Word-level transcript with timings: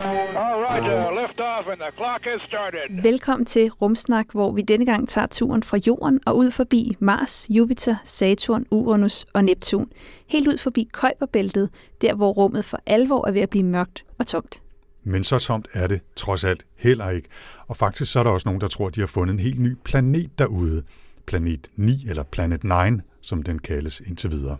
All 0.00 0.62
right, 0.62 0.82
uh, 0.82 1.22
lift 1.22 1.40
off 1.40 1.66
and 1.72 1.80
the 1.80 1.92
clock 1.96 2.24
has 2.24 2.40
started. 2.48 3.02
Velkommen 3.02 3.46
til 3.46 3.70
Rumsnak, 3.70 4.26
hvor 4.32 4.52
vi 4.52 4.62
denne 4.62 4.86
gang 4.86 5.08
tager 5.08 5.26
turen 5.26 5.62
fra 5.62 5.78
Jorden 5.86 6.20
og 6.26 6.36
ud 6.36 6.50
forbi 6.50 6.96
Mars, 7.00 7.46
Jupiter, 7.50 7.96
Saturn, 8.04 8.66
Uranus 8.70 9.26
og 9.32 9.44
Neptun. 9.44 9.90
Helt 10.26 10.48
ud 10.48 10.58
forbi 10.58 10.88
Kuiperbæltet, 10.92 11.70
der 12.00 12.14
hvor 12.14 12.32
rummet 12.32 12.64
for 12.64 12.78
alvor 12.86 13.28
er 13.28 13.32
ved 13.32 13.40
at 13.40 13.50
blive 13.50 13.64
mørkt 13.64 14.04
og 14.18 14.26
tomt. 14.26 14.62
Men 15.04 15.24
så 15.24 15.38
tomt 15.38 15.68
er 15.72 15.86
det 15.86 16.00
trods 16.16 16.44
alt 16.44 16.66
heller 16.76 17.10
ikke. 17.10 17.28
Og 17.66 17.76
faktisk 17.76 18.12
så 18.12 18.18
er 18.18 18.22
der 18.22 18.30
også 18.30 18.48
nogen, 18.48 18.60
der 18.60 18.68
tror, 18.68 18.88
de 18.88 19.00
har 19.00 19.06
fundet 19.06 19.32
en 19.34 19.40
helt 19.40 19.60
ny 19.60 19.76
planet 19.84 20.30
derude. 20.38 20.82
Planet 21.26 21.68
9 21.76 22.06
eller 22.08 22.22
Planet 22.22 22.64
9, 22.64 23.00
som 23.20 23.42
den 23.42 23.58
kaldes 23.58 24.00
indtil 24.00 24.30
videre. 24.30 24.56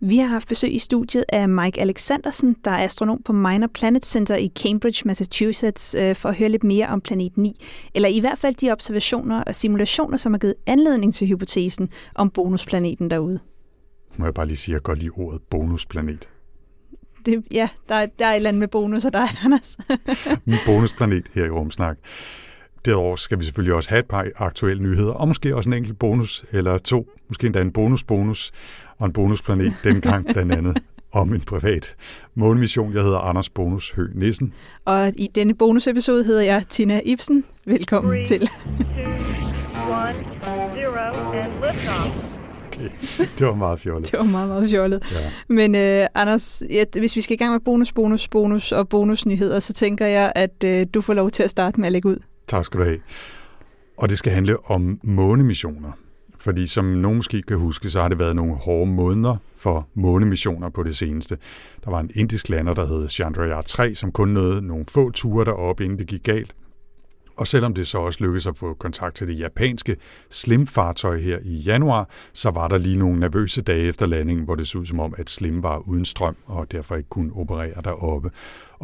Vi 0.00 0.18
har 0.18 0.26
haft 0.26 0.48
besøg 0.48 0.74
i 0.74 0.78
studiet 0.78 1.24
af 1.28 1.48
Mike 1.48 1.80
Alexandersen, 1.80 2.56
der 2.64 2.70
er 2.70 2.84
astronom 2.84 3.22
på 3.24 3.32
Minor 3.32 3.66
Planet 3.74 4.06
Center 4.06 4.36
i 4.36 4.52
Cambridge, 4.62 5.02
Massachusetts, 5.06 5.94
øh, 5.98 6.14
for 6.16 6.28
at 6.28 6.34
høre 6.36 6.48
lidt 6.48 6.64
mere 6.64 6.86
om 6.88 7.00
planet 7.00 7.36
9. 7.36 7.60
Eller 7.94 8.08
i 8.08 8.20
hvert 8.20 8.38
fald 8.38 8.54
de 8.54 8.70
observationer 8.72 9.42
og 9.44 9.54
simulationer, 9.54 10.16
som 10.16 10.32
har 10.32 10.38
givet 10.38 10.54
anledning 10.66 11.14
til 11.14 11.28
hypotesen 11.28 11.88
om 12.14 12.30
bonusplaneten 12.30 13.10
derude. 13.10 13.38
Må 14.16 14.24
jeg 14.24 14.34
bare 14.34 14.46
lige 14.46 14.56
sige, 14.56 14.72
at 14.72 14.74
jeg 14.74 14.82
godt 14.82 14.98
lide 14.98 15.10
ordet 15.10 15.42
bonusplanet. 15.50 16.28
Det, 17.26 17.44
ja, 17.52 17.68
der, 17.88 17.94
er- 17.94 18.06
der 18.18 18.26
er 18.26 18.30
et 18.32 18.36
eller 18.36 18.48
andet 18.48 18.60
med 18.60 18.68
bonus, 18.68 19.04
og 19.04 19.12
der 19.12 19.18
er 19.18 19.44
Anders. 19.44 19.78
Min 20.44 20.58
bonusplanet 20.66 21.26
her 21.34 21.44
i 21.44 21.50
Rumsnak. 21.50 21.96
Derudover 22.84 23.16
skal 23.16 23.38
vi 23.38 23.44
selvfølgelig 23.44 23.74
også 23.74 23.90
have 23.90 23.98
et 24.00 24.06
par 24.06 24.26
aktuelle 24.36 24.82
nyheder, 24.82 25.12
og 25.12 25.28
måske 25.28 25.56
også 25.56 25.70
en 25.70 25.74
enkelt 25.74 25.98
bonus 25.98 26.44
eller 26.52 26.78
to, 26.78 27.06
måske 27.28 27.46
endda 27.46 27.60
en 27.60 27.72
bonus-bonus 27.72 28.52
og 28.98 29.06
en 29.06 29.12
bonusplanet, 29.12 29.74
dengang 29.84 30.26
blandt 30.26 30.52
andet 30.52 30.78
om 31.12 31.32
en 31.34 31.40
privat 31.40 31.96
månemission. 32.34 32.94
Jeg 32.94 33.02
hedder 33.02 33.18
Anders 33.18 33.48
Bonus 33.50 33.90
Hø 33.90 34.06
Nissen. 34.14 34.52
og 34.84 35.12
i 35.16 35.28
denne 35.34 35.54
bonusepisode 35.54 36.24
hedder 36.24 36.42
jeg 36.42 36.64
Tina 36.68 37.00
Ibsen. 37.04 37.44
Velkommen 37.66 38.12
Three. 38.12 38.26
til. 38.26 38.40
Two, 38.40 39.90
one, 39.90 40.14
zero, 40.74 41.32
and 41.32 41.52
liftoff. 41.52 42.30
Det 43.38 43.46
var 43.46 43.54
meget 43.54 43.80
fjollet. 43.80 44.10
Det 44.10 44.18
var 44.18 44.24
meget, 44.24 44.48
meget 44.48 44.70
fjollet. 44.70 45.02
Ja. 45.12 45.30
Men 45.48 45.74
øh, 45.74 46.06
Anders, 46.14 46.62
ja, 46.70 46.84
hvis 46.98 47.16
vi 47.16 47.20
skal 47.20 47.34
i 47.34 47.36
gang 47.38 47.52
med 47.52 47.60
bonus, 47.60 47.92
bonus, 47.92 48.28
bonus 48.28 48.72
og 48.72 48.88
bonusnyheder, 48.88 49.60
så 49.60 49.72
tænker 49.72 50.06
jeg, 50.06 50.32
at 50.34 50.64
øh, 50.64 50.86
du 50.94 51.00
får 51.00 51.14
lov 51.14 51.30
til 51.30 51.42
at 51.42 51.50
starte 51.50 51.80
med 51.80 51.86
at 51.86 51.92
lægge 51.92 52.08
ud. 52.08 52.16
Tak 52.48 52.64
skal 52.64 52.80
du 52.80 52.84
have. 52.84 52.98
Og 53.98 54.08
det 54.08 54.18
skal 54.18 54.32
handle 54.32 54.56
om 54.70 55.00
månemissioner. 55.02 55.92
Fordi 56.44 56.66
som 56.66 56.84
nogen 56.84 57.16
måske 57.16 57.42
kan 57.42 57.56
huske, 57.56 57.90
så 57.90 58.00
har 58.00 58.08
det 58.08 58.18
været 58.18 58.36
nogle 58.36 58.54
hårde 58.54 58.90
måneder 58.90 59.36
for 59.56 59.88
månemissioner 59.94 60.68
på 60.68 60.82
det 60.82 60.96
seneste. 60.96 61.38
Der 61.84 61.90
var 61.90 62.00
en 62.00 62.10
indisk 62.14 62.48
lander, 62.48 62.74
der 62.74 62.86
hed 62.86 63.08
Chandrayaan-3, 63.08 63.94
som 63.94 64.12
kun 64.12 64.28
nåede 64.28 64.66
nogle 64.66 64.84
få 64.88 65.10
ture 65.10 65.44
deroppe, 65.44 65.84
inden 65.84 65.98
det 65.98 66.06
gik 66.06 66.22
galt. 66.22 66.54
Og 67.36 67.46
selvom 67.46 67.74
det 67.74 67.86
så 67.86 67.98
også 67.98 68.24
lykkedes 68.24 68.46
at 68.46 68.56
få 68.56 68.74
kontakt 68.74 69.16
til 69.16 69.28
det 69.28 69.38
japanske 69.38 69.96
Slim-fartøj 70.30 71.18
her 71.18 71.38
i 71.44 71.56
januar, 71.56 72.08
så 72.32 72.50
var 72.50 72.68
der 72.68 72.78
lige 72.78 72.96
nogle 72.96 73.20
nervøse 73.20 73.62
dage 73.62 73.82
efter 73.88 74.06
landingen, 74.06 74.44
hvor 74.44 74.54
det 74.54 74.68
så 74.68 74.78
ud 74.78 74.86
som 74.86 75.00
om, 75.00 75.14
at 75.18 75.30
Slim 75.30 75.62
var 75.62 75.78
uden 75.78 76.04
strøm 76.04 76.36
og 76.46 76.72
derfor 76.72 76.96
ikke 76.96 77.08
kunne 77.08 77.32
operere 77.36 77.82
deroppe. 77.84 78.30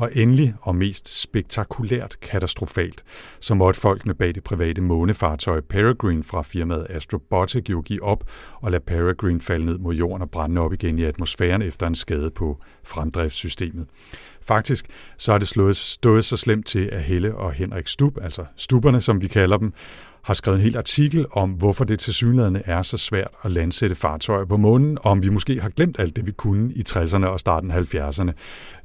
Og 0.01 0.11
endelig, 0.15 0.55
og 0.63 0.77
mest 0.77 1.21
spektakulært 1.21 2.17
katastrofalt, 2.21 3.05
så 3.41 3.55
måtte 3.55 3.81
folkene 3.81 4.15
bag 4.15 4.35
det 4.35 4.45
private 4.45 4.81
månefartøj 4.81 5.61
Peregrine 5.61 6.25
fra 6.25 6.43
firmaet 6.43 6.87
Astrobotic 6.91 7.71
jo 7.71 7.81
give 7.81 8.03
op 8.03 8.25
og 8.55 8.71
lade 8.71 8.83
Peregrine 8.87 9.41
falde 9.41 9.67
ned 9.67 9.79
mod 9.79 9.95
jorden 9.95 10.23
og 10.23 10.31
brænde 10.31 10.61
op 10.61 10.73
igen 10.73 10.99
i 10.99 11.03
atmosfæren 11.03 11.63
efter 11.63 11.87
en 11.87 11.95
skade 11.95 12.31
på 12.31 12.59
fremdriftssystemet. 12.85 13.87
Faktisk 14.43 14.87
så 15.17 15.33
er 15.33 15.39
det 15.39 15.49
slået, 15.49 15.77
stået 15.77 16.25
så 16.25 16.37
slemt 16.37 16.67
til, 16.67 16.89
at 16.93 17.03
Helle 17.03 17.35
og 17.35 17.53
Henrik 17.53 17.89
Stub, 17.89 18.19
altså 18.23 18.45
Stuberne 18.57 19.01
som 19.01 19.23
vi 19.23 19.27
kalder 19.27 19.57
dem, 19.57 19.73
har 20.23 20.35
skrevet 20.35 20.59
en 20.59 20.63
hel 20.63 20.77
artikel 20.77 21.27
om, 21.33 21.51
hvorfor 21.51 21.85
det 21.85 21.99
til 21.99 22.39
er 22.65 22.83
så 22.83 22.97
svært 22.97 23.31
at 23.45 23.51
landsætte 23.51 23.97
fartøjer 23.97 24.45
på 24.45 24.57
månen, 24.57 24.99
og 25.01 25.11
om 25.11 25.23
vi 25.23 25.29
måske 25.29 25.61
har 25.61 25.69
glemt 25.69 26.01
alt 26.01 26.17
det, 26.17 26.27
vi 26.27 26.33
kunne 26.33 26.73
i 26.73 26.85
60'erne 26.89 27.27
og 27.27 27.41
starten 27.41 27.71
af 27.71 27.95
70'erne. 27.95 28.33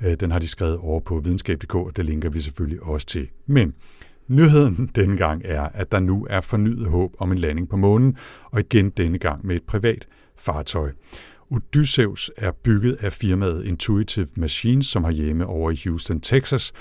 Øh, 0.05 0.15
den 0.19 0.31
har 0.31 0.39
de 0.39 0.47
skrevet 0.47 0.77
over 0.77 0.99
på 0.99 1.19
videnskab.dk, 1.19 1.75
og 1.75 1.91
det 1.95 2.05
linker 2.05 2.29
vi 2.29 2.41
selvfølgelig 2.41 2.83
også 2.83 3.07
til. 3.07 3.27
Men 3.47 3.73
nyheden 4.27 4.89
denne 4.95 5.17
gang 5.17 5.41
er, 5.45 5.69
at 5.73 5.91
der 5.91 5.99
nu 5.99 6.27
er 6.29 6.41
fornyet 6.41 6.87
håb 6.87 7.15
om 7.19 7.31
en 7.31 7.37
landing 7.37 7.69
på 7.69 7.77
månen, 7.77 8.17
og 8.51 8.59
igen 8.59 8.89
denne 8.89 9.17
gang 9.17 9.45
med 9.45 9.55
et 9.55 9.63
privat 9.63 10.07
fartøj. 10.37 10.91
Odysseus 11.51 12.31
er 12.37 12.51
bygget 12.51 12.93
af 12.93 13.13
firmaet 13.13 13.65
Intuitive 13.65 14.27
Machines, 14.35 14.85
som 14.85 15.03
har 15.03 15.11
hjemme 15.11 15.45
over 15.45 15.71
i 15.71 15.79
Houston, 15.85 16.21
Texas, 16.21 16.73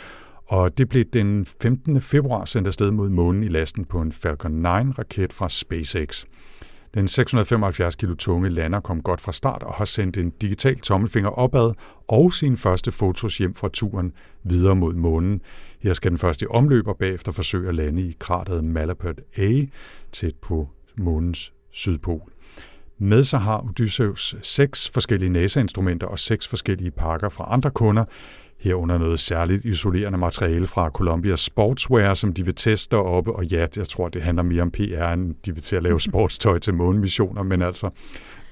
og 0.46 0.78
det 0.78 0.88
blev 0.88 1.04
den 1.04 1.46
15. 1.46 2.00
februar 2.00 2.44
sendt 2.44 2.68
afsted 2.68 2.90
mod 2.90 3.08
månen 3.08 3.44
i 3.44 3.48
lasten 3.48 3.84
på 3.84 4.00
en 4.00 4.12
Falcon 4.12 4.66
9-raket 4.66 5.32
fra 5.32 5.48
SpaceX. 5.48 6.24
Den 6.94 7.08
675 7.08 7.96
kilo 7.96 8.14
tunge 8.14 8.48
lander 8.48 8.80
kom 8.80 9.02
godt 9.02 9.20
fra 9.20 9.32
start 9.32 9.62
og 9.62 9.74
har 9.74 9.84
sendt 9.84 10.16
en 10.16 10.30
digital 10.30 10.80
tommelfinger 10.80 11.30
opad 11.30 11.72
og 12.08 12.32
sine 12.32 12.56
første 12.56 12.92
fotos 12.92 13.38
hjem 13.38 13.54
fra 13.54 13.68
turen 13.68 14.12
videre 14.42 14.76
mod 14.76 14.94
månen. 14.94 15.40
Her 15.80 15.92
skal 15.92 16.10
den 16.10 16.18
første 16.18 16.44
i 16.44 16.48
omløb 16.50 16.88
og 16.88 16.96
bagefter 16.96 17.32
forsøge 17.32 17.68
at 17.68 17.74
lande 17.74 18.02
i 18.02 18.16
krateret 18.18 18.64
Malapert 18.64 19.20
A 19.36 19.62
tæt 20.12 20.34
på 20.42 20.68
månens 20.96 21.52
sydpol. 21.70 22.33
Med 22.98 23.24
sig 23.24 23.40
har 23.40 23.64
Odysseus 23.68 24.34
seks 24.42 24.90
forskellige 24.90 25.30
NASA-instrumenter 25.30 26.06
og 26.06 26.18
seks 26.18 26.48
forskellige 26.48 26.90
pakker 26.90 27.28
fra 27.28 27.46
andre 27.50 27.70
kunder, 27.70 28.04
herunder 28.58 28.98
noget 28.98 29.20
særligt 29.20 29.64
isolerende 29.64 30.18
materiale 30.18 30.66
fra 30.66 30.88
Columbia 30.88 31.36
Sportswear, 31.36 32.14
som 32.14 32.32
de 32.32 32.44
vil 32.44 32.54
teste 32.54 32.96
deroppe, 32.96 33.32
og 33.32 33.44
ja, 33.44 33.66
jeg 33.76 33.88
tror, 33.88 34.08
det 34.08 34.22
handler 34.22 34.42
mere 34.42 34.62
om 34.62 34.70
PR, 34.70 35.12
end 35.12 35.34
de 35.46 35.54
vil 35.54 35.62
til 35.62 35.76
at 35.76 35.82
lave 35.82 36.00
sportstøj 36.10 36.58
til 36.58 36.74
månemissioner, 36.74 37.42
men 37.42 37.62
altså, 37.62 37.90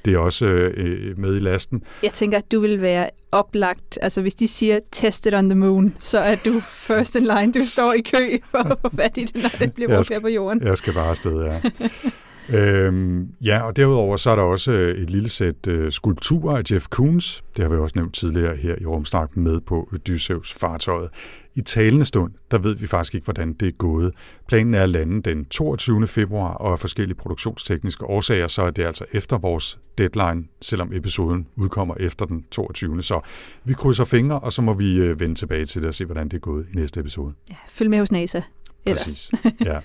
det 0.04 0.14
er 0.14 0.18
også 0.18 0.46
øh, 0.46 1.18
med 1.18 1.36
i 1.36 1.40
lasten. 1.40 1.82
Jeg 2.02 2.12
tænker, 2.12 2.38
at 2.38 2.52
du 2.52 2.60
vil 2.60 2.80
være 2.80 3.10
oplagt. 3.32 3.98
Altså, 4.02 4.22
hvis 4.22 4.34
de 4.34 4.48
siger, 4.48 4.78
test 4.92 5.26
it 5.26 5.34
on 5.34 5.50
the 5.50 5.58
moon, 5.58 5.94
så 5.98 6.18
er 6.18 6.36
du 6.44 6.60
first 6.60 7.14
in 7.14 7.22
line. 7.22 7.52
Du 7.52 7.60
står 7.64 7.92
i 7.92 8.00
kø 8.00 8.38
for 8.50 8.58
at 8.58 8.78
få 8.80 8.96
fat 8.96 9.16
i 9.16 9.24
det, 9.24 9.42
når 9.42 9.50
det 9.58 9.72
bliver 9.72 9.96
brugt 9.96 10.08
her 10.08 10.20
på 10.20 10.28
jorden. 10.28 10.62
Jeg 10.62 10.78
skal 10.78 10.92
bare 10.92 11.08
afsted, 11.08 11.44
ja. 11.44 11.60
øhm, 12.48 13.28
ja, 13.44 13.60
og 13.60 13.76
derudover 13.76 14.16
så 14.16 14.30
er 14.30 14.36
der 14.36 14.42
også 14.42 14.72
øh, 14.72 14.98
et 14.98 15.10
lille 15.10 15.28
sæt 15.28 15.66
øh, 15.68 15.92
skulpturer 15.92 16.56
af 16.56 16.62
Jeff 16.70 16.86
Koons. 16.88 17.44
Det 17.56 17.64
har 17.64 17.70
vi 17.70 17.76
også 17.76 17.92
nævnt 17.96 18.14
tidligere 18.14 18.56
her 18.56 18.74
i 18.80 18.86
Rumsnak 18.86 19.36
med 19.36 19.60
på 19.60 19.88
Odysseus 19.92 20.52
fartøjet. 20.52 21.10
I 21.54 21.60
talende 21.60 22.04
stund, 22.04 22.32
der 22.50 22.58
ved 22.58 22.76
vi 22.76 22.86
faktisk 22.86 23.14
ikke, 23.14 23.24
hvordan 23.24 23.52
det 23.52 23.68
er 23.68 23.72
gået. 23.72 24.12
Planen 24.48 24.74
er 24.74 24.82
at 24.82 24.88
lande 24.88 25.22
den 25.22 25.44
22. 25.44 26.06
februar, 26.06 26.54
og 26.54 26.72
af 26.72 26.78
forskellige 26.78 27.16
produktionstekniske 27.16 28.04
årsager, 28.04 28.48
så 28.48 28.62
er 28.62 28.70
det 28.70 28.82
altså 28.82 29.04
efter 29.12 29.38
vores 29.38 29.78
deadline, 29.98 30.44
selvom 30.60 30.92
episoden 30.92 31.46
udkommer 31.56 31.94
efter 32.00 32.26
den 32.26 32.44
22. 32.50 33.02
Så 33.02 33.20
vi 33.64 33.74
krydser 33.74 34.04
fingre, 34.04 34.40
og 34.40 34.52
så 34.52 34.62
må 34.62 34.74
vi 34.74 34.98
øh, 34.98 35.20
vende 35.20 35.34
tilbage 35.34 35.66
til 35.66 35.80
det 35.80 35.88
og 35.88 35.94
se, 35.94 36.04
hvordan 36.04 36.28
det 36.28 36.36
er 36.36 36.40
gået 36.40 36.66
i 36.72 36.76
næste 36.76 37.00
episode. 37.00 37.34
Ja, 37.50 37.56
følg 37.70 37.90
med 37.90 37.98
hos 37.98 38.12
NASA. 38.12 38.40
Ellers. 38.86 39.04
Præcis. 39.04 39.30
Ja. 39.64 39.80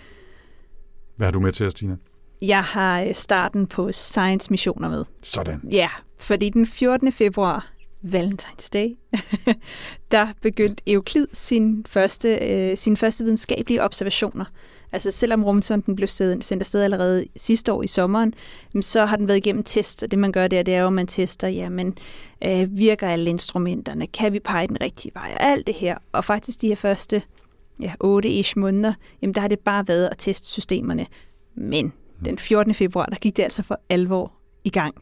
Hvad 1.16 1.28
har 1.28 1.32
du 1.32 1.40
med 1.40 1.52
til 1.52 1.68
os, 1.68 1.74
Tina? 1.74 1.96
Jeg 2.42 2.64
har 2.64 3.02
øh, 3.02 3.14
starten 3.14 3.68
på 3.68 3.92
science-missioner 3.92 4.90
med. 4.90 5.06
Sådan. 5.22 5.62
Ja, 5.72 5.90
fordi 6.18 6.50
den 6.50 6.66
14. 6.66 7.12
februar, 7.12 7.68
Valentine's 8.04 8.70
Day, 8.74 8.98
der 10.12 10.28
begyndte 10.42 10.84
Euklid 10.88 11.28
sin 11.34 11.86
første, 11.90 12.36
øh, 12.36 12.78
sine 12.78 12.98
første 12.98 13.24
videnskabelige 13.24 13.84
observationer. 13.84 14.46
Altså 14.92 15.12
selvom 15.12 15.44
rumsonden 15.44 15.96
blev 15.96 16.08
sendt 16.08 16.52
afsted 16.52 16.82
allerede 16.82 17.26
sidste 17.36 17.74
år 17.74 17.84
i 17.84 17.88
sommeren, 17.88 18.34
så 18.82 19.06
har 19.06 19.16
den 19.16 19.28
været 19.28 19.38
igennem 19.38 19.64
test, 19.64 20.04
og 20.04 20.12
det 20.12 20.20
man 20.20 20.32
gør 20.32 20.48
der, 20.48 20.64
det 20.64 20.74
er 20.74 20.80
jo, 20.82 20.88
at 20.88 20.94
man 20.94 21.08
tester, 21.08 21.48
jamen, 21.48 21.98
øh, 22.44 22.78
virker 22.78 23.08
alle 23.10 23.30
instrumenterne, 23.30 24.08
kan 24.08 24.34
vi 24.34 24.40
pege 24.40 24.68
den 24.68 24.82
rigtige 24.82 25.12
vej, 25.16 25.32
og 25.36 25.44
alt 25.44 25.68
det 25.68 25.76
her. 25.76 25.98
Og 26.12 26.26
faktisk 26.26 26.62
de 26.62 26.68
her 26.68 26.76
første 26.76 27.22
ja, 27.80 27.94
8-ish 28.04 28.54
måneder, 28.56 28.94
jamen 29.22 29.34
der 29.34 29.42
har 29.42 29.48
det 29.48 29.60
bare 29.60 29.88
været 29.88 30.08
at 30.08 30.18
teste 30.18 30.48
systemerne. 30.48 31.06
Men 31.56 31.94
den 32.26 32.38
14. 32.38 32.74
februar, 32.74 33.06
der 33.06 33.16
gik 33.16 33.38
det 33.38 33.44
altså 33.44 33.64
for 33.64 33.80
alvor 33.90 34.32
i 34.64 34.70
gang. 34.70 34.96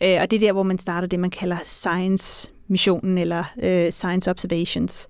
Øh, 0.00 0.18
og 0.20 0.30
det 0.30 0.36
er 0.36 0.40
der, 0.40 0.52
hvor 0.52 0.62
man 0.62 0.78
starter 0.78 1.08
det, 1.08 1.20
man 1.20 1.30
kalder 1.30 1.56
science-missionen, 1.64 3.18
eller 3.18 3.44
øh, 3.62 3.92
science 3.92 4.30
observations. 4.30 5.08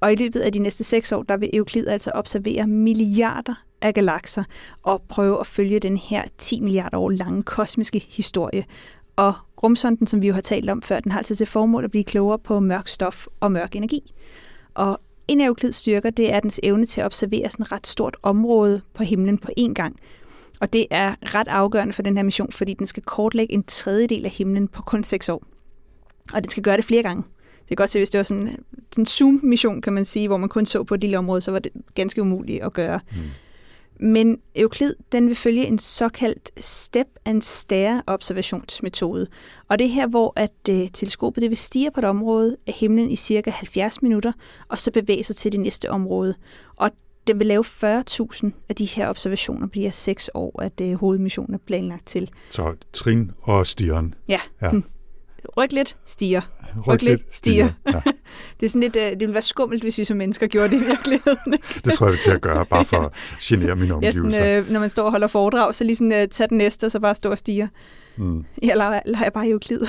Og 0.00 0.12
i 0.12 0.16
løbet 0.16 0.40
af 0.40 0.52
de 0.52 0.58
næste 0.58 0.84
seks 0.84 1.12
år, 1.12 1.22
der 1.22 1.36
vil 1.36 1.50
Euclid 1.52 1.88
altså 1.88 2.10
observere 2.14 2.66
milliarder 2.66 3.54
af 3.82 3.94
galakser 3.94 4.44
og 4.82 5.02
prøve 5.08 5.40
at 5.40 5.46
følge 5.46 5.80
den 5.80 5.96
her 5.96 6.22
10 6.38 6.60
milliarder 6.60 6.98
år 6.98 7.10
lange 7.10 7.42
kosmiske 7.42 8.06
historie. 8.08 8.64
Og 9.16 9.34
rumsonden, 9.62 10.06
som 10.06 10.22
vi 10.22 10.26
jo 10.26 10.34
har 10.34 10.40
talt 10.40 10.70
om 10.70 10.82
før, 10.82 11.00
den 11.00 11.12
har 11.12 11.18
altså 11.18 11.36
til 11.36 11.46
formål 11.46 11.84
at 11.84 11.90
blive 11.90 12.04
klogere 12.04 12.38
på 12.38 12.60
mørk 12.60 12.88
stof 12.88 13.26
og 13.40 13.52
mørk 13.52 13.76
energi. 13.76 14.12
Og 14.74 15.00
en 15.28 15.40
af 15.40 15.46
Euklids 15.46 15.76
styrker, 15.76 16.10
det 16.10 16.32
er 16.32 16.40
dens 16.40 16.60
evne 16.62 16.84
til 16.84 17.00
at 17.00 17.04
observere 17.04 17.48
sådan 17.48 17.62
et 17.62 17.72
ret 17.72 17.86
stort 17.86 18.16
område 18.22 18.80
på 18.94 19.02
himlen 19.02 19.38
på 19.38 19.48
én 19.60 19.72
gang. 19.72 19.96
Og 20.60 20.72
det 20.72 20.86
er 20.90 21.14
ret 21.34 21.48
afgørende 21.48 21.92
for 21.92 22.02
den 22.02 22.16
her 22.16 22.24
mission, 22.24 22.52
fordi 22.52 22.74
den 22.74 22.86
skal 22.86 23.02
kortlægge 23.02 23.54
en 23.54 23.62
tredjedel 23.62 24.24
af 24.24 24.30
himlen 24.30 24.68
på 24.68 24.82
kun 24.82 25.04
seks 25.04 25.28
år. 25.28 25.44
Og 26.32 26.42
den 26.42 26.50
skal 26.50 26.62
gøre 26.62 26.76
det 26.76 26.84
flere 26.84 27.02
gange. 27.02 27.22
Det 27.60 27.68
kan 27.68 27.76
godt 27.76 27.90
se, 27.90 27.98
hvis 27.98 28.10
det 28.10 28.18
var 28.18 28.22
sådan, 28.22 28.48
sådan 28.92 29.02
en 29.02 29.06
Zoom-mission, 29.06 29.80
kan 29.82 29.92
man 29.92 30.04
sige, 30.04 30.28
hvor 30.28 30.36
man 30.36 30.48
kun 30.48 30.66
så 30.66 30.84
på 30.84 30.94
et 30.94 31.00
lille 31.00 31.18
område, 31.18 31.40
så 31.40 31.50
var 31.50 31.58
det 31.58 31.72
ganske 31.94 32.22
umuligt 32.22 32.62
at 32.62 32.72
gøre. 32.72 33.00
Mm. 33.12 33.18
Men 34.00 34.38
Euklid, 34.54 34.94
den 35.12 35.26
vil 35.26 35.36
følge 35.36 35.66
en 35.66 35.78
såkaldt 35.78 36.50
step 36.64 37.06
and 37.24 37.42
stare 37.42 38.02
observationsmetode. 38.06 39.26
Og 39.68 39.78
det 39.78 39.84
er 39.84 39.88
her, 39.88 40.06
hvor 40.06 40.32
at 40.36 40.68
øh, 40.70 40.88
teleskopet 40.92 41.42
det 41.42 41.50
vil 41.50 41.56
stige 41.56 41.90
på 41.90 42.00
et 42.00 42.04
område 42.04 42.56
af 42.66 42.72
himlen 42.72 43.10
i 43.10 43.16
cirka 43.16 43.50
70 43.50 44.02
minutter, 44.02 44.32
og 44.68 44.78
så 44.78 44.90
bevæge 44.90 45.24
sig 45.24 45.36
til 45.36 45.52
det 45.52 45.60
næste 45.60 45.90
område. 45.90 46.34
Og 46.76 46.90
den 47.28 47.38
vil 47.38 47.46
lave 47.46 47.64
40.000 47.64 48.50
af 48.68 48.76
de 48.78 48.84
her 48.84 49.08
observationer 49.08 49.66
på 49.66 49.72
de 49.74 49.80
her 49.80 49.90
seks 49.90 50.30
år, 50.34 50.62
at 50.62 50.80
øh, 50.82 50.94
hovedmissionen 50.94 51.54
er 51.54 51.58
planlagt 51.66 52.06
til. 52.06 52.30
Så 52.50 52.74
trin 52.92 53.30
og 53.42 53.66
stieren. 53.66 54.14
Ja. 54.28 54.40
Ja. 54.62 54.66
ja. 54.74 54.80
Ryk 55.56 55.72
lidt, 55.72 55.96
stiger. 56.06 56.40
Ryk 56.86 57.02
lidt, 57.02 57.22
stiger. 57.30 57.68
Ja. 57.86 58.00
Det 58.60 58.66
er 58.66 58.70
sådan 58.70 58.80
lidt, 58.80 58.96
øh, 58.96 59.02
det 59.02 59.20
ville 59.20 59.32
være 59.32 59.42
skummelt, 59.42 59.82
hvis 59.82 59.98
vi 59.98 60.04
som 60.04 60.16
mennesker 60.16 60.46
gjorde 60.46 60.68
det 60.68 60.82
i 60.82 60.84
virkeligheden. 60.84 61.52
Det 61.84 61.92
tror 61.92 62.06
jeg, 62.06 62.12
vi 62.12 62.18
til 62.22 62.30
at 62.30 62.40
gøre, 62.40 62.66
bare 62.66 62.84
for 62.84 62.96
at 62.96 63.12
genere 63.42 63.76
mine 63.76 63.88
Ja, 63.88 63.94
omgivelser. 63.94 64.40
sådan, 64.40 64.64
øh, 64.64 64.70
når 64.70 64.80
man 64.80 64.90
står 64.90 65.02
og 65.04 65.10
holder 65.10 65.26
foredrag, 65.26 65.74
så 65.74 65.84
lige 65.84 65.96
sådan, 65.96 66.12
øh, 66.12 66.28
tag 66.28 66.48
den 66.48 66.58
næste, 66.58 66.84
og 66.84 66.90
så 66.90 67.00
bare 67.00 67.14
stå 67.14 67.30
og 67.30 67.38
stiger. 67.38 67.68
Mm. 68.16 68.44
Jeg 68.62 68.76
leger, 68.76 69.00
leger 69.06 69.30
bare 69.30 69.48
Euklid. 69.48 69.80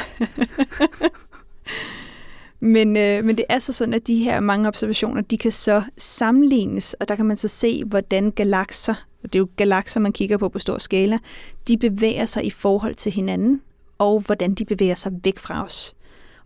men, 2.59 2.97
øh, 2.97 3.25
men 3.25 3.37
det 3.37 3.45
er 3.49 3.59
så 3.59 3.73
sådan, 3.73 3.93
at 3.93 4.07
de 4.07 4.23
her 4.23 4.39
mange 4.39 4.67
observationer, 4.67 5.21
de 5.21 5.37
kan 5.37 5.51
så 5.51 5.83
sammenlignes, 5.97 6.93
og 6.93 7.07
der 7.07 7.15
kan 7.15 7.25
man 7.25 7.37
så 7.37 7.47
se, 7.47 7.83
hvordan 7.83 8.31
galakser, 8.31 9.07
og 9.23 9.33
det 9.33 9.39
er 9.39 9.39
jo 9.39 9.49
galakser, 9.55 9.99
man 9.99 10.13
kigger 10.13 10.37
på 10.37 10.49
på 10.49 10.59
stor 10.59 10.77
skala, 10.77 11.19
de 11.67 11.77
bevæger 11.77 12.25
sig 12.25 12.45
i 12.45 12.49
forhold 12.49 12.95
til 12.95 13.11
hinanden, 13.11 13.61
og 13.97 14.19
hvordan 14.19 14.53
de 14.53 14.65
bevæger 14.65 14.95
sig 14.95 15.11
væk 15.23 15.39
fra 15.39 15.65
os. 15.65 15.95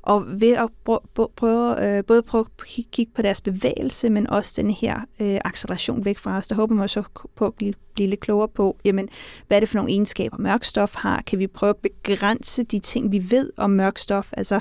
Og 0.01 0.41
ved 0.41 0.51
at 0.53 0.69
prøve, 1.35 1.97
øh, 1.97 2.03
både 2.03 2.21
prøve 2.21 2.45
at 2.59 2.67
kigge 2.91 3.11
på 3.15 3.21
deres 3.21 3.41
bevægelse, 3.41 4.09
men 4.09 4.29
også 4.29 4.61
den 4.61 4.71
her 4.71 4.99
øh, 5.21 5.39
acceleration 5.45 6.05
væk 6.05 6.17
fra 6.17 6.37
os, 6.37 6.47
der 6.47 6.55
håber 6.55 6.75
man 6.75 6.89
så 6.89 7.03
på 7.35 7.45
at 7.45 7.53
blive, 7.53 7.73
blive 7.93 8.09
lidt 8.09 8.19
klogere 8.19 8.47
på, 8.47 8.77
jamen, 8.85 9.09
hvad 9.47 9.57
er 9.57 9.59
det 9.59 9.69
for 9.69 9.77
nogle 9.77 9.91
egenskaber, 9.91 10.37
mørk 10.37 10.63
stof 10.63 10.95
har? 10.95 11.21
Kan 11.21 11.39
vi 11.39 11.47
prøve 11.47 11.69
at 11.69 11.77
begrænse 11.77 12.63
de 12.63 12.79
ting, 12.79 13.11
vi 13.11 13.31
ved 13.31 13.49
om 13.57 13.69
mørk 13.69 13.97
stof? 13.97 14.29
Altså, 14.31 14.59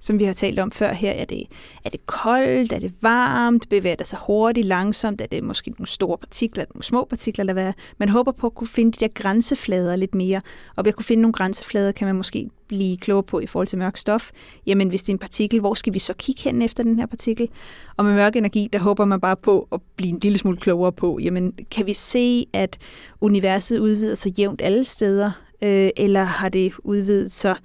som 0.00 0.18
vi 0.18 0.24
har 0.24 0.32
talt 0.32 0.58
om 0.58 0.70
før 0.70 0.92
her, 0.92 1.10
er 1.10 1.24
det, 1.24 1.42
er 1.84 1.90
det 1.90 2.06
koldt, 2.06 2.72
er 2.72 2.78
det 2.78 2.92
varmt, 3.00 3.68
bevæger 3.68 3.96
det 3.96 4.06
sig 4.06 4.18
hurtigt, 4.26 4.66
langsomt, 4.66 5.20
er 5.20 5.26
det 5.26 5.44
måske 5.44 5.70
nogle 5.70 5.86
store 5.86 6.18
partikler, 6.18 6.64
nogle 6.74 6.82
små 6.82 7.04
partikler, 7.04 7.42
eller 7.42 7.52
hvad? 7.52 7.72
Man 7.98 8.08
håber 8.08 8.32
på 8.32 8.46
at 8.46 8.54
kunne 8.54 8.68
finde 8.68 8.92
de 8.92 9.00
der 9.00 9.08
grænseflader 9.14 9.96
lidt 9.96 10.14
mere, 10.14 10.40
og 10.76 10.84
ved 10.84 10.92
at 10.92 10.96
kunne 10.96 11.04
finde 11.04 11.22
nogle 11.22 11.32
grænseflader, 11.32 11.92
kan 11.92 12.06
man 12.06 12.16
måske 12.16 12.50
blive 12.68 12.96
klogere 12.96 13.22
på 13.22 13.40
i 13.40 13.46
forhold 13.46 13.66
til 13.66 13.78
mørk 13.78 13.96
stof. 13.96 14.30
Jamen, 14.66 14.88
hvis 14.88 15.02
det 15.02 15.08
er 15.08 15.14
en 15.14 15.18
partikel, 15.18 15.60
hvor 15.60 15.74
skal 15.74 15.94
vi 15.94 15.98
så 15.98 16.14
kigge 16.18 16.42
hen 16.42 16.62
efter 16.62 16.82
den 16.82 16.98
her 16.98 17.06
partikel? 17.06 17.48
Og 17.96 18.04
med 18.04 18.14
mørk 18.14 18.36
energi, 18.36 18.68
der 18.72 18.78
håber 18.78 19.04
man 19.04 19.20
bare 19.20 19.36
på 19.36 19.68
at 19.72 19.80
blive 19.96 20.10
en 20.10 20.18
lille 20.22 20.38
smule 20.38 20.56
klogere 20.56 20.92
på, 20.92 21.18
jamen, 21.22 21.52
kan 21.70 21.86
vi 21.86 21.92
se, 21.92 22.46
at 22.52 22.78
universet 23.20 23.78
udvider 23.78 24.14
sig 24.14 24.38
jævnt 24.38 24.62
alle 24.62 24.84
steder, 24.84 25.30
øh, 25.62 25.90
eller 25.96 26.22
har 26.22 26.48
det 26.48 26.72
udvidet 26.78 27.32
sig 27.32 27.56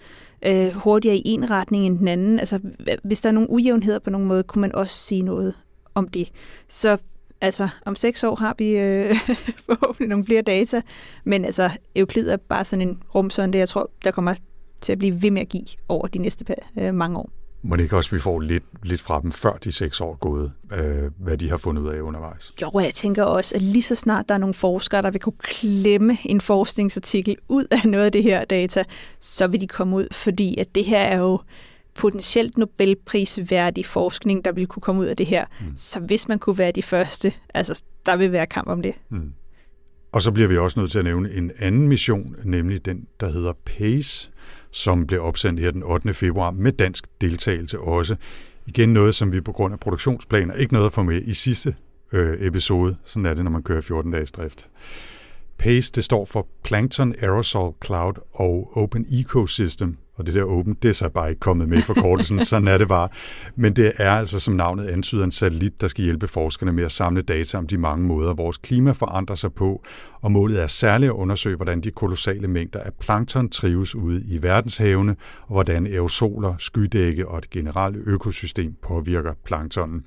øh, 0.46 0.72
hurtigere 0.74 1.18
i 1.18 1.30
en 1.30 1.50
retning 1.50 1.86
end 1.86 2.00
den 2.00 2.08
anden. 2.08 2.40
Altså, 2.40 2.60
hvis 3.04 3.22
der 3.22 3.30
er 3.30 3.34
nogle 3.34 3.50
ujævnheder 3.50 4.00
på 4.00 4.10
nogen 4.10 4.28
måde, 4.28 4.44
kunne 4.44 4.62
man 4.62 4.76
også 4.76 4.96
sige 4.96 5.22
noget 5.22 5.54
om 5.96 6.08
det. 6.08 6.32
Så 6.70 6.98
altså, 7.42 7.70
om 7.86 7.96
seks 7.96 8.24
år 8.24 8.36
har 8.36 8.56
vi 8.58 8.78
øh, 8.78 9.16
forhåbentlig 9.70 10.10
nogle 10.10 10.26
flere 10.26 10.42
data, 10.42 10.82
men 11.24 11.46
altså, 11.46 11.70
Euklid 11.96 12.30
er 12.30 12.38
bare 12.38 12.66
sådan 12.66 12.88
en 12.88 13.04
rumsonde, 13.16 13.58
jeg 13.58 13.70
tror, 13.70 13.92
der 14.04 14.12
kommer 14.12 14.36
til 14.82 14.92
at 14.92 15.00
blive 15.00 15.22
ved 15.22 15.32
med 15.32 15.42
at 15.42 15.50
give 15.50 15.68
over 15.90 16.08
de 16.08 16.20
næste 16.20 16.56
øh, 16.80 16.94
mange 16.94 17.18
år. 17.18 17.30
Må 17.64 17.76
det 17.76 17.84
ikke 17.84 17.98
også, 17.98 18.16
vi 18.16 18.20
får 18.20 18.40
lidt, 18.40 18.64
lidt 18.84 19.02
fra 19.02 19.22
dem, 19.22 19.32
før 19.32 19.54
de 19.54 19.72
seks 19.72 20.02
år 20.02 20.16
gået, 20.16 20.52
øh, 20.74 21.12
hvad 21.18 21.38
de 21.38 21.50
har 21.50 21.58
fundet 21.58 21.82
ud 21.82 21.90
af 21.90 22.02
undervejs? 22.02 22.52
Jo, 22.62 22.70
og 22.70 22.84
jeg 22.84 22.94
tænker 22.94 23.24
også, 23.24 23.56
at 23.56 23.62
lige 23.62 23.82
så 23.82 23.96
snart 23.96 24.30
der 24.30 24.36
er 24.36 24.40
nogle 24.40 24.54
forskere, 24.54 25.02
der 25.02 25.12
vil 25.12 25.22
kunne 25.22 25.34
klemme 25.40 26.18
en 26.26 26.42
forskningsartikel 26.42 27.36
ud 27.48 27.66
af 27.72 27.90
noget 27.90 28.06
af 28.06 28.12
det 28.12 28.24
her 28.24 28.46
data, 28.46 28.84
så 29.20 29.48
vil 29.48 29.62
de 29.62 29.68
komme 29.68 29.96
ud, 29.96 30.08
fordi 30.12 30.58
at 30.58 30.76
det 30.76 30.86
her 30.86 31.00
er 31.00 31.18
jo 31.18 31.40
potentielt 31.96 32.58
Nobelprisværdig 32.58 33.86
forskning, 33.86 34.46
der 34.46 34.52
vil 34.52 34.68
kunne 34.68 34.82
komme 34.82 35.02
ud 35.02 35.06
af 35.06 35.18
det 35.18 35.26
her. 35.26 35.46
Mm. 35.60 35.66
Så 35.76 36.00
hvis 36.00 36.28
man 36.28 36.40
kunne 36.40 36.58
være 36.58 36.72
de 36.72 36.84
første, 36.84 37.34
altså 37.54 37.84
der 38.06 38.16
vil 38.16 38.32
være 38.32 38.46
kamp 38.46 38.68
om 38.68 38.82
det. 38.82 38.94
Mm. 39.10 39.34
Og 40.12 40.22
så 40.22 40.32
bliver 40.32 40.48
vi 40.48 40.58
også 40.58 40.80
nødt 40.80 40.92
til 40.92 41.00
at 41.00 41.06
nævne 41.06 41.34
en 41.34 41.52
anden 41.60 41.88
mission, 41.88 42.36
nemlig 42.44 42.86
den, 42.86 43.08
der 43.20 43.32
hedder 43.32 43.54
PACE, 43.66 44.31
som 44.72 45.08
blev 45.08 45.22
opsendt 45.22 45.60
her 45.60 45.72
den 45.72 45.84
8. 45.84 46.14
februar 46.14 46.52
med 46.52 46.72
dansk 46.72 47.08
deltagelse 47.22 47.80
også. 47.80 48.16
Igen 48.66 48.94
noget, 48.94 49.16
som 49.16 49.32
vi 49.32 49.42
på 49.42 49.52
grund 49.52 49.74
af 49.74 49.80
produktionsplaner 49.80 50.54
ikke 50.54 50.74
nåede 50.74 50.86
at 50.86 50.94
få 50.94 51.04
med 51.04 51.22
i 51.22 51.34
sidste 51.34 51.76
øh, 52.12 52.38
episode. 52.40 52.96
Sådan 53.06 53.26
er 53.26 53.34
det, 53.34 53.44
når 53.44 53.52
man 53.52 53.64
kører 53.64 53.82
14 53.82 54.12
dages 54.12 54.32
drift. 54.32 54.70
PACE, 55.62 55.92
det 55.96 56.04
står 56.04 56.26
for 56.26 56.48
Plankton 56.64 57.16
Aerosol 57.22 57.74
Cloud 57.86 58.14
og 58.34 58.78
Open 58.78 59.06
Ecosystem, 59.12 59.98
og 60.16 60.26
det 60.26 60.34
der 60.34 60.44
open, 60.44 60.78
det 60.82 60.90
er 60.90 60.94
så 60.94 61.10
bare 61.10 61.30
ikke 61.30 61.40
kommet 61.40 61.70
med 61.70 61.78
i 61.78 61.82
forkortelsen, 61.82 62.44
sådan 62.46 62.68
er 62.68 62.78
det 62.78 62.88
bare. 62.88 63.10
Men 63.56 63.76
det 63.76 63.92
er 63.98 64.12
altså, 64.12 64.40
som 64.40 64.54
navnet 64.54 64.88
antyder, 64.88 65.24
en 65.24 65.32
satellit, 65.32 65.82
der 65.82 65.88
skal 65.88 66.04
hjælpe 66.04 66.28
forskerne 66.28 66.72
med 66.72 66.84
at 66.84 66.92
samle 66.92 67.22
data 67.22 67.58
om 67.58 67.68
de 67.68 67.78
mange 67.78 68.08
måder, 68.08 68.34
vores 68.34 68.58
klima 68.58 68.92
forandrer 68.92 69.36
sig 69.36 69.54
på, 69.54 69.84
og 70.22 70.32
målet 70.32 70.62
er 70.64 70.68
særligt 70.68 71.10
at 71.10 71.16
undersøge, 71.16 71.56
hvordan 71.56 71.82
de 71.82 71.92
kolossale 71.92 72.48
mængder 72.48 72.80
af 72.80 72.94
plankton 73.00 73.50
trives 73.50 73.96
ude 73.96 74.24
i 74.28 74.42
verdenshavene, 74.42 75.16
og 75.42 75.54
hvordan 75.54 75.88
aerosoler, 75.88 76.56
skydække 76.58 77.28
og 77.28 77.38
et 77.38 77.50
generelt 77.50 77.98
økosystem 78.06 78.74
påvirker 78.82 79.34
planktonen. 79.44 80.04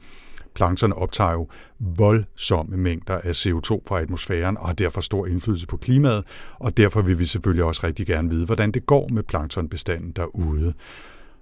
Plankton 0.54 0.92
optager 0.92 1.32
jo 1.32 1.48
voldsomme 1.78 2.76
mængder 2.76 3.14
af 3.14 3.46
CO2 3.46 3.80
fra 3.88 4.00
atmosfæren 4.00 4.56
og 4.56 4.66
har 4.66 4.74
derfor 4.74 5.00
stor 5.00 5.26
indflydelse 5.26 5.66
på 5.66 5.76
klimaet, 5.76 6.24
og 6.60 6.76
derfor 6.76 7.02
vil 7.02 7.18
vi 7.18 7.24
selvfølgelig 7.24 7.64
også 7.64 7.86
rigtig 7.86 8.06
gerne 8.06 8.30
vide, 8.30 8.46
hvordan 8.46 8.72
det 8.72 8.86
går 8.86 9.08
med 9.12 9.22
planktonbestanden 9.22 10.12
derude. 10.12 10.74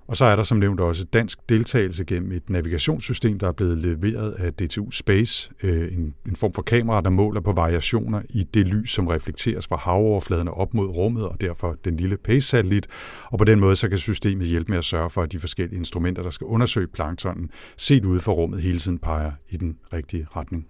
Og 0.07 0.17
så 0.17 0.25
er 0.25 0.37
der 0.37 0.43
som 0.43 0.59
nævnt 0.59 0.81
også 0.81 1.05
dansk 1.05 1.39
deltagelse 1.49 2.05
gennem 2.05 2.33
et 2.33 2.51
navigationssystem, 2.51 3.39
der 3.39 3.49
er 3.49 3.53
blevet 3.53 3.79
leveret 3.79 4.33
af 4.33 4.55
DTU 4.55 4.91
Space, 4.91 5.51
øh, 5.63 5.93
en, 5.93 6.15
en 6.29 6.37
form 6.37 6.53
for 6.53 6.63
kamera, 6.63 7.01
der 7.01 7.11
måler 7.11 7.41
på 7.41 7.53
variationer 7.53 8.23
i 8.31 8.43
det 8.43 8.67
lys, 8.67 8.91
som 8.91 9.07
reflekteres 9.07 9.67
fra 9.67 9.77
havoverfladen 9.77 10.49
og 10.49 10.55
op 10.55 10.75
mod 10.75 10.87
rummet, 10.87 11.29
og 11.29 11.41
derfor 11.41 11.77
den 11.85 11.97
lille 11.97 12.17
PACE-satellit. 12.17 12.87
Og 13.25 13.39
på 13.39 13.45
den 13.45 13.61
måde 13.61 13.77
så 13.77 13.89
kan 13.89 13.99
systemet 13.99 14.47
hjælpe 14.47 14.71
med 14.71 14.79
at 14.79 14.85
sørge 14.85 15.11
for, 15.11 15.23
at 15.23 15.33
de 15.33 15.39
forskellige 15.39 15.79
instrumenter, 15.79 16.23
der 16.23 16.31
skal 16.31 16.45
undersøge 16.45 16.87
planktonen, 16.87 17.51
set 17.77 18.05
ude 18.05 18.21
for 18.21 18.33
rummet 18.33 18.61
hele 18.61 18.79
tiden 18.79 18.99
peger 18.99 19.33
i 19.51 19.57
den 19.57 19.77
rigtige 19.93 20.27
retning. 20.37 20.67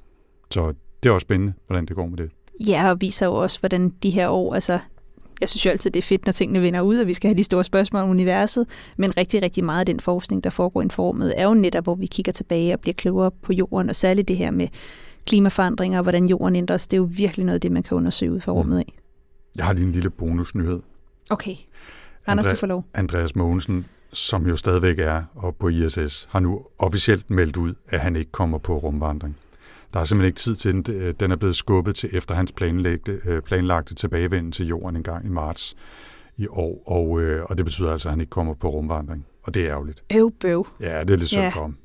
Så 0.51 0.73
det 1.03 1.09
er 1.09 1.13
også 1.13 1.25
spændende, 1.25 1.53
hvordan 1.67 1.87
det 1.87 1.97
går 1.97 2.07
med 2.07 2.19
det. 2.19 2.31
Ja, 2.67 2.91
og 2.91 3.01
viser 3.01 3.27
jo 3.27 3.35
også, 3.35 3.61
hvordan 3.61 3.91
de 4.03 4.11
her 4.11 4.29
år, 4.29 4.55
altså 4.55 4.79
jeg 5.41 5.49
synes 5.49 5.67
jo 5.67 5.71
altid, 5.71 5.91
det 5.91 5.99
er 6.01 6.07
fedt, 6.07 6.27
når 6.27 6.33
tingene 6.33 6.61
vinder 6.61 6.81
ud, 6.81 6.99
og 6.99 7.07
vi 7.07 7.13
skal 7.13 7.29
have 7.29 7.39
de 7.39 7.45
store 7.45 7.65
spørgsmål 7.65 8.03
om 8.03 8.11
universet, 8.11 8.67
men 8.97 9.17
rigtig, 9.17 9.43
rigtig 9.43 9.65
meget 9.65 9.81
af 9.81 9.87
den 9.87 10.01
forskning, 10.01 10.45
der 10.45 10.51
foregår 10.51 10.83
i 10.83 10.89
formet, 10.91 11.35
er 11.37 11.45
jo 11.45 11.55
netop, 11.55 11.85
hvor 11.85 11.95
vi 11.95 12.07
kigger 12.07 12.33
tilbage 12.33 12.75
og 12.75 12.81
bliver 12.81 12.95
klogere 12.95 13.31
på 13.43 13.53
jorden, 13.53 13.89
og 13.89 13.97
særligt 13.97 14.29
det 14.29 14.37
her 14.37 14.51
med 14.51 14.69
klimaforandringer 15.27 15.99
og 15.99 16.03
hvordan 16.03 16.27
jorden 16.27 16.57
ændres, 16.57 16.87
det 16.87 16.97
er 16.97 16.99
jo 16.99 17.09
virkelig 17.11 17.47
noget 17.47 17.55
af 17.55 17.61
det, 17.61 17.73
man 17.73 17.83
kan 17.83 17.97
undersøge 17.97 18.33
ud 18.33 18.41
fra 18.41 18.53
rummet 18.53 18.79
af. 18.79 18.99
Jeg 19.57 19.65
har 19.65 19.73
lige 19.73 19.87
en 19.87 19.93
lille 19.93 20.11
bonusnyhed. 20.11 20.81
Okay. 21.31 21.55
Anders, 22.27 22.47
André- 22.47 22.51
du 22.51 22.57
får 22.57 22.67
lov. 22.67 22.85
Andreas 22.95 23.37
Mogensen, 23.37 23.87
som 24.13 24.47
jo 24.47 24.57
stadigvæk 24.57 24.99
er 24.99 25.23
oppe 25.37 25.59
på 25.61 25.69
ISS, 25.69 26.29
har 26.31 26.41
nu 26.41 26.63
officielt 26.79 27.31
meldt 27.31 27.57
ud, 27.57 27.75
at 27.89 28.01
han 28.01 28.17
ikke 28.17 28.33
kommer 28.33 28.59
på 28.59 28.79
rumvandring. 28.79 29.37
Der 29.93 30.01
er 30.01 30.05
simpelthen 30.05 30.29
ikke 30.29 30.39
tid 30.41 30.55
til 30.55 30.73
den. 30.73 31.15
Den 31.21 31.31
er 31.31 31.37
blevet 31.37 31.57
skubbet 31.57 31.95
til 31.95 32.11
efter 32.13 32.35
hans 32.35 32.53
planlagte, 32.53 33.21
øh, 33.27 33.43
planlagte 33.43 33.95
tilbagevenden 33.95 34.53
til 34.53 34.67
jorden 34.67 34.97
en 34.97 35.03
gang 35.03 35.27
i 35.27 35.29
marts 35.29 35.77
i 36.37 36.47
år, 36.51 36.83
og, 36.87 37.21
øh, 37.21 37.45
og 37.45 37.57
det 37.57 37.65
betyder 37.65 37.93
altså, 37.93 38.09
at 38.09 38.13
han 38.13 38.21
ikke 38.21 38.31
kommer 38.31 38.55
på 38.55 38.69
rumvandring. 38.69 39.27
Og 39.43 39.55
det 39.55 39.63
er 39.63 39.71
ærgerligt. 39.71 40.03
Øv 40.15 40.31
bøv. 40.41 40.67
Ja, 40.81 41.01
det 41.01 41.11
er 41.11 41.17
lidt 41.17 41.29
synd 41.29 41.43
Ja. 41.43 41.49
for 41.49 41.61
ham. 41.61 41.77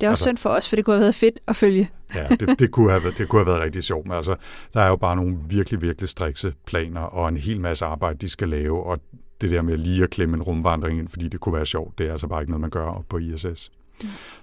Det 0.00 0.06
er 0.06 0.10
også 0.10 0.22
Altså- 0.24 0.24
synd 0.30 0.38
for 0.38 0.50
os, 0.50 0.68
for 0.68 0.76
det 0.76 0.84
kunne 0.84 0.94
have 0.96 1.00
været 1.02 1.14
fedt 1.14 1.38
at 1.46 1.56
følge. 1.56 1.90
Ja, 2.14 2.26
det, 2.40 2.58
det, 2.58 2.70
kunne 2.70 2.90
have 2.90 3.04
været, 3.04 3.18
det 3.18 3.28
kunne 3.28 3.40
have 3.40 3.46
været 3.46 3.60
rigtig 3.60 3.84
sjovt, 3.84 4.06
men 4.06 4.16
altså, 4.16 4.36
der 4.74 4.80
er 4.80 4.88
jo 4.88 4.96
bare 4.96 5.16
nogle 5.16 5.36
virkelig, 5.48 5.80
virkelig 5.82 6.08
strikse 6.08 6.54
planer 6.66 7.00
og 7.00 7.28
en 7.28 7.36
hel 7.36 7.60
masse 7.60 7.84
arbejde, 7.84 8.18
de 8.18 8.28
skal 8.28 8.48
lave, 8.48 8.82
og 8.84 9.00
det 9.40 9.50
der 9.50 9.62
med 9.62 9.76
lige 9.78 10.02
at 10.02 10.10
klemme 10.10 10.36
en 10.36 10.42
rumvandring 10.42 10.98
ind, 10.98 11.08
fordi 11.08 11.28
det 11.28 11.40
kunne 11.40 11.54
være 11.54 11.66
sjovt, 11.66 11.98
det 11.98 12.06
er 12.08 12.12
altså 12.12 12.26
bare 12.26 12.42
ikke 12.42 12.50
noget, 12.50 12.60
man 12.60 12.70
gør 12.70 12.86
op 12.86 13.04
på 13.08 13.18
ISS. 13.18 13.72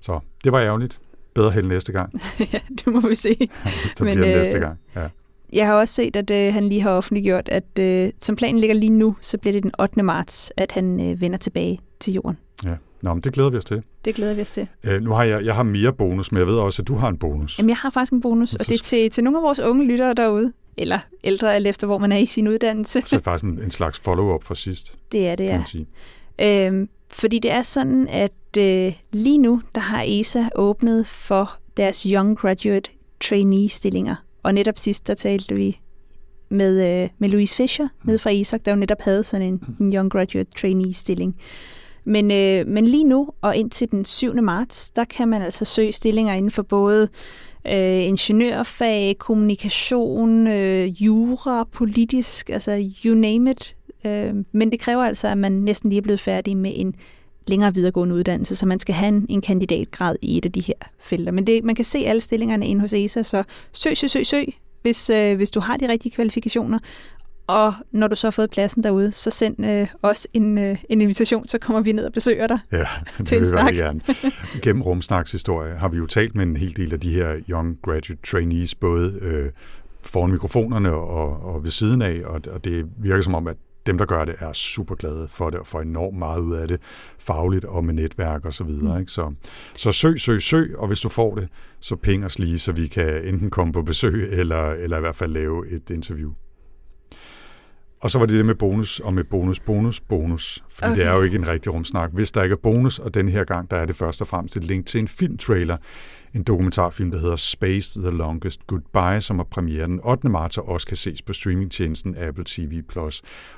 Så 0.02 0.20
det 0.44 0.52
var 0.52 0.60
ærgerligt. 0.60 1.00
Bedre 1.34 1.52
held 1.52 1.68
næste 1.68 1.92
gang, 1.92 2.22
ja, 2.54 2.60
det 2.70 2.88
må 2.88 3.08
vi 3.08 3.16
se. 3.16 3.36
hvis 3.84 3.94
der 3.98 4.06
Men, 4.06 4.14
bliver 4.16 4.32
øh, 4.32 4.38
næste 4.38 4.60
gang. 4.60 4.80
Ja. 4.96 5.08
Jeg 5.54 5.68
har 5.68 5.74
også 5.74 5.94
set, 5.94 6.16
at 6.16 6.32
øh, 6.32 6.54
han 6.54 6.64
lige 6.64 6.82
har 6.82 6.92
offentliggjort, 6.92 7.50
at 7.50 7.80
øh, 7.80 8.10
som 8.20 8.36
planen 8.36 8.60
ligger 8.60 8.74
lige 8.76 8.90
nu, 8.90 9.16
så 9.22 9.38
bliver 9.38 9.52
det 9.54 9.64
den 9.64 9.72
8. 9.80 10.04
marts, 10.04 10.52
at 10.58 10.72
han 10.72 11.12
øh, 11.12 11.22
vender 11.22 11.38
tilbage 11.38 11.80
til 12.00 12.14
jorden. 12.14 12.38
ja. 12.66 12.74
Nå, 13.02 13.14
men 13.14 13.24
det 13.24 13.34
glæder 13.34 13.50
vi 13.50 13.58
os 13.58 13.66
til. 13.66 13.84
Det 14.06 14.16
glæder 14.16 14.34
vi 14.34 14.42
os 14.42 14.50
til. 14.50 14.68
Øh, 14.84 15.02
nu 15.02 15.12
har 15.12 15.24
jeg, 15.24 15.46
jeg 15.46 15.56
har 15.56 15.64
mere 15.64 15.94
bonus, 15.94 16.32
men 16.32 16.40
jeg 16.40 16.48
ved 16.48 16.56
også, 16.56 16.82
at 16.82 16.88
du 16.88 16.96
har 16.96 17.08
en 17.08 17.18
bonus. 17.18 17.58
Jamen, 17.60 17.70
jeg 17.70 17.78
har 17.78 17.90
faktisk 17.90 18.14
en 18.14 18.22
bonus, 18.22 18.54
og 18.56 18.68
det 18.68 18.76
er 18.76 18.84
til, 18.84 19.10
til 19.10 19.24
nogle 19.24 19.40
af 19.40 19.44
vores 19.44 19.60
unge 19.60 19.86
lyttere 19.88 20.14
derude. 20.14 20.54
Eller 20.78 21.00
ældre, 21.24 21.56
alt 21.56 21.68
efter 21.68 21.88
hvor 21.88 21.98
man 21.98 22.12
er 22.12 22.18
i 22.18 22.26
sin 22.26 22.48
uddannelse. 22.48 23.02
Så 23.06 23.16
er 23.16 23.18
det 23.20 23.24
faktisk 23.24 23.44
en, 23.44 23.62
en 23.64 23.72
slags 23.72 24.00
follow-up 24.00 24.44
fra 24.44 24.56
sidst, 24.56 24.96
Det 25.12 25.28
er 25.28 25.36
det, 25.36 25.44
ja. 25.44 25.64
sige. 25.66 25.88
Øhm, 26.42 26.90
fordi 27.10 27.40
det 27.40 27.52
er 27.52 27.62
sådan, 27.62 28.08
at 28.08 28.32
øh, 28.58 28.94
lige 29.14 29.38
nu, 29.38 29.62
der 29.76 29.82
har 29.82 30.04
ESA 30.08 30.44
åbnet 30.56 31.08
for 31.08 31.58
deres 31.78 32.04
Young 32.04 32.38
Graduate 32.38 32.92
Trainee-stillinger. 33.20 34.16
Og 34.44 34.54
netop 34.54 34.78
sidst, 34.78 35.08
der 35.08 35.14
talte 35.14 35.56
vi 35.56 35.80
med, 36.50 37.04
øh, 37.04 37.10
med 37.18 37.30
Louise 37.30 37.56
Fischer 37.56 37.88
nede 38.04 38.20
fra 38.20 38.30
ESOC, 38.30 38.62
der 38.62 38.72
jo 38.72 38.78
netop 38.78 39.02
havde 39.02 39.24
sådan 39.24 39.48
en, 39.48 39.64
en 39.80 39.94
Young 39.94 40.12
Graduate 40.12 40.52
Trainee-stilling. 40.56 41.36
Men, 42.04 42.32
øh, 42.32 42.68
men 42.68 42.86
lige 42.86 43.04
nu 43.04 43.30
og 43.42 43.56
indtil 43.56 43.92
den 43.92 44.06
7. 44.06 44.42
marts, 44.42 44.90
der 44.90 45.04
kan 45.04 45.28
man 45.28 45.42
altså 45.42 45.66
søge 45.66 45.92
stillinger 45.92 46.34
inden 46.34 46.52
for 46.52 46.62
både 46.62 47.10
øh, 47.68 48.08
ingeniørfag, 48.08 49.18
kommunikation, 49.18 50.48
øh, 50.48 51.04
jura, 51.04 51.64
politisk, 51.72 52.50
altså 52.50 52.90
you 53.06 53.16
name 53.16 53.52
it. 53.52 53.76
Øh, 54.06 54.34
men 54.52 54.72
det 54.72 54.80
kræver 54.80 55.04
altså, 55.04 55.28
at 55.28 55.38
man 55.38 55.52
næsten 55.52 55.90
lige 55.90 55.98
er 55.98 56.02
blevet 56.02 56.20
færdig 56.20 56.58
med 56.58 56.72
en 56.76 56.96
længere 57.48 57.74
videregående 57.74 58.16
uddannelse, 58.16 58.56
så 58.56 58.66
man 58.66 58.80
skal 58.80 58.96
have 58.96 59.08
en, 59.08 59.26
en 59.30 59.42
kandidatgrad 59.42 60.16
i 60.22 60.38
et 60.38 60.46
af 60.46 60.52
de 60.52 60.62
her 60.62 60.74
felter. 61.00 61.32
Men 61.32 61.48
det, 61.48 61.64
man 61.64 61.76
kan 61.76 61.86
se 61.86 61.98
alle 62.00 62.22
stillingerne 62.22 62.68
inde 62.68 62.82
hos 62.82 62.94
ESA, 62.94 63.24
så 63.24 63.44
søg, 63.72 63.98
søg, 63.98 64.10
søg, 64.10 64.26
søg, 64.26 64.46
hvis, 64.82 65.10
øh, 65.10 65.36
hvis 65.36 65.52
du 65.52 65.60
har 65.60 65.78
de 65.78 65.88
rigtige 65.88 66.12
kvalifikationer. 66.16 66.80
Og 67.48 67.74
når 67.92 68.08
du 68.08 68.16
så 68.16 68.28
har 68.28 68.32
fået 68.32 68.50
pladsen 68.50 68.84
derude, 68.84 69.12
så 69.12 69.30
send 69.30 69.66
øh, 69.66 69.88
os 70.02 70.28
en, 70.34 70.58
øh, 70.58 70.78
en 70.90 71.02
invitation, 71.02 71.48
så 71.48 71.58
kommer 71.58 71.82
vi 71.82 71.92
ned 71.92 72.06
og 72.06 72.14
besøger 72.14 72.48
dig. 72.48 72.60
Ja, 72.72 72.78
det 73.18 73.28
Til 73.28 73.38
en 73.38 73.46
snak. 73.46 73.74
gerne. 73.74 74.02
Gennem 74.62 74.82
Rumsnaks 74.82 75.32
historie 75.32 75.76
har 75.76 75.90
vi 75.90 75.98
jo 75.98 76.06
talt 76.06 76.36
med 76.36 76.44
en 76.44 76.56
hel 76.56 76.78
del 76.78 76.94
af 76.94 77.00
de 77.00 77.14
her 77.14 77.40
young 77.50 77.78
graduate 77.82 78.18
trainees, 78.32 78.76
både 78.76 79.20
øh, 79.22 79.50
foran 80.02 80.32
mikrofonerne 80.32 80.94
og, 80.94 81.54
og 81.56 81.64
ved 81.64 81.72
siden 81.72 82.02
af, 82.02 82.22
og, 82.26 82.42
og 82.52 82.64
det 82.64 82.86
virker 82.98 83.22
som 83.24 83.36
om, 83.36 83.48
at 83.48 83.58
dem, 83.86 83.98
der 83.98 84.06
gør 84.06 84.26
det, 84.26 84.36
er 84.40 84.54
super 84.54 84.96
glade 84.96 85.28
for 85.30 85.50
det 85.50 85.60
og 85.60 85.68
får 85.68 85.82
enormt 85.82 86.18
meget 86.18 86.42
ud 86.42 86.56
af 86.56 86.68
det, 86.68 86.82
fagligt 87.20 87.66
og 87.66 87.86
med 87.86 87.94
netværk 87.94 88.46
og 88.46 88.54
så 88.54 88.64
videre. 88.64 89.00
Ikke? 89.00 89.12
Så, 89.12 89.34
så 89.78 89.92
søg, 89.92 90.20
søg, 90.20 90.42
søg, 90.42 90.76
og 90.78 90.88
hvis 90.88 91.02
du 91.02 91.10
får 91.10 91.36
det, 91.36 91.50
så 91.80 91.96
ping 91.96 92.26
os 92.26 92.40
lige, 92.40 92.60
så 92.60 92.72
vi 92.72 92.88
kan 92.88 93.26
enten 93.26 93.50
komme 93.50 93.74
på 93.74 93.82
besøg, 93.82 94.30
eller, 94.32 94.72
eller 94.72 94.98
i 94.98 95.00
hvert 95.00 95.16
fald 95.16 95.32
lave 95.32 95.70
et 95.70 95.90
interview. 95.90 96.32
Og 98.02 98.12
så 98.12 98.20
var 98.20 98.26
det 98.26 98.38
det 98.38 98.46
med 98.46 98.56
bonus, 98.56 99.00
og 99.00 99.14
med 99.14 99.24
bonus, 99.24 99.60
bonus, 99.60 100.00
bonus. 100.00 100.64
Fordi 100.70 100.92
okay. 100.92 101.02
det 101.02 101.08
er 101.08 101.14
jo 101.16 101.22
ikke 101.22 101.38
en 101.38 101.48
rigtig 101.48 101.74
rumsnak. 101.74 102.12
Hvis 102.14 102.32
der 102.32 102.44
ikke 102.44 102.54
er 102.54 102.58
bonus, 102.64 103.00
og 103.00 103.14
den 103.14 103.30
her 103.30 103.44
gang, 103.44 103.72
der 103.72 103.78
er 103.78 103.86
det 103.86 103.96
først 103.96 104.22
og 104.22 104.28
fremmest 104.28 104.58
et 104.58 104.64
link 104.64 104.86
til 104.86 105.00
en 105.00 105.08
filmtrailer, 105.08 105.78
en 106.36 106.44
dokumentarfilm, 106.44 107.12
der 107.12 107.20
hedder 107.20 107.36
Space 107.36 108.02
The 108.02 108.10
Longest 108.10 108.68
Goodbye, 108.68 109.22
som 109.22 109.40
er 109.40 109.44
premiere 109.44 109.88
den 109.88 110.00
8. 110.04 110.30
marts 110.30 110.58
og 110.58 110.70
også 110.70 110.88
kan 110.88 110.98
ses 110.98 111.22
på 111.22 111.34
streamingtjenesten 111.34 112.16
Apple 112.18 112.44
TV+. 112.48 112.82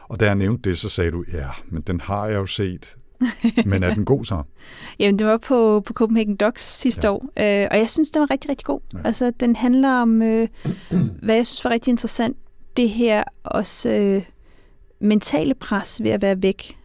Og 0.07 0.19
da 0.19 0.25
jeg 0.25 0.35
nævnte 0.35 0.69
det, 0.69 0.77
så 0.77 0.89
sagde 0.89 1.11
du, 1.11 1.23
ja, 1.33 1.49
men 1.69 1.81
den 1.81 2.01
har 2.01 2.27
jeg 2.27 2.35
jo 2.35 2.45
set. 2.45 2.95
Men 3.65 3.83
er 3.83 3.93
den 3.93 4.05
god 4.05 4.25
så? 4.25 4.43
Jamen, 4.99 5.19
det 5.19 5.27
var 5.27 5.37
på, 5.37 5.81
på 5.85 5.93
Copenhagen 5.93 6.35
Docs 6.35 6.61
sidste 6.79 7.07
Ja. 7.07 7.11
år, 7.11 7.21
øh, 7.23 7.67
og 7.71 7.77
jeg 7.77 7.89
synes, 7.89 8.09
den 8.11 8.19
var 8.19 8.31
rigtig, 8.31 8.49
rigtig 8.49 8.65
god. 8.65 8.79
Ja. 8.93 8.99
Altså, 9.05 9.31
den 9.39 9.55
handler 9.55 9.89
om, 9.89 10.21
øh, 10.21 10.47
hvad 11.21 11.35
jeg 11.35 11.45
synes 11.47 11.63
var 11.63 11.71
rigtig 11.71 11.91
interessant, 11.91 12.37
det 12.77 12.89
her 12.89 13.23
også 13.43 13.89
øh, 13.89 14.23
mentale 14.99 15.53
pres 15.53 16.03
ved 16.03 16.11
at 16.11 16.21
være 16.21 16.41
væk. 16.41 16.77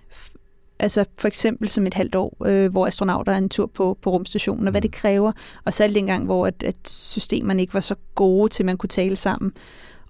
Altså 0.81 1.05
for 1.19 1.29
eksempel 1.29 1.69
som 1.69 1.87
et 1.87 1.95
halvt 1.95 2.15
år, 2.15 2.37
øh, 2.47 2.71
hvor 2.71 2.87
astronauter 2.87 3.33
er 3.33 3.39
en 3.39 3.49
tur 3.49 3.67
på, 3.67 3.99
på 4.03 4.11
rumstationen, 4.11 4.67
og 4.67 4.71
hvad 4.71 4.81
Mm. 4.81 4.83
det 4.83 4.93
kræver. 4.93 5.33
Og 5.65 5.75
særligt 5.75 5.95
dengang, 5.95 6.25
hvor 6.25 6.47
at, 6.47 6.63
at 6.63 6.89
systemerne 6.89 7.63
ikke 7.63 7.75
var 7.75 7.81
så 7.81 7.95
gode 8.15 8.49
til, 8.49 8.63
at 8.63 8.67
man 8.67 8.77
kunne 8.77 8.89
tale 8.89 9.17
sammen. 9.17 9.53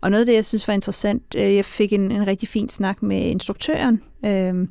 Og 0.01 0.11
noget 0.11 0.23
af 0.23 0.27
det, 0.27 0.35
jeg 0.35 0.45
synes 0.45 0.69
var 0.69 0.75
interessant, 0.75 1.23
øh, 1.37 1.55
jeg 1.57 1.65
fik 1.65 1.93
en, 1.93 2.13
en 2.13 2.27
rigtig 2.27 2.49
fin 2.49 2.69
snak 2.69 3.03
med 3.03 3.21
instruktøren, 3.21 4.03
øh, 4.25 4.69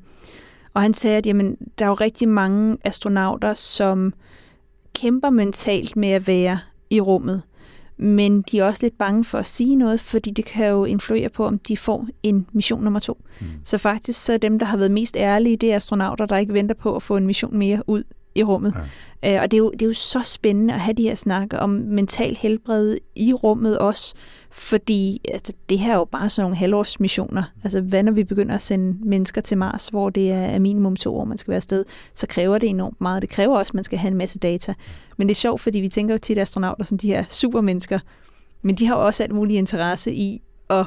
og 0.74 0.82
han 0.82 0.94
sagde, 0.94 1.18
at 1.18 1.25
jamen, 1.25 1.58
der 1.80 1.86
er 1.86 1.89
jo 1.89 1.94
rigtig 1.96 2.27
mange 2.27 2.77
astronauter, 2.84 3.54
som 3.54 4.13
kæmper 4.96 5.30
mentalt 5.30 5.96
med 5.96 6.10
at 6.10 6.27
være 6.27 6.60
i 6.89 7.01
rummet. 7.01 7.42
Men 7.98 8.42
de 8.42 8.60
er 8.60 8.63
også 8.63 8.80
lidt 8.86 8.98
bange 8.98 9.25
for 9.25 9.38
at 9.38 9.46
sige 9.46 9.75
noget, 9.75 10.00
fordi 10.00 10.32
det 10.32 10.46
kan 10.46 10.70
jo 10.70 10.86
influere 10.86 11.30
på, 11.30 11.46
om 11.46 11.60
de 11.60 11.77
får 11.77 12.08
en 12.24 12.48
mission 12.54 12.84
nummer 12.84 13.00
to. 13.00 13.18
Mm. 13.39 13.48
Så 13.63 13.77
faktisk 13.77 14.25
så 14.25 14.34
er 14.34 14.38
dem, 14.38 14.60
der 14.60 14.66
har 14.66 14.77
været 14.77 14.92
mest 14.92 15.18
ærlige, 15.18 15.58
det 15.58 15.72
er 15.72 15.75
astronauter, 15.75 16.25
der 16.25 16.38
ikke 16.38 16.54
venter 16.54 16.75
på 16.75 16.96
at 16.96 17.04
få 17.04 17.18
en 17.18 17.27
mission 17.27 17.58
mere 17.58 17.82
ud 17.88 18.04
i 18.36 18.44
rummet. 18.44 18.74
Ja. 19.24 19.36
Øh, 19.36 19.42
og 19.42 19.51
det 19.51 19.58
er, 19.58 19.62
jo, 19.62 19.72
det 19.72 19.82
er 19.82 19.86
jo 19.86 19.94
så 19.94 20.22
spændende 20.24 20.74
at 20.74 20.80
have 20.80 20.94
de 20.94 21.04
her 21.04 21.16
snakke 21.16 21.60
om 21.60 21.70
mental 21.70 22.38
helbred 22.39 22.98
i 23.16 23.34
rummet 23.34 23.77
også, 23.77 24.13
fordi 24.57 25.21
altså, 25.33 25.53
det 25.69 25.79
her 25.79 25.93
er 25.93 25.97
jo 25.97 26.05
bare 26.05 26.29
sådan 26.29 26.43
nogle 26.43 26.57
halvårsmissioner. 26.57 27.43
Altså 27.63 27.81
hvad 27.81 28.03
når 28.03 28.11
vi 28.11 28.23
begynder 28.23 28.55
at 28.55 28.61
sende 28.61 28.97
mennesker 29.09 29.41
til 29.41 29.57
Mars, 29.57 29.87
hvor 29.87 30.09
det 30.09 30.31
er 30.31 30.59
minimum 30.59 30.95
to 30.95 31.17
år, 31.17 31.25
man 31.25 31.37
skal 31.37 31.51
være 31.51 31.55
afsted, 31.55 31.85
så 32.15 32.27
kræver 32.27 32.57
det 32.57 32.69
enormt 32.69 33.01
meget. 33.01 33.21
Det 33.21 33.29
kræver 33.29 33.57
også, 33.57 33.71
at 33.71 33.73
man 33.73 33.83
skal 33.83 33.99
have 33.99 34.11
en 34.11 34.17
masse 34.17 34.39
data. 34.39 34.73
Men 35.17 35.27
det 35.27 35.33
er 35.33 35.35
sjovt, 35.35 35.61
fordi 35.61 35.79
vi 35.79 35.89
tænker 35.89 36.13
jo 36.13 36.19
tit 36.19 36.37
astronauter 36.37 36.83
som 36.83 36.97
de 36.97 37.07
her 37.07 37.23
supermennesker, 37.29 37.99
men 38.61 38.75
de 38.75 38.87
har 38.87 38.95
jo 38.95 39.05
også 39.05 39.23
alt 39.23 39.35
mulig 39.35 39.57
interesse 39.57 40.13
i 40.13 40.41
at 40.69 40.85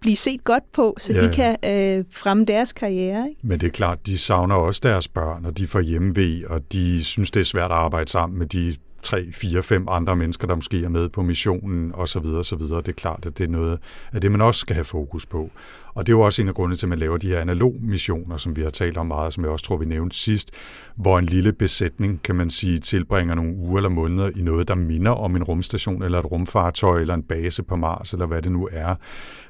blive 0.00 0.16
set 0.16 0.44
godt 0.44 0.72
på, 0.72 0.96
så 0.98 1.12
Ja, 1.12 1.28
de 1.28 1.34
kan 1.34 1.56
øh, 1.64 2.04
fremme 2.10 2.44
deres 2.44 2.72
karriere. 2.72 3.28
Ikke? 3.28 3.40
Men 3.42 3.60
det 3.60 3.66
er 3.66 3.70
klart, 3.70 4.06
de 4.06 4.18
savner 4.18 4.54
også 4.54 4.80
deres 4.84 5.08
børn, 5.08 5.44
og 5.44 5.58
de 5.58 5.66
får 5.66 5.80
hjemmevæg, 5.80 6.50
og 6.50 6.72
de 6.72 7.04
synes, 7.04 7.30
det 7.30 7.40
er 7.40 7.44
svært 7.44 7.70
at 7.70 7.76
arbejde 7.76 8.10
sammen 8.10 8.38
med 8.38 8.46
de 8.46 8.74
tre, 9.06 9.32
fire, 9.32 9.62
fem 9.62 9.86
andre 9.88 10.16
mennesker, 10.16 10.46
der 10.46 10.54
måske 10.54 10.84
er 10.84 10.88
med 10.88 11.08
på 11.08 11.22
missionen, 11.22 11.92
og 11.94 12.08
så 12.08 12.20
videre, 12.20 12.38
og 12.38 12.44
så 12.44 12.56
videre. 12.56 12.78
Det 12.78 12.88
er 12.88 12.92
klart, 12.92 13.26
at 13.26 13.38
det 13.38 13.44
er 13.44 13.48
noget 13.48 13.78
af 14.12 14.20
det, 14.20 14.32
man 14.32 14.40
også 14.40 14.60
skal 14.60 14.74
have 14.74 14.84
fokus 14.84 15.26
på. 15.26 15.50
Og 15.94 16.06
det 16.06 16.12
er 16.12 16.16
jo 16.16 16.20
også 16.20 16.42
en 16.42 16.48
af 16.48 16.54
grundene 16.54 16.76
til, 16.76 16.86
at 16.86 16.90
man 16.90 16.98
laver 16.98 17.16
de 17.16 17.28
her 17.28 17.40
analog-missioner, 17.40 18.36
som 18.36 18.56
vi 18.56 18.62
har 18.62 18.70
talt 18.70 18.96
om 18.96 19.06
meget, 19.06 19.32
som 19.32 19.44
jeg 19.44 19.52
også 19.52 19.64
tror, 19.64 19.76
vi 19.76 19.84
nævnte 19.84 20.16
sidst, 20.16 20.50
hvor 20.96 21.18
en 21.18 21.26
lille 21.26 21.52
besætning, 21.52 22.22
kan 22.22 22.34
man 22.36 22.50
sige, 22.50 22.78
tilbringer 22.78 23.34
nogle 23.34 23.56
uger 23.56 23.76
eller 23.76 23.88
måneder 23.88 24.30
i 24.36 24.42
noget, 24.42 24.68
der 24.68 24.74
minder 24.74 25.10
om 25.10 25.36
en 25.36 25.42
rumstation, 25.42 26.02
eller 26.02 26.18
et 26.18 26.30
rumfartøj, 26.30 27.00
eller 27.00 27.14
en 27.14 27.22
base 27.22 27.62
på 27.62 27.76
Mars, 27.76 28.12
eller 28.12 28.26
hvad 28.26 28.42
det 28.42 28.52
nu 28.52 28.68
er. 28.72 28.94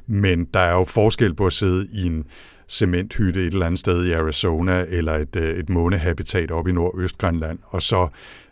Men 0.07 0.45
der 0.45 0.61
er 0.61 0.73
jo 0.73 0.85
forskel 0.85 1.35
på 1.35 1.47
at 1.47 1.53
sidde 1.53 1.89
i 1.93 2.07
en 2.07 2.25
cementhytte 2.69 3.41
et 3.41 3.53
eller 3.53 3.67
andet 3.67 3.79
sted 3.79 4.05
i 4.05 4.13
Arizona, 4.13 4.85
eller 4.89 5.15
et, 5.15 5.37
øh, 5.37 5.59
et 5.59 5.69
månehabitat 5.69 6.51
oppe 6.51 6.71
i 6.71 6.75
Nordøstgrønland, 6.75 7.59
og 7.67 7.83
så 7.83 8.09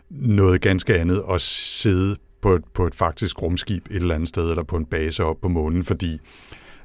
noget 0.09 0.61
ganske 0.61 0.95
andet 0.95 1.23
at 1.29 1.41
sidde 1.41 2.15
på 2.41 2.55
et, 2.55 2.63
på 2.73 2.87
et 2.87 2.95
faktisk 2.95 3.41
rumskib 3.41 3.85
et 3.89 3.95
eller 3.95 4.15
andet 4.15 4.29
sted, 4.29 4.49
eller 4.49 4.63
på 4.63 4.77
en 4.77 4.85
base 4.85 5.23
op 5.23 5.41
på 5.41 5.47
månen, 5.47 5.83
fordi 5.83 6.19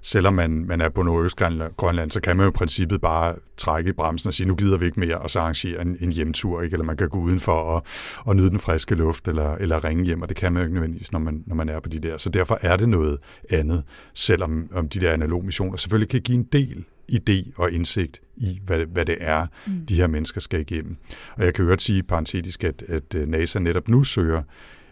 selvom 0.02 0.34
man, 0.34 0.50
man 0.50 0.80
er 0.80 0.88
på 0.88 1.02
Nordøstgrønland, 1.02 1.72
Grønland, 1.76 2.10
så 2.10 2.20
kan 2.20 2.36
man 2.36 2.44
jo 2.44 2.50
i 2.50 2.52
princippet 2.52 3.00
bare 3.00 3.34
trække 3.56 3.90
i 3.90 3.92
bremsen 3.92 4.28
og 4.28 4.34
sige, 4.34 4.46
nu 4.46 4.54
gider 4.54 4.78
vi 4.78 4.86
ikke 4.86 5.00
mere, 5.00 5.18
og 5.18 5.30
så 5.30 5.40
arrangere 5.40 5.82
en, 5.82 5.96
en 6.00 6.12
hjemtur, 6.12 6.62
ikke? 6.62 6.74
eller 6.74 6.84
man 6.84 6.96
kan 6.96 7.08
gå 7.08 7.18
udenfor 7.18 7.52
og, 7.52 7.82
og 8.18 8.36
nyde 8.36 8.50
den 8.50 8.58
friske 8.58 8.94
luft, 8.94 9.28
eller, 9.28 9.54
eller 9.54 9.84
ringe 9.84 10.04
hjem, 10.04 10.22
og 10.22 10.28
det 10.28 10.36
kan 10.36 10.52
man 10.52 10.60
jo 10.60 10.64
ikke 10.64 10.74
nødvendigvis, 10.74 11.12
når 11.12 11.18
man, 11.18 11.44
når 11.46 11.54
man 11.54 11.68
er 11.68 11.80
på 11.80 11.88
de 11.88 11.98
der. 11.98 12.16
Så 12.16 12.30
derfor 12.30 12.58
er 12.62 12.76
det 12.76 12.88
noget 12.88 13.18
andet, 13.50 13.82
selvom 14.14 14.70
om 14.74 14.88
de 14.88 15.00
der 15.00 15.12
analog 15.12 15.44
missioner 15.44 15.76
selvfølgelig 15.76 16.08
kan 16.08 16.20
give 16.20 16.38
en 16.38 16.48
del 16.52 16.84
idé 17.12 17.52
og 17.56 17.72
indsigt 17.72 18.20
i, 18.36 18.60
hvad, 18.66 18.86
hvad 18.86 19.04
det 19.04 19.16
er, 19.20 19.46
mm. 19.66 19.86
de 19.86 19.94
her 19.94 20.06
mennesker 20.06 20.40
skal 20.40 20.60
igennem. 20.60 20.96
Og 21.36 21.44
jeg 21.44 21.54
kan 21.54 21.64
jo 21.64 21.76
sige 21.78 22.02
parentetisk, 22.02 22.64
at, 22.64 22.82
at 22.88 23.14
øh, 23.14 23.28
NASA 23.28 23.58
netop 23.58 23.88
nu 23.88 24.04
søger 24.04 24.42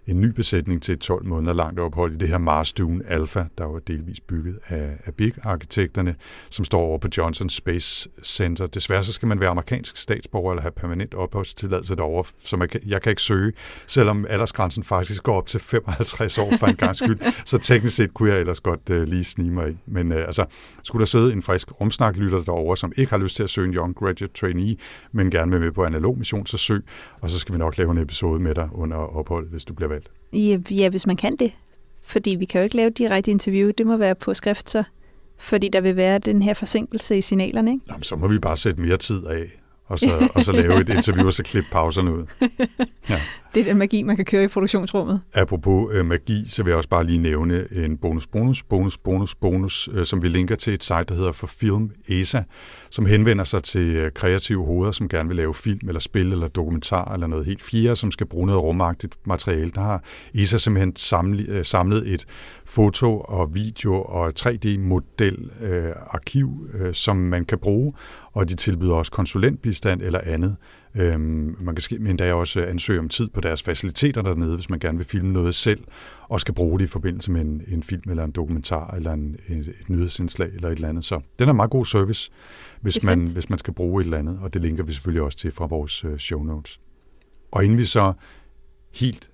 en 0.09 0.21
ny 0.21 0.27
besætning 0.27 0.83
til 0.83 0.93
et 0.93 1.01
12 1.01 1.27
måneder 1.27 1.53
langt 1.53 1.81
ophold 1.81 2.15
i 2.15 2.17
det 2.17 2.29
her 2.29 2.39
Mars 2.39 2.73
Dune 2.73 3.07
Alpha, 3.07 3.45
der 3.59 3.65
var 3.65 3.79
delvis 3.79 4.21
bygget 4.21 4.59
af, 4.67 4.97
af 5.05 5.15
Big-arkitekterne, 5.15 6.15
som 6.51 6.65
står 6.65 6.81
over 6.81 6.99
på 6.99 7.09
Johnson 7.17 7.49
Space 7.49 8.09
Center. 8.25 8.67
Desværre 8.67 9.05
så 9.05 9.13
skal 9.13 9.29
man 9.29 9.41
være 9.41 9.51
amerikansk 9.51 9.97
statsborger 9.97 10.53
eller 10.53 10.63
have 10.63 10.73
permanent 10.73 11.15
opholdstilladelse 11.15 11.97
derovre, 11.97 12.31
så 12.45 12.57
man 12.57 12.69
kan, 12.69 12.81
jeg 12.87 13.03
kan 13.03 13.11
ikke 13.11 13.23
søge, 13.23 13.53
selvom 13.87 14.27
aldersgrænsen 14.29 14.85
faktisk 14.85 15.23
går 15.23 15.37
op 15.37 15.47
til 15.47 15.61
55 15.61 16.39
år 16.39 16.53
for 16.59 16.67
en 16.67 16.77
gang 16.77 16.97
skyld. 16.97 17.19
så 17.45 17.59
teknisk 17.59 17.97
set 17.97 18.15
kunne 18.15 18.31
jeg 18.31 18.41
ellers 18.41 18.61
godt 18.61 18.81
uh, 18.91 19.03
lige 19.03 19.25
snige 19.25 19.51
mig 19.51 19.69
ind. 19.69 19.79
Men 19.87 20.13
uh, 20.13 20.19
altså, 20.19 20.45
skulle 20.83 21.01
der 21.01 21.07
sidde 21.07 21.33
en 21.33 21.43
frisk 21.43 21.81
rumsnaklytter 21.81 22.43
derovre, 22.43 22.77
som 22.77 22.93
ikke 22.97 23.11
har 23.11 23.19
lyst 23.19 23.37
til 23.37 23.43
at 23.43 23.51
søge 23.51 23.69
en 23.69 23.75
Young 23.75 23.95
Graduate 23.95 24.29
Trainee, 24.29 24.77
men 25.13 25.31
gerne 25.31 25.51
vil 25.53 25.61
med 25.61 25.73
på 25.73 25.85
analog 25.85 26.19
mission, 26.19 26.47
så 26.47 26.59
søg, 26.59 26.83
og 27.21 27.31
så 27.31 27.39
skal 27.39 27.53
vi 27.53 27.59
nok 27.59 27.79
lave 27.79 27.91
en 27.91 27.99
episode 27.99 28.41
med 28.41 28.55
dig 28.55 28.69
under 28.73 28.97
opholdet, 28.97 29.51
hvis 29.51 29.65
du 29.65 29.75
bliver 29.75 29.89
valgt. 29.99 30.11
Ja, 30.33 30.75
ja, 30.75 30.89
hvis 30.89 31.07
man 31.07 31.17
kan 31.17 31.37
det. 31.37 31.53
Fordi 32.03 32.31
vi 32.31 32.45
kan 32.45 32.61
jo 32.61 32.63
ikke 32.65 32.77
lave 32.77 32.91
direkte 32.91 33.31
interview. 33.31 33.71
Det 33.79 33.87
må 33.87 33.97
være 33.97 34.15
på 34.15 34.35
skrift 34.35 34.71
så. 34.71 34.83
Fordi 35.39 35.69
der 35.73 35.81
vil 35.81 35.97
være 35.97 36.19
den 36.19 36.43
her 36.43 36.55
forsinkelse 36.55 37.19
i 37.19 37.21
signalerne, 37.21 37.71
ikke? 37.71 37.85
Jamen, 37.89 38.03
så 38.03 38.17
må 38.17 38.29
vi 38.29 38.39
bare 38.39 38.57
sætte 38.57 38.81
mere 38.81 38.97
tid 38.97 39.27
af, 39.27 39.61
og 39.87 39.99
så, 39.99 40.29
og 40.35 40.45
så 40.45 40.53
lave 40.53 40.81
et 40.81 40.89
interview, 40.89 41.27
og 41.27 41.35
så 41.35 41.43
klippe 41.43 41.71
pauserne 41.73 42.13
ud. 42.13 42.27
Ja. 43.11 43.21
Det 43.55 43.61
er 43.61 43.65
den 43.65 43.79
magi, 43.79 44.03
man 44.03 44.17
kan 44.17 44.25
køre 44.25 44.45
i 44.45 44.49
produktionsrummet. 44.49 45.21
Apropos 45.35 45.95
øh, 45.95 46.07
magi, 46.07 46.45
så 46.49 46.63
vil 46.63 46.71
jeg 46.71 46.77
også 46.77 46.89
bare 46.89 47.05
lige 47.05 47.19
nævne 47.19 47.67
en 47.73 47.97
bonus, 47.97 48.27
bonus, 48.27 48.63
bonus, 48.63 48.99
bonus, 48.99 49.35
bonus, 49.35 49.89
øh, 49.93 50.07
som 50.07 50.23
vi 50.23 50.29
linker 50.29 50.57
til 50.57 50.75
et 50.75 50.85
site, 50.85 51.05
der 51.09 51.15
hedder 51.15 51.33
For 51.33 51.47
Film 51.47 51.91
ESA, 52.09 52.43
som 52.91 53.07
henvender 53.07 53.45
sig 53.45 53.63
til 53.63 53.97
øh, 53.97 54.13
kreative 54.13 54.65
hoveder, 54.65 54.93
som 54.93 55.09
gerne 55.09 55.29
vil 55.29 55.37
lave 55.37 55.55
film 55.55 55.89
eller 55.89 56.01
spil 56.01 56.33
eller 56.33 56.49
dokumentar 56.49 57.15
eller 57.15 57.27
noget 57.27 57.47
helt 57.47 57.63
fjerde, 57.63 57.97
som 57.97 58.11
skal 58.11 58.27
bruge 58.27 58.47
noget 58.47 58.63
rumagtigt 58.63 59.15
materiale. 59.25 59.71
Der 59.71 59.81
har 59.81 60.03
ESA 60.35 60.59
simpelthen 60.59 60.97
samlet, 60.97 61.49
øh, 61.49 61.65
samlet 61.65 62.09
et 62.15 62.27
foto 62.65 63.21
og 63.21 63.55
video 63.55 64.03
og 64.03 64.33
3D-model 64.41 65.51
øh, 65.61 65.93
arkiv, 66.11 66.69
øh, 66.75 66.95
som 66.95 67.17
man 67.17 67.45
kan 67.45 67.59
bruge, 67.59 67.93
og 68.33 68.49
de 68.49 68.55
tilbyder 68.55 68.95
også 68.95 69.13
konsulentbistand 69.13 70.03
eller 70.03 70.21
andet. 70.25 70.57
Øhm, 70.99 71.57
man 71.61 71.75
kan 71.75 72.21
er 72.21 72.33
også 72.33 72.63
ansøge 72.63 72.99
om 72.99 73.09
tid 73.09 73.29
på 73.29 73.41
deres 73.41 73.63
faciliteter 73.63 74.23
dernede, 74.23 74.55
hvis 74.55 74.71
man 74.71 74.79
gerne 74.79 74.99
vil 74.99 75.07
filme 75.07 75.33
noget 75.33 75.55
selv, 75.55 75.85
og 76.29 76.41
skal 76.41 76.55
bruge 76.55 76.79
det 76.79 76.85
i 76.85 76.89
forbindelse 76.89 77.31
med 77.31 77.41
en, 77.41 77.63
en 77.69 77.83
film 77.83 78.11
eller 78.11 78.25
en 78.25 78.31
dokumentar 78.31 78.95
eller 78.95 79.13
en, 79.13 79.37
et, 79.49 79.69
et 79.69 79.89
nyhedsindslag 79.91 80.49
eller 80.55 80.69
et 80.69 80.75
eller 80.75 80.89
andet. 80.89 81.05
Så 81.05 81.21
den 81.39 81.49
er 81.49 81.53
meget 81.53 81.71
god 81.71 81.87
service, 81.87 82.31
hvis 82.81 83.05
man, 83.05 83.27
hvis 83.27 83.51
man 83.51 83.59
skal 83.59 83.75
bruge 83.75 84.01
et 84.01 84.05
eller 84.05 84.19
andet, 84.19 84.39
og 84.43 84.55
det 84.55 84.63
linker 84.63 84.85
vi 84.85 84.93
selvfølgelig 84.93 85.23
også 85.23 85.39
til 85.39 85.53
fra 85.53 85.67
vores 85.67 86.05
øh, 86.05 86.19
show 86.19 86.43
notes. 86.43 86.81
Og 87.51 87.65
inden 87.65 87.79
vi 87.79 87.85
så 87.85 88.13
helt 88.95 89.31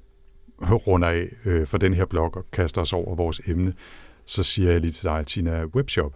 runder 0.63 1.09
af 1.09 1.29
øh, 1.45 1.67
for 1.67 1.79
den 1.79 1.95
her 1.95 2.05
blog 2.05 2.37
og 2.37 2.47
kaster 2.53 2.81
os 2.81 2.93
over 2.93 3.15
vores 3.15 3.41
emne, 3.47 3.75
så 4.25 4.43
siger 4.43 4.71
jeg 4.71 4.81
lige 4.81 4.93
til 4.93 5.05
dig, 5.05 5.27
Tina, 5.27 5.65
webshop. 5.65 6.15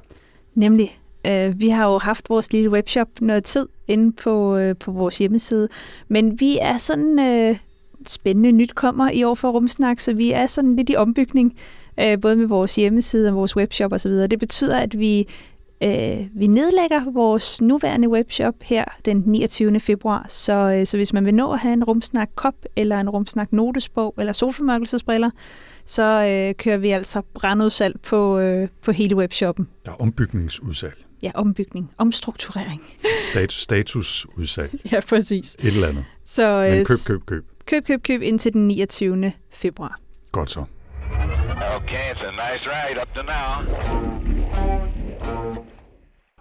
Nemlig, 0.55 1.01
øh, 1.27 1.61
vi 1.61 1.69
har 1.69 1.87
jo 1.87 1.99
haft 1.99 2.31
vores 2.31 2.53
lille 2.53 2.71
webshop 2.71 3.09
noget 3.21 3.45
tid 3.45 3.67
inde 3.89 4.13
på, 4.13 4.57
øh, 4.57 4.77
på 4.77 4.93
vores 4.93 5.19
hjemmeside, 5.19 5.69
men 6.09 6.41
vi 6.41 6.59
er 6.61 6.79
sådan 6.79 7.19
øh, 7.19 7.57
spændende 8.07 8.53
nyt 8.53 8.75
kommer 8.75 9.11
i 9.11 9.25
år 9.25 9.35
for 9.35 9.51
Rumsnak, 9.51 10.01
så 10.01 10.15
vi 10.15 10.33
er 10.33 10.47
sådan 10.47 10.77
lidt 10.77 10.91
i 10.91 10.97
ombygning, 10.97 11.57
øh, 12.01 12.21
både 12.21 12.37
med 12.37 12.47
vores 12.47 12.77
hjemmeside 12.77 13.29
og 13.29 13.35
vores 13.35 13.57
webshop 13.57 13.93
osv. 13.93 14.13
Det 14.13 14.39
betyder, 14.39 14.79
at 14.79 14.99
vi 14.99 15.29
øh, 15.83 16.27
vi 16.35 16.47
nedlægger 16.47 17.11
vores 17.11 17.61
nuværende 17.63 18.09
webshop 18.09 18.55
her 18.63 18.85
den 19.05 19.23
29. 19.27 19.81
februar, 19.81 20.27
så, 20.29 20.53
øh, 20.53 20.87
så 20.87 20.97
hvis 20.97 21.13
man 21.13 21.25
vil 21.25 21.35
nå 21.35 21.53
at 21.53 21.59
have 21.59 21.73
en 21.73 21.85
Rumsnak 21.85 22.29
kop 22.35 22.55
eller 22.77 23.01
en 23.01 23.11
Rumsnak 23.11 23.53
notesbog 23.53 24.15
eller 24.19 24.33
solformørkelsesbriller, 24.33 25.31
så 25.85 26.03
øh, 26.03 26.55
kører 26.55 26.79
vi 26.79 26.91
altså 26.91 27.23
brandudsalg 27.35 28.01
på, 28.01 28.39
øh, 28.39 28.69
på 28.83 28.93
hele 28.93 29.17
webshoppen. 29.17 29.69
Der 29.85 29.93
er 29.93 29.97
ombygningsudsalg, 29.97 31.05
Ja, 31.23 31.31
ombygning, 31.35 31.91
omstrukturering. 31.99 32.83
status, 33.31 33.55
statusudsalg, 33.61 34.71
Ja, 34.93 35.01
præcis. 35.09 35.55
et 35.55 35.65
eller 35.65 35.89
andet. 35.89 36.05
Så 36.25 36.61
Men 36.71 36.81
øh, 36.81 36.87
køb, 36.87 36.97
køb, 37.07 37.27
køb. 37.27 37.45
køb, 37.67 37.85
køb, 37.87 38.03
køb 38.03 38.23
indtil 38.23 38.53
den 38.53 38.69
29. 38.69 39.33
februar. 39.53 39.99
Godt 40.33 40.51
så. 40.51 40.65
Okay, 41.77 42.13
it's 42.13 42.25
a 42.27 42.31
nice 42.31 42.65
ride 42.67 43.01
up 43.03 43.15
to 43.15 43.23
now. 43.23 44.99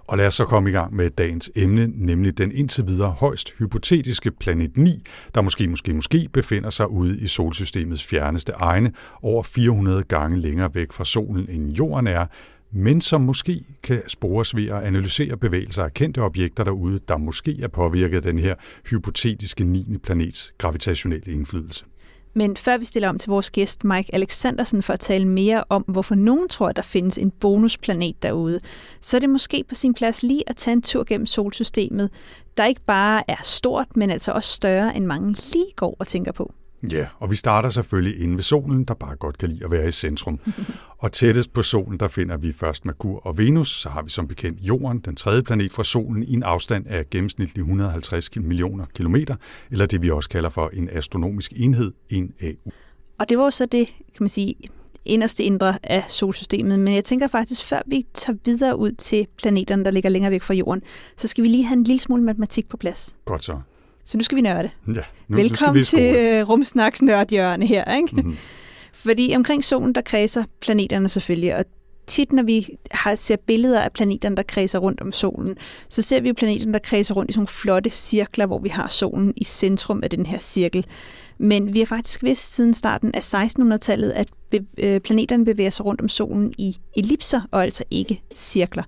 Og 0.08 0.18
lad 0.18 0.28
os 0.28 0.34
så 0.36 0.46
komme 0.46 0.70
i 0.70 0.74
gang 0.74 0.96
med 0.96 1.10
dagens 1.10 1.52
emne, 1.56 1.88
nemlig 2.06 2.38
den 2.38 2.52
indtil 2.52 2.88
videre 2.88 3.10
højst 3.12 3.54
hypotetiske 3.60 4.32
planet 4.32 4.78
9, 4.78 4.90
der 5.36 5.42
måske, 5.42 5.68
måske, 5.68 5.94
måske 5.94 6.28
befinder 6.34 6.70
sig 6.70 6.90
ude 6.92 7.20
i 7.20 7.28
solsystemets 7.28 8.04
fjerneste 8.04 8.52
egne, 8.52 8.92
over 9.22 9.44
400 9.44 10.04
gange 10.04 10.40
længere 10.40 10.70
væk 10.76 10.92
fra 10.92 11.06
solen 11.06 11.50
end 11.50 11.70
jorden 11.70 12.08
er, 12.08 12.26
men 12.72 13.02
som 13.02 13.22
måske 13.22 13.64
kan 13.84 14.02
spores 14.08 14.56
ved 14.56 14.70
at 14.70 14.84
analysere 14.84 15.38
bevægelser 15.38 15.84
af 15.84 15.94
kendte 15.94 16.20
objekter 16.22 16.64
derude, 16.64 17.00
der 17.08 17.18
måske 17.18 17.62
er 17.62 17.68
påvirket 17.68 18.16
af 18.16 18.22
den 18.22 18.40
her 18.40 18.56
hypotetiske 18.90 19.64
9. 19.64 19.98
planets 20.04 20.54
gravitationelle 20.58 21.34
indflydelse. 21.34 21.86
Men 22.34 22.58
før 22.58 22.78
vi 22.78 22.86
stiller 22.86 23.10
om 23.10 23.18
til 23.18 23.30
vores 23.30 23.52
gæst 23.52 23.84
Mike 23.84 24.16
Alexandersen 24.16 24.84
for 24.84 24.94
at 24.94 25.00
tale 25.00 25.28
mere 25.28 25.64
om, 25.70 25.82
hvorfor 25.88 26.16
nogen 26.16 26.50
tror, 26.50 26.70
at 26.70 26.76
der 26.76 26.82
findes 26.82 27.18
en 27.18 27.32
bonusplanet 27.32 28.24
derude, 28.24 28.60
så 29.02 29.18
er 29.18 29.20
det 29.20 29.30
måske 29.30 29.64
på 29.70 29.76
sin 29.76 29.94
plads 29.94 30.24
lige 30.24 30.44
at 30.50 30.56
tage 30.56 30.74
en 30.74 30.82
tur 30.82 31.04
gennem 31.04 31.26
solsystemet, 31.26 32.10
der 32.58 32.66
ikke 32.66 32.82
bare 32.88 33.24
er 33.28 33.44
stort, 33.44 33.98
men 33.98 34.10
altså 34.10 34.32
også 34.32 34.54
større, 34.54 34.96
end 34.96 35.06
mange 35.06 35.32
lige 35.54 35.72
går 35.76 35.96
og 36.00 36.08
tænker 36.08 36.32
på. 36.32 36.54
Ja, 36.84 37.08
og 37.20 37.32
vi 37.32 37.36
starter 37.36 37.70
selvfølgelig 37.70 38.22
inde 38.22 38.36
ved 38.36 38.44
solen, 38.44 38.84
der 38.84 38.94
bare 38.94 39.16
godt 39.16 39.38
kan 39.38 39.50
lide 39.50 39.66
at 39.66 39.72
være 39.72 39.88
i 39.88 39.92
centrum. 39.92 40.40
og 41.04 41.12
tættest 41.12 41.54
på 41.54 41.62
solen, 41.62 42.00
der 42.00 42.08
finder 42.08 42.38
vi 42.38 42.52
først 42.52 42.86
Merkur 42.86 43.20
og 43.26 43.38
Venus, 43.38 43.82
så 43.82 43.90
har 43.90 44.02
vi 44.02 44.10
som 44.10 44.28
bekendt 44.28 44.62
Jorden, 44.62 45.00
den 45.00 45.16
tredje 45.16 45.44
planet 45.44 45.72
fra 45.72 45.84
solen, 45.84 46.24
i 46.24 46.34
en 46.34 46.44
afstand 46.44 46.88
af 46.88 47.10
gennemsnitlig 47.10 47.62
150 47.62 48.36
millioner 48.36 48.86
kilometer, 48.96 49.36
eller 49.72 49.86
det 49.86 50.02
vi 50.02 50.10
også 50.10 50.30
kalder 50.30 50.50
for 50.50 50.70
en 50.74 50.90
astronomisk 50.92 51.54
enhed, 51.56 51.92
en 52.10 52.34
AU. 52.42 52.72
Og 53.20 53.30
det 53.30 53.38
var 53.38 53.50
så 53.50 53.66
det, 53.66 53.88
kan 53.88 54.18
man 54.20 54.30
sige, 54.30 54.56
inderste 55.06 55.44
indre 55.44 55.78
af 55.84 56.04
solsystemet. 56.08 56.80
Men 56.80 56.94
jeg 56.94 57.04
tænker 57.04 57.28
faktisk, 57.28 57.64
før 57.64 57.82
vi 57.88 58.06
tager 58.14 58.38
videre 58.46 58.78
ud 58.78 58.92
til 58.92 59.28
planeterne, 59.38 59.86
der 59.86 59.92
ligger 59.92 60.10
længere 60.10 60.32
væk 60.32 60.42
fra 60.42 60.54
Jorden, 60.54 60.82
så 61.18 61.28
skal 61.28 61.44
vi 61.44 61.48
lige 61.50 61.66
have 61.66 61.78
en 61.78 61.84
lille 61.84 62.00
smule 62.00 62.24
matematik 62.24 62.70
på 62.70 62.78
plads. 62.78 63.16
Godt 63.26 63.44
så. 63.44 63.60
Så 64.08 64.18
nu 64.18 64.24
skal 64.24 64.36
vi 64.36 64.42
nørde. 64.42 64.70
Ja, 64.88 64.92
nu, 64.92 64.94
nu 64.94 65.04
skal 65.28 65.44
Velkommen 65.44 65.80
vi 65.80 65.86
til 65.86 66.16
øh, 66.16 66.50
Rumsnaks 66.50 67.02
nørdhjørne 67.02 67.66
her, 67.66 67.96
ikke? 67.96 68.16
Mhm. 68.16 68.38
Fordi 68.94 69.34
omkring 69.36 69.64
solen, 69.64 69.96
der 69.96 70.02
kredser 70.02 70.44
planeterne 70.62 71.10
selvfølgelig, 71.10 71.56
og 71.56 71.66
tit 72.08 72.32
når 72.32 72.44
vi 72.44 72.68
har, 72.92 73.16
ser 73.16 73.36
billeder 73.36 73.82
af 73.82 73.92
planeterne, 73.92 74.36
der 74.36 74.44
kredser 74.44 74.80
rundt 74.80 75.02
om 75.02 75.12
solen, 75.12 75.58
så 75.90 76.02
ser 76.02 76.22
vi 76.22 76.28
jo 76.28 76.34
planeterne, 76.38 76.74
der 76.74 76.80
kredser 76.80 77.16
rundt 77.16 77.30
i 77.30 77.34
sådan 77.34 77.40
nogle 77.40 77.48
flotte 77.48 77.90
cirkler, 77.90 78.46
hvor 78.46 78.60
vi 78.60 78.70
har 78.70 78.88
solen 78.88 79.34
i 79.38 79.44
centrum 79.44 80.04
af 80.04 80.10
den 80.10 80.26
her 80.26 80.40
cirkel. 80.40 80.86
Men 81.38 81.74
vi 81.74 81.80
har 81.80 81.86
faktisk 81.86 82.24
vidst 82.24 82.56
siden 82.56 82.74
starten 82.74 83.12
af 83.14 83.34
1600-tallet, 83.34 84.12
at 84.12 84.28
øh, 84.78 85.00
planeterne 85.00 85.46
bevæger 85.46 85.70
sig 85.70 85.86
rundt 85.86 86.02
om 86.02 86.10
solen 86.10 86.54
i 86.58 86.76
ellipser, 86.96 87.42
og 87.52 87.64
altså 87.64 87.84
ikke 87.92 88.22
cirkler. 88.36 88.84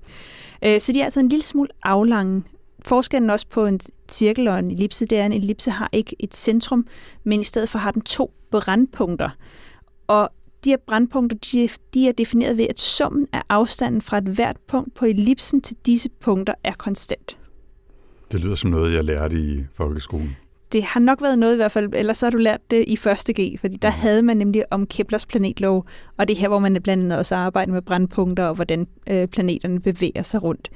Øh, 0.66 0.82
så 0.82 0.92
de 0.92 1.02
er 1.02 1.06
altså 1.06 1.20
en 1.20 1.30
lille 1.30 1.46
smule 1.46 1.70
aflange. 1.84 2.44
Forskellen 2.86 3.30
også 3.30 3.48
på 3.48 3.66
en 3.66 3.80
cirkel 4.10 4.48
og 4.48 4.60
en 4.60 4.72
ellipse, 4.72 5.06
det 5.06 5.18
er, 5.18 5.26
at 5.26 5.32
en 5.32 5.42
ellipse 5.42 5.72
har 5.72 5.90
ikke 5.92 6.16
et 6.20 6.36
centrum, 6.36 6.88
men 7.24 7.42
i 7.42 7.44
stedet 7.44 7.70
for 7.70 7.80
har 7.80 7.92
den 7.92 8.02
to 8.02 8.34
brandpunkter. 8.52 9.30
Og 10.08 10.30
de 10.64 10.70
her 10.70 10.78
brandpunkter, 10.88 11.38
de, 11.52 11.70
de 11.94 12.08
er 12.08 12.12
defineret 12.12 12.58
ved, 12.58 12.68
at 12.70 12.80
summen 12.80 13.28
af 13.34 13.42
afstanden 13.50 14.02
fra 14.02 14.18
et 14.18 14.24
hvert 14.24 14.58
punkt 14.68 14.94
på 14.96 15.06
ellipsen 15.06 15.62
til 15.62 15.78
disse 15.86 16.10
punkter 16.10 16.54
er 16.64 16.74
konstant. 16.74 17.38
Det 18.32 18.40
lyder 18.40 18.56
som 18.56 18.70
noget, 18.70 18.94
jeg 18.94 19.04
lærte 19.04 19.36
i 19.36 19.64
folkeskolen. 19.74 20.36
Det 20.72 20.84
har 20.84 21.00
nok 21.00 21.22
været 21.22 21.40
noget 21.40 21.54
i 21.54 21.56
hvert 21.56 21.72
fald, 21.72 21.94
ellers 21.94 22.18
så 22.18 22.26
har 22.26 22.32
du 22.32 22.38
lært 22.38 22.72
det 22.72 22.86
i 22.88 22.96
første 22.96 23.34
G, 23.42 23.60
fordi 23.60 23.76
der 23.76 23.90
havde 23.90 24.22
man 24.22 24.38
nemlig 24.38 24.64
om 24.72 24.88
Keplers 24.88 25.26
planetlov, 25.26 25.86
og 26.18 26.28
det 26.28 26.36
er 26.36 26.40
her, 26.40 26.48
hvor 26.48 26.60
man 26.60 26.82
blandt 26.84 27.04
andet 27.04 27.18
også 27.18 27.36
arbejder 27.36 27.74
med 27.74 27.82
brandpunkter 27.82 28.46
og 28.46 28.56
hvordan 28.56 28.88
øh, 29.10 29.28
planeterne 29.28 29.80
bevæger 29.80 30.22
sig 30.24 30.44
rundt. 30.44 30.70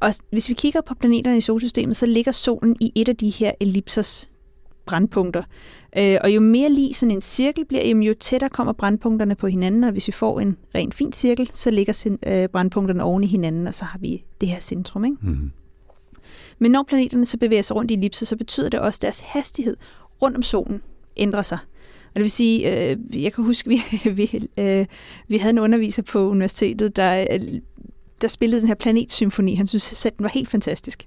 Og 0.00 0.14
hvis 0.30 0.48
vi 0.48 0.54
kigger 0.54 0.80
på 0.80 0.94
planeterne 0.94 1.38
i 1.38 1.40
solsystemet, 1.40 1.96
så 1.96 2.06
ligger 2.06 2.32
solen 2.32 2.76
i 2.80 2.92
et 2.94 3.08
af 3.08 3.16
de 3.16 3.30
her 3.30 3.52
ellipsers 3.60 4.30
brandpunkter. 4.86 5.42
Øh, 5.96 6.18
og 6.20 6.34
jo 6.34 6.40
mere 6.40 6.72
lige 6.72 6.94
sådan 6.94 7.14
en 7.14 7.20
cirkel 7.20 7.64
bliver, 7.64 7.84
jamen, 7.84 8.02
jo 8.02 8.14
tættere 8.20 8.50
kommer 8.50 8.72
brandpunkterne 8.72 9.34
på 9.34 9.46
hinanden, 9.46 9.84
og 9.84 9.92
hvis 9.92 10.06
vi 10.06 10.12
får 10.12 10.40
en 10.40 10.56
ren 10.74 10.92
fin 10.92 11.12
cirkel, 11.12 11.50
så 11.52 11.70
ligger 11.70 12.16
øh, 12.26 12.48
brandpunkterne 12.48 13.04
oven 13.04 13.24
i 13.24 13.26
hinanden, 13.26 13.66
og 13.66 13.74
så 13.74 13.84
har 13.84 13.98
vi 13.98 14.24
det 14.40 14.48
her 14.48 14.60
centrum. 14.60 15.04
Ikke? 15.04 15.16
Mm. 15.22 15.50
Men 16.58 16.70
når 16.70 16.82
planeterne 16.88 17.26
så 17.26 17.38
bevæger 17.38 17.62
sig 17.62 17.76
rundt 17.76 17.90
i 17.90 17.94
ellipser, 17.94 18.26
så 18.26 18.36
betyder 18.36 18.68
det 18.68 18.80
også, 18.80 18.98
at 18.98 19.02
deres 19.02 19.20
hastighed 19.20 19.76
rundt 20.22 20.36
om 20.36 20.42
solen 20.42 20.82
ændrer 21.16 21.42
sig. 21.42 21.58
Og 22.10 22.14
det 22.14 22.22
vil 22.22 22.30
sige, 22.30 22.90
øh, 22.90 23.22
jeg 23.22 23.32
kan 23.32 23.44
huske, 23.44 23.68
vi, 23.70 23.82
vi, 24.10 24.48
øh, 24.56 24.86
vi 25.28 25.36
havde 25.36 25.50
en 25.50 25.58
underviser 25.58 26.02
på 26.02 26.30
universitetet, 26.30 26.96
der, 26.96 27.26
øh, 27.32 27.60
der 28.20 28.28
spillede 28.28 28.60
den 28.60 28.68
her 28.68 28.74
planetsymfoni. 28.74 29.54
Han 29.54 29.66
synes 29.66 29.82
selv, 29.82 30.14
den 30.18 30.22
var 30.22 30.30
helt 30.30 30.48
fantastisk. 30.48 31.06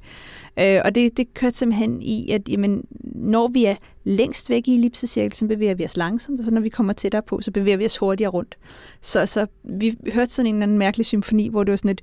Øh, 0.60 0.82
og 0.86 0.96
det, 0.96 1.18
det 1.18 1.34
kørte 1.34 1.58
simpelthen 1.58 2.02
i, 2.02 2.32
at 2.32 2.50
jamen, 2.50 2.84
når 3.04 3.48
vi 3.48 3.66
er 3.66 3.76
længst 4.04 4.50
væk 4.50 4.68
i 4.68 4.76
ellipsecirkel, 4.76 5.38
så 5.38 5.48
bevæger 5.48 5.76
vi 5.76 5.86
os 5.86 5.98
langsomt, 5.98 6.40
og 6.40 6.46
så 6.46 6.52
når 6.52 6.62
vi 6.62 6.70
kommer 6.70 6.94
tættere 6.94 7.22
på, 7.22 7.42
så 7.42 7.52
bevæger 7.52 7.78
vi 7.78 7.86
os 7.86 7.98
hurtigere 7.98 8.32
rundt. 8.32 8.58
Så, 9.02 9.26
så 9.26 9.48
vi 9.64 9.98
hørte 10.14 10.32
sådan 10.32 10.48
en 10.48 10.56
eller 10.56 10.64
anden 10.64 10.78
mærkelig 10.78 11.06
symfoni, 11.06 11.48
hvor 11.48 11.64
det 11.64 11.72
var 11.72 11.78
sådan 11.78 11.92
et 11.92 12.02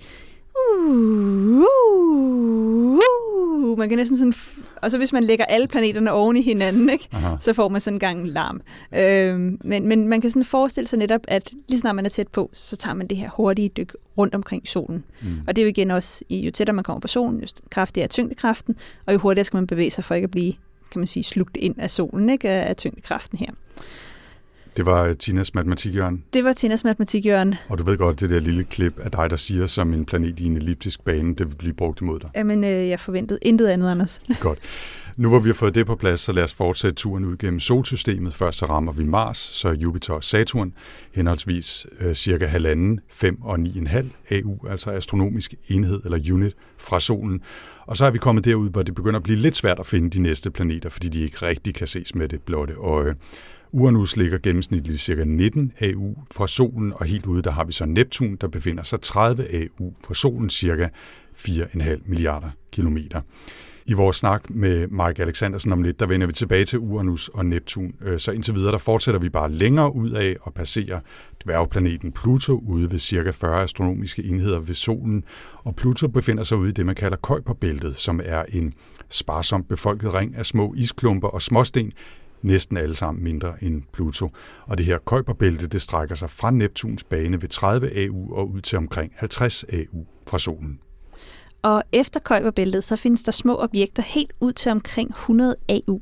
uh, 0.57 1.57
uh, 1.57 2.99
uh, 3.65 3.79
man 3.79 3.89
kan 3.89 3.99
næsten 3.99 4.19
sådan, 4.19 4.35
og 4.77 4.91
så 4.91 4.99
hvis 4.99 5.13
man 5.13 5.25
lægger 5.25 5.45
alle 5.45 5.69
planeterne 5.69 6.13
oven 6.13 6.37
i 6.37 6.43
hinanden, 6.43 6.91
ikke, 6.91 7.09
Aha. 7.13 7.37
så 7.41 7.53
får 7.53 7.69
man 7.69 7.81
sådan 7.81 7.95
en 7.95 8.01
gang 8.01 8.29
larm. 8.29 8.61
Øhm, 8.95 9.59
men, 9.65 9.87
men 9.87 10.09
man 10.09 10.21
kan 10.21 10.31
sådan 10.31 10.45
forestille 10.45 10.89
sig 10.89 10.99
netop, 10.99 11.21
at 11.29 11.53
lige 11.69 11.81
snart 11.81 11.97
man 11.97 12.07
er 12.07 12.11
tæt 12.11 12.29
på, 12.29 12.51
så 12.53 12.77
tager 12.77 12.95
man 12.95 13.07
det 13.07 13.17
her 13.17 13.31
hurtige 13.31 13.69
dyk 13.69 13.95
rundt 14.19 14.35
omkring 14.35 14.69
solen. 14.69 15.05
Mm. 15.23 15.29
Og 15.49 15.57
det 15.57 15.63
er 15.63 15.67
jo 15.67 15.71
igen 15.71 15.91
også, 15.91 16.25
jo 16.31 16.51
tættere 16.51 16.75
man 16.75 16.85
kommer 16.85 17.01
på 17.01 17.09
solen, 17.09 17.41
jo 17.41 17.47
kraftigere 17.71 18.05
er 18.05 18.09
tyngdekraften, 18.09 18.77
og 19.07 19.13
jo 19.13 19.19
hurtigere 19.19 19.45
skal 19.45 19.57
man 19.57 19.67
bevæge 19.67 19.91
sig 19.91 20.05
for 20.05 20.15
ikke 20.15 20.25
at 20.25 20.31
blive, 20.31 20.53
kan 20.91 20.99
man 21.01 21.07
sige, 21.07 21.25
slugt 21.25 21.57
ind 21.57 21.75
af 21.79 21.91
solen, 21.91 22.31
ikke, 22.31 22.49
af 22.49 22.77
tyngdekraften 22.77 23.39
her. 23.39 23.51
Det 24.81 24.87
var 24.87 25.05
øh, 25.07 25.17
Tinas 25.17 25.55
matematikhjørn, 25.55 26.23
Det 26.33 26.45
var 26.45 26.53
Tinas 26.53 26.85
matematikjørn. 26.85 27.55
og 27.69 27.79
du 27.79 27.85
ved 27.85 27.97
godt, 27.99 28.21
det 28.21 28.31
der 28.31 28.41
lille 28.41 28.65
klip 28.65 28.99
af 28.99 29.11
dig, 29.11 29.31
der 29.31 29.37
siger, 29.37 29.67
som 29.67 29.95
en 29.95 30.05
planet 30.05 30.41
i 30.41 30.45
en 30.45 30.57
elliptisk 30.57 31.05
bane, 31.05 31.35
det 31.35 31.49
vil 31.49 31.55
blive 31.55 31.75
brugt 31.75 32.01
imod 32.01 32.21
dig. 32.21 32.31
Jamen, 32.37 32.65
øh, 32.65 32.89
jeg 32.89 33.01
forventede 33.01 33.39
intet 33.43 33.69
andet, 33.69 33.91
Anders. 33.91 34.23
Godt. 34.41 34.59
Nu 35.17 35.29
hvor 35.29 35.39
vi 35.39 35.49
har 35.49 35.55
fået 35.55 35.75
det 35.75 35.87
på 35.87 35.97
plads, 35.97 36.21
så 36.21 36.33
lad 36.33 36.45
os 36.45 36.55
fortsætte 36.55 36.95
turen 36.95 37.25
ud 37.25 37.37
gennem 37.37 37.61
solsystemet. 37.61 38.35
Først 38.35 38.59
så 38.59 38.67
rammer 38.67 38.93
vi 38.93 39.05
Mars, 39.05 39.39
så 39.39 39.69
Jupiter 39.69 40.13
og 40.13 40.25
Saturn, 40.25 40.73
henholdsvis 41.13 41.87
øh, 42.01 42.15
cirka 42.15 42.47
halvanden, 42.47 43.01
5 43.11 43.43
og 43.43 43.59
9,5 43.59 44.07
AU, 44.31 44.67
altså 44.69 44.91
astronomisk 44.91 45.55
enhed 45.69 46.01
eller 46.05 46.33
unit 46.33 46.57
fra 46.79 47.01
solen. 47.01 47.41
Og 47.87 47.97
så 47.97 48.05
er 48.05 48.11
vi 48.11 48.19
kommet 48.19 48.45
derud, 48.45 48.71
hvor 48.71 48.83
det 48.83 48.95
begynder 48.95 49.17
at 49.17 49.23
blive 49.23 49.39
lidt 49.39 49.57
svært 49.57 49.79
at 49.79 49.87
finde 49.87 50.11
de 50.11 50.21
næste 50.23 50.51
planeter, 50.51 50.89
fordi 50.91 51.09
de 51.09 51.21
ikke 51.21 51.37
rigtig 51.43 51.75
kan 51.75 51.87
ses 51.87 52.15
med 52.15 52.29
det 52.29 52.43
blotte 52.43 52.75
øje. 52.75 53.15
Uranus 53.73 54.17
ligger 54.17 54.39
gennemsnitligt 54.39 55.01
cirka 55.01 55.25
19 55.25 55.73
AU 55.81 56.15
fra 56.31 56.47
solen, 56.47 56.93
og 56.93 57.05
helt 57.05 57.27
ude 57.27 57.43
der 57.43 57.51
har 57.51 57.65
vi 57.65 57.73
så 57.73 57.85
Neptun, 57.85 58.37
der 58.41 58.49
befinder 58.49 58.83
sig 58.83 59.01
30 59.01 59.45
AU 59.55 59.95
fra 60.05 60.15
solen, 60.15 60.51
cirka 60.51 60.89
4,5 61.37 62.01
milliarder 62.07 62.51
kilometer. 62.73 63.21
I 63.87 63.93
vores 63.93 64.17
snak 64.17 64.51
med 64.51 64.89
Mike 64.89 65.23
Alexandersen 65.23 65.73
om 65.73 65.83
lidt, 65.83 66.01
der 66.01 66.07
vender 66.07 66.27
vi 66.27 66.33
tilbage 66.33 66.65
til 66.65 66.79
Uranus 66.79 67.29
og 67.29 67.47
Neptun. 67.47 67.95
Øh, 68.03 68.19
så 68.19 68.31
indtil 68.31 68.55
videre, 68.55 68.73
der 68.73 68.79
fortsætter 68.79 69.21
vi 69.21 69.29
bare 69.29 69.53
længere 69.53 69.95
ud 69.95 70.11
af 70.11 70.37
og 70.41 70.55
passerer 70.55 71.01
dværgplaneten 71.45 72.13
Pluto 72.13 72.63
ude 72.67 72.91
ved 72.91 72.99
cirka 72.99 73.31
40 73.31 73.63
astronomiske 73.63 74.25
enheder 74.25 74.61
ved 74.61 74.75
solen. 74.75 75.25
Og 75.65 75.77
Pluto 75.77 76.09
befinder 76.09 76.43
sig 76.43 76.59
ude 76.59 76.69
i 76.69 76.73
det, 76.73 76.87
man 76.87 76.95
kalder 76.95 77.17
Kuiperbæltet, 77.17 77.97
som 77.97 78.21
er 78.25 78.45
en 78.49 78.75
sparsomt 79.09 79.69
befolket 79.69 80.15
ring 80.15 80.37
af 80.37 80.47
små 80.47 80.75
isklumper 80.77 81.29
og 81.29 81.43
småsten, 81.43 81.93
næsten 82.43 82.77
alle 82.77 82.97
sammen 82.97 83.25
mindre 83.25 83.55
end 83.65 83.83
Pluto. 83.93 84.31
Og 84.67 84.79
det 84.79 84.87
her 84.87 84.99
Kuiperbælte, 84.99 85.67
det 85.67 85.83
strækker 85.83 86.15
sig 86.15 86.31
fra 86.31 86.51
Neptuns 86.51 87.05
bane 87.05 87.43
ved 87.43 87.49
30 87.49 88.07
AU 88.07 88.35
og 88.35 88.51
ud 88.51 88.61
til 88.61 88.79
omkring 88.79 89.13
50 89.17 89.65
AU 89.65 90.07
fra 90.27 90.39
solen. 90.39 90.81
Og 91.63 91.83
efter 91.93 92.21
Kuiperbæltet, 92.21 92.85
så 92.85 92.97
findes 92.97 93.23
der 93.23 93.33
små 93.33 93.57
objekter 93.57 94.03
helt 94.03 94.33
ud 94.41 94.53
til 94.53 94.73
omkring 94.73 95.11
100 95.11 95.57
AU. 95.69 96.01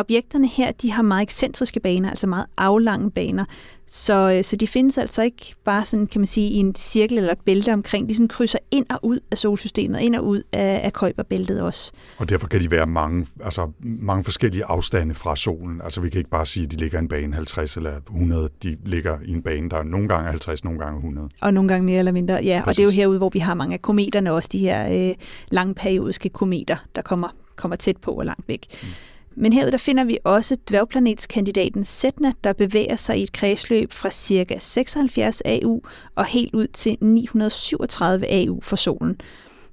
Objekterne 0.00 0.48
her, 0.48 0.72
de 0.72 0.92
har 0.92 1.02
meget 1.02 1.22
ekscentriske 1.22 1.80
baner, 1.80 2.10
altså 2.10 2.26
meget 2.26 2.46
aflange 2.56 3.10
baner. 3.10 3.44
Så, 3.92 4.32
øh, 4.32 4.44
så 4.44 4.56
de 4.56 4.66
findes 4.66 4.98
altså 4.98 5.22
ikke 5.22 5.54
bare 5.64 5.84
sådan, 5.84 6.06
kan 6.06 6.20
man 6.20 6.26
sige, 6.26 6.50
i 6.50 6.56
en 6.56 6.74
cirkel 6.74 7.18
eller 7.18 7.32
et 7.32 7.40
bælte 7.46 7.72
omkring. 7.72 8.08
De 8.08 8.14
sådan 8.14 8.28
krydser 8.28 8.58
ind 8.70 8.86
og 8.90 8.98
ud 9.02 9.18
af 9.30 9.38
solsystemet, 9.38 10.00
ind 10.00 10.14
og 10.14 10.26
ud 10.26 10.42
af, 10.52 10.80
af 10.84 10.92
Kuiperbæltet 10.92 11.62
også. 11.62 11.92
Og 12.18 12.28
derfor 12.28 12.48
kan 12.48 12.60
de 12.60 12.70
være 12.70 12.86
mange, 12.86 13.26
altså 13.44 13.70
mange 13.80 14.24
forskellige 14.24 14.64
afstande 14.64 15.14
fra 15.14 15.36
solen. 15.36 15.80
Altså 15.84 16.00
vi 16.00 16.10
kan 16.10 16.18
ikke 16.18 16.30
bare 16.30 16.46
sige, 16.46 16.64
at 16.64 16.70
de 16.70 16.76
ligger 16.76 16.98
i 16.98 17.02
en 17.02 17.08
bane 17.08 17.34
50 17.34 17.76
eller 17.76 17.96
100. 17.96 18.48
De 18.62 18.76
ligger 18.84 19.18
i 19.24 19.32
en 19.32 19.42
bane, 19.42 19.70
der 19.70 19.76
er 19.76 19.82
nogle 19.82 20.08
gange 20.08 20.28
50, 20.28 20.64
nogle 20.64 20.78
gange 20.78 20.96
100. 20.96 21.28
Og 21.40 21.54
nogle 21.54 21.68
gange 21.68 21.86
mere 21.86 21.98
eller 21.98 22.12
mindre, 22.12 22.34
ja. 22.34 22.60
Præcis. 22.64 22.68
Og 22.68 22.76
det 22.76 22.82
er 22.82 22.84
jo 22.84 23.02
herude, 23.02 23.18
hvor 23.18 23.30
vi 23.32 23.38
har 23.38 23.54
mange 23.54 23.74
af 23.74 23.82
kometerne 23.82 24.32
også, 24.32 24.48
de 24.52 24.58
her 24.58 25.08
øh, 25.08 25.14
langperiodiske 25.50 26.28
kometer, 26.28 26.76
der 26.94 27.02
kommer, 27.02 27.28
kommer 27.56 27.76
tæt 27.76 27.96
på 27.96 28.10
og 28.10 28.24
langt 28.24 28.48
væk. 28.48 28.66
Mm. 28.82 28.88
Men 29.36 29.52
herud 29.52 29.70
der 29.70 29.78
finder 29.78 30.04
vi 30.04 30.18
også 30.24 30.56
dværgplanetskandidaten 30.68 31.84
Setna, 31.84 32.32
der 32.44 32.52
bevæger 32.52 32.96
sig 32.96 33.18
i 33.18 33.22
et 33.22 33.32
kredsløb 33.32 33.92
fra 33.92 34.10
ca. 34.10 34.56
76 34.58 35.42
AU 35.44 35.80
og 36.14 36.26
helt 36.26 36.54
ud 36.54 36.66
til 36.66 36.96
937 37.00 38.26
AU 38.30 38.60
for 38.60 38.76
solen. 38.76 39.20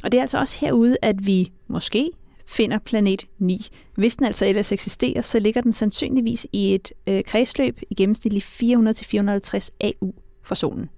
Og 0.03 0.11
det 0.11 0.17
er 0.17 0.21
altså 0.21 0.39
også 0.39 0.57
herude, 0.59 0.97
at 1.01 1.25
vi 1.25 1.51
måske 1.67 2.11
finder 2.47 2.79
planet 2.85 3.27
9. 3.39 3.67
Hvis 3.95 4.15
den 4.15 4.25
altså 4.25 4.45
ellers 4.45 4.71
eksisterer, 4.71 5.21
så 5.21 5.39
ligger 5.39 5.61
den 5.61 5.73
sandsynligvis 5.73 6.47
i 6.53 6.75
et 6.75 6.91
øh, 7.07 7.23
kredsløb 7.23 7.79
i 7.89 7.95
gennemsnitlig 7.95 8.43
400-450 8.43 9.69
AU 9.81 10.13
for 10.43 10.55
solen. 10.55 10.89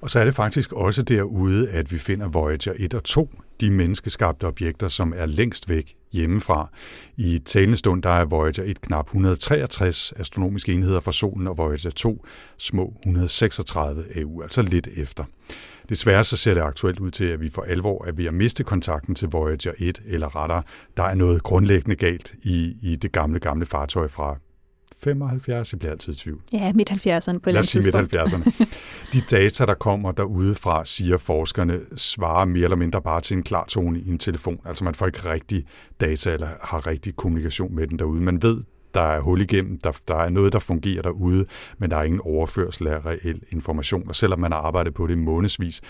Og 0.00 0.10
så 0.10 0.18
er 0.18 0.24
det 0.24 0.34
faktisk 0.34 0.72
også 0.72 1.02
derude, 1.02 1.70
at 1.70 1.92
vi 1.92 1.98
finder 1.98 2.28
Voyager 2.28 2.72
1 2.78 2.94
og 2.94 3.04
2, 3.04 3.28
de 3.62 3.70
menneskeskabte 3.70 4.46
objekter, 4.46 4.88
som 4.88 5.12
er 5.16 5.26
længst 5.26 5.68
væk 5.68 5.96
hjemmefra. 6.12 6.68
I 7.16 7.38
talende 7.38 7.76
stund 7.76 8.02
der 8.02 8.10
er 8.10 8.24
Voyager 8.24 8.62
1 8.62 8.80
knap 8.80 9.06
163 9.06 10.12
astronomiske 10.16 10.72
enheder 10.72 11.00
fra 11.00 11.12
solen, 11.12 11.46
og 11.46 11.58
Voyager 11.58 11.90
2 11.90 12.26
små 12.58 12.94
136 13.02 14.04
AU, 14.16 14.42
altså 14.42 14.62
lidt 14.62 14.88
efter. 14.96 15.24
Desværre 15.88 16.24
så 16.24 16.36
ser 16.36 16.54
det 16.54 16.60
aktuelt 16.60 17.00
ud 17.00 17.10
til, 17.10 17.24
at 17.24 17.40
vi 17.40 17.50
for 17.50 17.62
alvor 17.62 18.04
er 18.04 18.12
ved 18.12 18.24
at 18.24 18.34
miste 18.34 18.64
kontakten 18.64 19.14
til 19.14 19.28
Voyager 19.28 19.72
1, 19.78 20.02
eller 20.06 20.36
rettere, 20.36 20.62
der 20.96 21.02
er 21.02 21.14
noget 21.14 21.42
grundlæggende 21.42 21.96
galt 21.96 22.34
i, 22.42 22.76
i 22.82 22.96
det 22.96 23.12
gamle, 23.12 23.40
gamle 23.40 23.66
fartøj 23.66 24.08
fra 24.08 24.36
75, 25.00 25.72
jeg 25.72 25.78
bliver 25.78 25.92
altid 25.92 26.12
i 26.12 26.16
tvivl. 26.16 26.40
Ja, 26.52 26.72
midt 26.72 26.90
70'erne 26.90 27.38
på 27.38 27.50
et 27.50 27.54
Lad 27.54 27.60
os 27.60 27.68
sige 27.68 27.86
eller 27.86 28.00
midt 28.00 28.14
andet 28.14 28.30
tidspunkt. 28.30 28.56
70'erne. 28.60 28.76
De 29.12 29.20
data, 29.30 29.66
der 29.66 29.74
kommer 29.74 30.12
derudefra, 30.12 30.84
siger 30.84 31.16
forskerne, 31.16 31.80
svarer 31.96 32.44
mere 32.44 32.64
eller 32.64 32.76
mindre 32.76 33.02
bare 33.02 33.20
til 33.20 33.36
en 33.36 33.42
klar 33.42 33.64
tone 33.68 34.00
i 34.00 34.08
en 34.08 34.18
telefon. 34.18 34.58
Altså 34.64 34.84
man 34.84 34.94
får 34.94 35.06
ikke 35.06 35.24
rigtig 35.24 35.64
data 36.00 36.32
eller 36.32 36.48
har 36.60 36.86
rigtig 36.86 37.16
kommunikation 37.16 37.74
med 37.74 37.86
den 37.86 37.98
derude. 37.98 38.20
Man 38.20 38.42
ved, 38.42 38.62
der 38.94 39.00
er 39.00 39.20
hul 39.20 39.40
igennem, 39.40 39.78
der, 39.84 39.92
der 40.08 40.16
er 40.16 40.28
noget, 40.28 40.52
der 40.52 40.58
fungerer 40.58 41.02
derude, 41.02 41.46
men 41.78 41.90
der 41.90 41.96
er 41.96 42.02
ingen 42.02 42.20
overførsel 42.24 42.86
af 42.86 43.06
reel 43.06 43.40
information. 43.50 44.08
Og 44.08 44.16
selvom 44.16 44.40
man 44.40 44.52
har 44.52 44.58
arbejdet 44.58 44.94
på 44.94 45.06
det 45.06 45.18
månedsvis, 45.18 45.80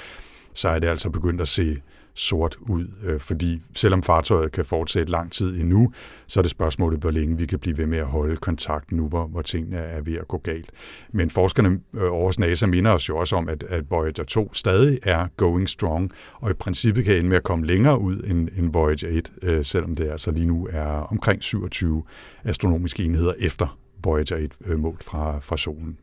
så 0.55 0.69
er 0.69 0.79
det 0.79 0.89
altså 0.89 1.11
begyndt 1.11 1.41
at 1.41 1.49
se 1.49 1.77
sort 2.15 2.57
ud, 2.61 2.87
øh, 3.05 3.21
fordi 3.21 3.61
selvom 3.75 4.03
fartøjet 4.03 4.53
kan 4.53 4.65
fortsætte 4.65 5.13
lang 5.13 5.33
tid 5.33 5.61
endnu, 5.61 5.93
så 6.27 6.41
er 6.41 6.43
det 6.43 6.51
spørgsmålet, 6.51 7.01
hvor 7.01 7.11
længe 7.11 7.37
vi 7.37 7.47
kan 7.47 7.59
blive 7.59 7.79
ved 7.79 7.87
med 7.87 7.99
at 7.99 8.07
holde 8.07 8.37
kontakt 8.37 8.93
nu, 8.93 9.09
hvor, 9.09 9.27
hvor 9.27 9.43
tingene 9.43 9.77
er 9.77 10.01
ved 10.01 10.15
at 10.15 10.29
gå 10.29 10.39
galt. 10.39 10.71
Men 11.13 11.31
forskerne 11.31 11.81
øh, 11.95 12.13
over 12.13 12.27
hos 12.27 12.39
NASA 12.39 12.67
minder 12.67 12.91
os 12.91 13.09
jo 13.09 13.17
også 13.17 13.37
om, 13.37 13.49
at, 13.49 13.63
at 13.63 13.91
Voyager 13.91 14.25
2 14.25 14.55
stadig 14.55 14.99
er 15.03 15.27
going 15.37 15.69
strong, 15.69 16.13
og 16.35 16.51
i 16.51 16.55
princippet 16.55 17.05
kan 17.05 17.17
ende 17.17 17.29
med 17.29 17.37
at 17.37 17.43
komme 17.43 17.67
længere 17.67 18.01
ud 18.01 18.17
end, 18.17 18.49
end 18.59 18.73
Voyager 18.73 19.09
1, 19.09 19.33
øh, 19.43 19.65
selvom 19.65 19.97
det 19.97 20.11
altså 20.11 20.31
lige 20.31 20.47
nu 20.47 20.69
er 20.71 20.87
omkring 20.87 21.43
27 21.43 22.03
astronomiske 22.45 23.05
enheder 23.05 23.33
efter 23.39 23.79
Voyager 24.05 24.37
1 24.37 24.53
øh, 24.67 24.79
målt 24.79 25.05
fra, 25.05 25.39
fra 25.39 25.57
solen. 25.57 25.99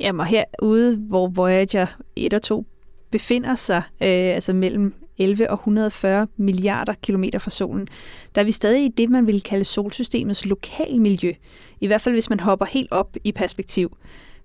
Jamen, 0.00 0.20
og 0.20 0.26
herude, 0.26 0.96
hvor 0.96 1.28
Voyager 1.28 1.86
1 2.16 2.34
og 2.34 2.42
2 2.42 2.66
befinder 3.12 3.54
sig, 3.54 3.82
øh, 4.02 4.34
altså 4.34 4.52
mellem 4.52 4.94
11 5.18 5.50
og 5.50 5.54
140 5.54 6.26
milliarder 6.36 6.94
kilometer 7.02 7.38
fra 7.38 7.50
solen, 7.50 7.88
der 8.34 8.40
er 8.40 8.44
vi 8.44 8.52
stadig 8.52 8.84
i 8.84 8.88
det, 8.88 9.10
man 9.10 9.26
vil 9.26 9.42
kalde 9.42 9.64
solsystemets 9.64 10.46
lokalmiljø. 10.46 11.32
I 11.80 11.86
hvert 11.86 12.00
fald, 12.00 12.14
hvis 12.14 12.30
man 12.30 12.40
hopper 12.40 12.66
helt 12.66 12.92
op 12.92 13.16
i 13.24 13.32
perspektiv. 13.32 13.96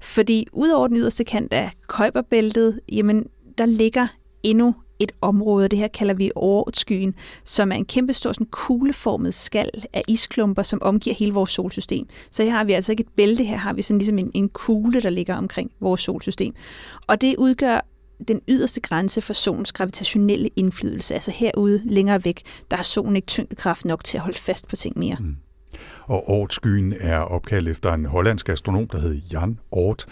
Fordi 0.01 0.47
udover 0.51 0.87
den 0.87 0.97
yderste 0.97 1.23
kant 1.23 1.53
af 1.53 1.71
Kuiperbæltet, 1.87 2.79
jamen, 2.91 3.25
der 3.57 3.65
ligger 3.65 4.07
endnu 4.43 4.75
et 4.99 5.11
område, 5.21 5.67
det 5.67 5.79
her 5.79 5.87
kalder 5.87 6.13
vi 6.13 6.31
Oortskyen, 6.35 7.15
som 7.43 7.71
er 7.71 7.75
en 7.75 7.85
kæmpe 7.85 8.13
stor 8.13 8.31
sådan 8.31 8.47
kugleformet 8.51 9.33
skal 9.33 9.69
af 9.93 10.03
isklumper, 10.07 10.63
som 10.63 10.81
omgiver 10.81 11.15
hele 11.15 11.33
vores 11.33 11.49
solsystem. 11.49 12.07
Så 12.31 12.43
her 12.43 12.51
har 12.51 12.63
vi 12.63 12.73
altså 12.73 12.91
ikke 12.91 13.01
et 13.01 13.09
bælte, 13.15 13.43
her 13.43 13.57
har 13.57 13.73
vi 13.73 13.81
sådan 13.81 13.97
ligesom 13.97 14.17
en, 14.17 14.31
en 14.33 14.49
kugle, 14.49 15.01
der 15.01 15.09
ligger 15.09 15.35
omkring 15.35 15.71
vores 15.79 16.01
solsystem. 16.01 16.53
Og 17.07 17.21
det 17.21 17.35
udgør 17.37 17.85
den 18.27 18.41
yderste 18.47 18.81
grænse 18.81 19.21
for 19.21 19.33
solens 19.33 19.73
gravitationelle 19.73 20.49
indflydelse. 20.55 21.13
Altså 21.13 21.31
herude 21.31 21.81
længere 21.85 22.25
væk, 22.25 22.43
der 22.71 22.77
har 22.77 22.83
solen 22.83 23.15
ikke 23.15 23.25
tyngdekraft 23.25 23.85
nok 23.85 24.03
til 24.03 24.17
at 24.17 24.23
holde 24.23 24.37
fast 24.37 24.67
på 24.67 24.75
ting 24.75 24.97
mere. 24.97 25.17
Mm. 25.19 25.35
Og 26.05 26.29
Oortskyen 26.29 26.93
er 26.99 27.19
opkaldt 27.19 27.69
efter 27.69 27.93
en 27.93 28.05
hollandsk 28.05 28.49
astronom, 28.49 28.87
der 28.87 28.99
hed 28.99 29.21
Jan 29.31 29.59
Oort, 29.71 30.05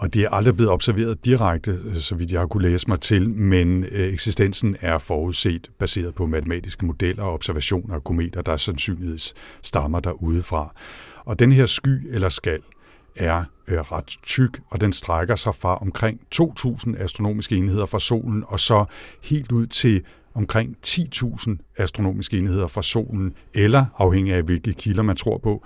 og 0.00 0.14
det 0.14 0.22
er 0.22 0.28
aldrig 0.28 0.56
blevet 0.56 0.72
observeret 0.72 1.24
direkte, 1.24 1.78
øh, 1.84 1.96
så 1.96 2.14
vidt 2.14 2.32
jeg 2.32 2.40
har 2.40 2.46
kunne 2.46 2.68
læse 2.68 2.88
mig 2.88 3.00
til, 3.00 3.30
men 3.30 3.84
øh, 3.84 4.00
eksistensen 4.00 4.76
er 4.80 4.98
forudset 4.98 5.70
baseret 5.78 6.14
på 6.14 6.26
matematiske 6.26 6.86
modeller 6.86 7.22
og 7.22 7.32
observationer 7.32 7.94
af 7.94 8.04
kometer, 8.04 8.42
der 8.42 8.56
sandsynligvis 8.56 9.34
stammer 9.62 10.00
derudefra. 10.00 10.74
Og 11.24 11.38
den 11.38 11.52
her 11.52 11.66
sky 11.66 12.14
eller 12.14 12.28
skal 12.28 12.58
er 13.16 13.44
øh, 13.68 13.78
ret 13.78 14.18
tyk, 14.22 14.60
og 14.70 14.80
den 14.80 14.92
strækker 14.92 15.36
sig 15.36 15.54
fra 15.54 15.76
omkring 15.78 16.20
2.000 16.34 17.02
astronomiske 17.02 17.56
enheder 17.56 17.86
fra 17.86 18.00
solen, 18.00 18.44
og 18.46 18.60
så 18.60 18.84
helt 19.22 19.52
ud 19.52 19.66
til 19.66 20.02
omkring 20.34 20.76
10.000 20.86 21.56
astronomiske 21.76 22.38
enheder 22.38 22.66
fra 22.66 22.82
solen, 22.82 23.34
eller 23.54 23.86
afhængig 23.98 24.34
af 24.34 24.42
hvilke 24.42 24.72
kilder 24.72 25.02
man 25.02 25.16
tror 25.16 25.38
på, 25.38 25.64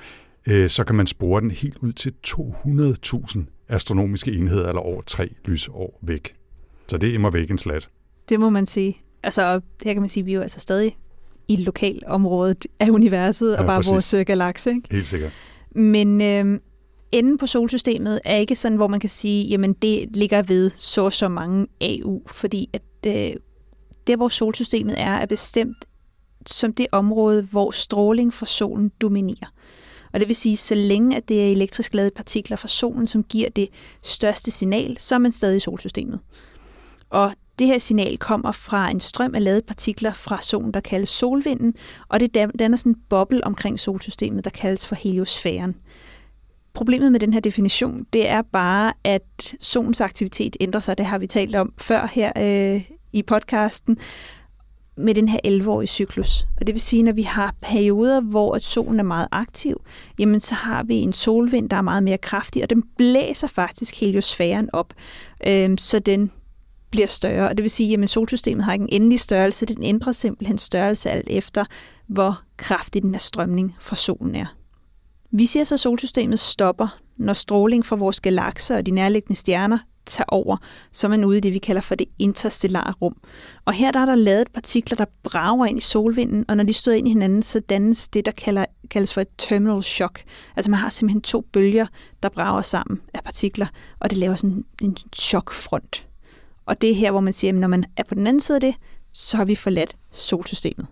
øh, 0.48 0.68
så 0.70 0.84
kan 0.84 0.94
man 0.94 1.06
spore 1.06 1.40
den 1.40 1.50
helt 1.50 1.76
ud 1.76 1.92
til 1.92 2.12
200.000 2.26 3.40
astronomiske 3.68 4.32
enheder, 4.32 4.68
eller 4.68 4.80
over 4.82 5.02
tre 5.02 5.28
lysår 5.44 5.98
væk. 6.02 6.34
Så 6.86 6.98
det 6.98 7.08
er 7.10 7.14
immer 7.14 7.30
væk 7.30 7.50
en 7.50 7.58
slat. 7.58 7.88
Det 8.28 8.40
må 8.40 8.50
man 8.50 8.66
sige. 8.66 8.96
Altså, 9.22 9.60
her 9.84 9.92
kan 9.92 10.02
man 10.02 10.08
sige, 10.08 10.22
at 10.22 10.26
vi 10.26 10.30
er 10.32 10.36
jo 10.36 10.42
altså 10.42 10.60
stadig 10.60 10.96
i 11.48 11.56
lokalområdet 11.56 12.66
af 12.80 12.90
universet, 12.90 13.52
Ja, 13.52 13.60
og 13.60 13.66
bare 13.66 13.78
præcis. 13.78 13.92
vores 13.92 14.14
øh, 14.14 14.26
galakse. 14.26 14.74
Helt 14.90 15.06
sikkert. 15.08 15.32
Men 15.74 16.20
øh, 16.20 16.60
enden 17.14 17.38
på 17.38 17.46
solsystemet 17.46 18.20
er 18.24 18.36
ikke 18.36 18.56
sådan, 18.56 18.76
hvor 18.76 18.88
man 18.88 19.00
kan 19.00 19.10
sige, 19.10 19.44
jamen 19.44 19.72
det 19.72 20.16
ligger 20.16 20.42
ved 20.42 20.70
så 20.76 21.04
og 21.04 21.12
så 21.12 21.28
mange 21.28 21.66
AU, 21.80 22.22
fordi 22.26 22.70
at 22.72 22.82
øh, 23.06 23.36
der, 24.06 24.16
hvor 24.16 24.28
solsystemet 24.28 25.00
er, 25.00 25.12
er 25.12 25.26
bestemt 25.26 25.84
som 26.46 26.72
det 26.72 26.86
område, 26.92 27.42
hvor 27.42 27.70
stråling 27.70 28.34
fra 28.34 28.46
solen 28.46 28.90
dominerer. 29.00 29.52
Og 30.12 30.20
det 30.20 30.28
vil 30.28 30.36
sige, 30.36 30.56
så 30.56 30.74
længe 30.74 31.16
at 31.16 31.28
det 31.28 31.42
er 31.42 31.52
elektrisk 31.52 31.94
ladede 31.94 32.10
partikler 32.16 32.56
fra 32.56 32.68
solen, 32.68 33.06
som 33.06 33.22
giver 33.22 33.48
det 33.50 33.68
største 34.02 34.50
signal, 34.50 34.98
så 34.98 35.14
er 35.14 35.18
man 35.18 35.32
stadig 35.32 35.56
i 35.56 35.60
solsystemet. 35.60 36.20
Og 37.10 37.32
det 37.58 37.66
her 37.66 37.78
signal 37.78 38.18
kommer 38.18 38.52
fra 38.52 38.90
en 38.90 39.00
strøm 39.00 39.34
af 39.34 39.44
ladede 39.44 39.62
partikler 39.62 40.14
fra 40.14 40.42
solen, 40.42 40.74
der 40.74 40.80
kaldes 40.80 41.08
solvinden, 41.08 41.74
og 42.08 42.20
det 42.20 42.34
danner 42.34 42.76
sådan 42.76 42.92
en 42.92 43.00
boble 43.08 43.44
omkring 43.44 43.80
solsystemet, 43.80 44.44
der 44.44 44.50
kaldes 44.50 44.86
for 44.86 44.94
heliosfæren. 44.94 45.76
Problemet 46.74 47.12
med 47.12 47.20
den 47.20 47.32
her 47.32 47.40
definition, 47.40 48.06
det 48.12 48.28
er 48.28 48.42
bare, 48.42 48.92
at 49.04 49.54
solens 49.60 50.00
aktivitet 50.00 50.56
ændrer 50.60 50.80
sig. 50.80 50.98
Det 50.98 51.06
har 51.06 51.18
vi 51.18 51.26
talt 51.26 51.54
om 51.54 51.72
før 51.78 52.06
her 52.06 52.32
øh, 52.36 52.82
i 53.12 53.22
podcasten 53.22 53.98
med 54.96 55.14
den 55.14 55.28
her 55.28 55.38
11-årige 55.46 55.86
cyklus. 55.86 56.46
Og 56.60 56.66
det 56.66 56.74
vil 56.74 56.80
sige, 56.80 57.02
når 57.02 57.12
vi 57.12 57.22
har 57.22 57.54
perioder, 57.60 58.20
hvor 58.20 58.54
at 58.54 58.64
solen 58.64 59.00
er 59.00 59.04
meget 59.04 59.28
aktiv, 59.32 59.80
jamen 60.18 60.40
så 60.40 60.54
har 60.54 60.82
vi 60.82 60.96
en 60.96 61.12
solvind, 61.12 61.70
der 61.70 61.76
er 61.76 61.82
meget 61.82 62.02
mere 62.02 62.18
kraftig, 62.18 62.62
og 62.62 62.70
den 62.70 62.82
blæser 62.96 63.48
faktisk 63.48 64.00
heliosfæren 64.00 64.70
op, 64.72 64.94
øh, 65.46 65.70
så 65.78 65.98
den 65.98 66.30
bliver 66.90 67.06
større. 67.06 67.48
Og 67.48 67.56
det 67.56 67.62
vil 67.62 67.70
sige, 67.70 68.02
at 68.02 68.10
solsystemet 68.10 68.64
har 68.64 68.72
ikke 68.72 68.82
en 68.82 68.88
endelig 68.92 69.20
størrelse, 69.20 69.66
den 69.66 69.82
ændrer 69.82 70.12
simpelthen 70.12 70.58
størrelse 70.58 71.10
alt 71.10 71.28
efter, 71.30 71.64
hvor 72.06 72.40
kraftig 72.56 73.02
den 73.02 73.10
her 73.10 73.18
strømning 73.18 73.76
fra 73.80 73.96
solen 73.96 74.34
er. 74.34 74.46
Vi 75.36 75.46
ser 75.46 75.64
så, 75.64 75.74
at 75.74 75.80
solsystemet 75.80 76.40
stopper, 76.40 76.98
når 77.16 77.32
stråling 77.32 77.86
fra 77.86 77.96
vores 77.96 78.20
galakser 78.20 78.76
og 78.76 78.86
de 78.86 78.90
nærliggende 78.90 79.40
stjerner 79.40 79.78
tager 80.06 80.26
over, 80.28 80.56
så 80.92 81.06
er 81.06 81.08
man 81.08 81.24
ude 81.24 81.38
i 81.38 81.40
det, 81.40 81.52
vi 81.52 81.58
kalder 81.58 81.82
for 81.82 81.94
det 81.94 82.06
interstellare 82.18 82.92
rum. 82.92 83.16
Og 83.64 83.72
her 83.72 83.90
der 83.90 84.00
er 84.00 84.06
der 84.06 84.14
lavet 84.14 84.52
partikler, 84.54 84.96
der 84.96 85.04
brager 85.22 85.66
ind 85.66 85.78
i 85.78 85.80
solvinden, 85.80 86.44
og 86.48 86.56
når 86.56 86.64
de 86.64 86.72
støder 86.72 86.96
ind 86.96 87.08
i 87.08 87.10
hinanden, 87.10 87.42
så 87.42 87.60
dannes 87.60 88.08
det, 88.08 88.26
der 88.26 88.32
kalder, 88.32 88.64
kaldes 88.90 89.14
for 89.14 89.20
et 89.20 89.28
terminal 89.38 89.82
shock. 89.82 90.22
Altså 90.56 90.70
man 90.70 90.80
har 90.80 90.88
simpelthen 90.88 91.22
to 91.22 91.40
bølger, 91.52 91.86
der 92.22 92.28
brager 92.28 92.62
sammen 92.62 93.00
af 93.14 93.24
partikler, 93.24 93.66
og 94.00 94.10
det 94.10 94.18
laver 94.18 94.34
sådan 94.34 94.64
en 94.82 94.96
chokfront. 95.16 96.06
Og 96.66 96.80
det 96.80 96.90
er 96.90 96.94
her, 96.94 97.10
hvor 97.10 97.20
man 97.20 97.32
siger, 97.32 97.52
at 97.52 97.58
når 97.58 97.68
man 97.68 97.84
er 97.96 98.02
på 98.08 98.14
den 98.14 98.26
anden 98.26 98.40
side 98.40 98.56
af 98.56 98.60
det, 98.60 98.74
så 99.12 99.36
har 99.36 99.44
vi 99.44 99.54
forladt 99.54 99.96
solsystemet. 100.12 100.86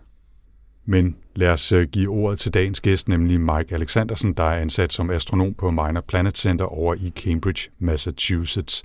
Men 0.85 1.15
lad 1.35 1.49
os 1.49 1.71
øh, 1.71 1.87
give 1.87 2.09
ordet 2.09 2.39
til 2.39 2.53
dagens 2.53 2.81
gæst, 2.81 3.07
nemlig 3.07 3.39
Mike 3.39 3.75
Alexandersen, 3.75 4.33
der 4.33 4.43
er 4.43 4.61
ansat 4.61 4.93
som 4.93 5.09
astronom 5.09 5.53
på 5.53 5.71
Minor 5.71 6.01
Planet 6.01 6.37
Center 6.37 6.65
over 6.65 6.93
i 6.93 7.13
Cambridge, 7.15 7.69
Massachusetts. 7.79 8.83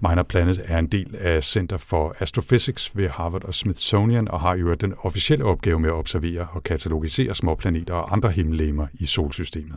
Minor 0.00 0.22
Planet 0.22 0.62
er 0.64 0.78
en 0.78 0.86
del 0.86 1.16
af 1.18 1.44
Center 1.44 1.76
for 1.78 2.16
Astrophysics 2.20 2.96
ved 2.96 3.08
Harvard 3.08 3.44
og 3.44 3.54
Smithsonian 3.54 4.28
og 4.28 4.40
har 4.40 4.56
jo 4.56 4.74
den 4.74 4.94
officielle 5.02 5.44
opgave 5.44 5.80
med 5.80 5.88
at 5.88 5.94
observere 5.94 6.46
og 6.52 6.62
katalogisere 6.62 7.34
småplaneter 7.34 7.94
og 7.94 8.12
andre 8.12 8.30
himmellegemer 8.30 8.86
i 8.94 9.06
solsystemet. 9.06 9.76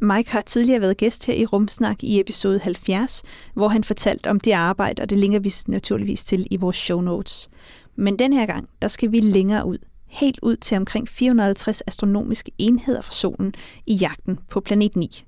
Mike 0.00 0.32
har 0.32 0.40
tidligere 0.40 0.80
været 0.80 0.96
gæst 0.96 1.26
her 1.26 1.34
i 1.34 1.46
Rumsnak 1.46 2.04
i 2.04 2.20
episode 2.20 2.58
70, 2.58 3.22
hvor 3.54 3.68
han 3.68 3.84
fortalte 3.84 4.30
om 4.30 4.40
det 4.40 4.52
arbejde, 4.52 5.02
og 5.02 5.10
det 5.10 5.18
linker 5.18 5.38
vi 5.38 5.52
naturligvis 5.66 6.24
til 6.24 6.46
i 6.50 6.56
vores 6.56 6.76
show 6.76 7.00
notes. 7.00 7.50
Men 7.96 8.18
den 8.18 8.32
her 8.32 8.46
gang, 8.46 8.68
der 8.82 8.88
skal 8.88 9.12
vi 9.12 9.20
længere 9.20 9.66
ud– 9.66 9.78
helt 10.14 10.38
ud 10.42 10.56
til 10.56 10.76
omkring 10.76 11.08
450 11.08 11.82
astronomiske 11.86 12.52
enheder 12.58 13.00
fra 13.00 13.12
solen 13.12 13.54
i 13.86 13.94
jagten 13.94 14.38
på 14.50 14.60
planet 14.60 14.96
9. 14.96 15.24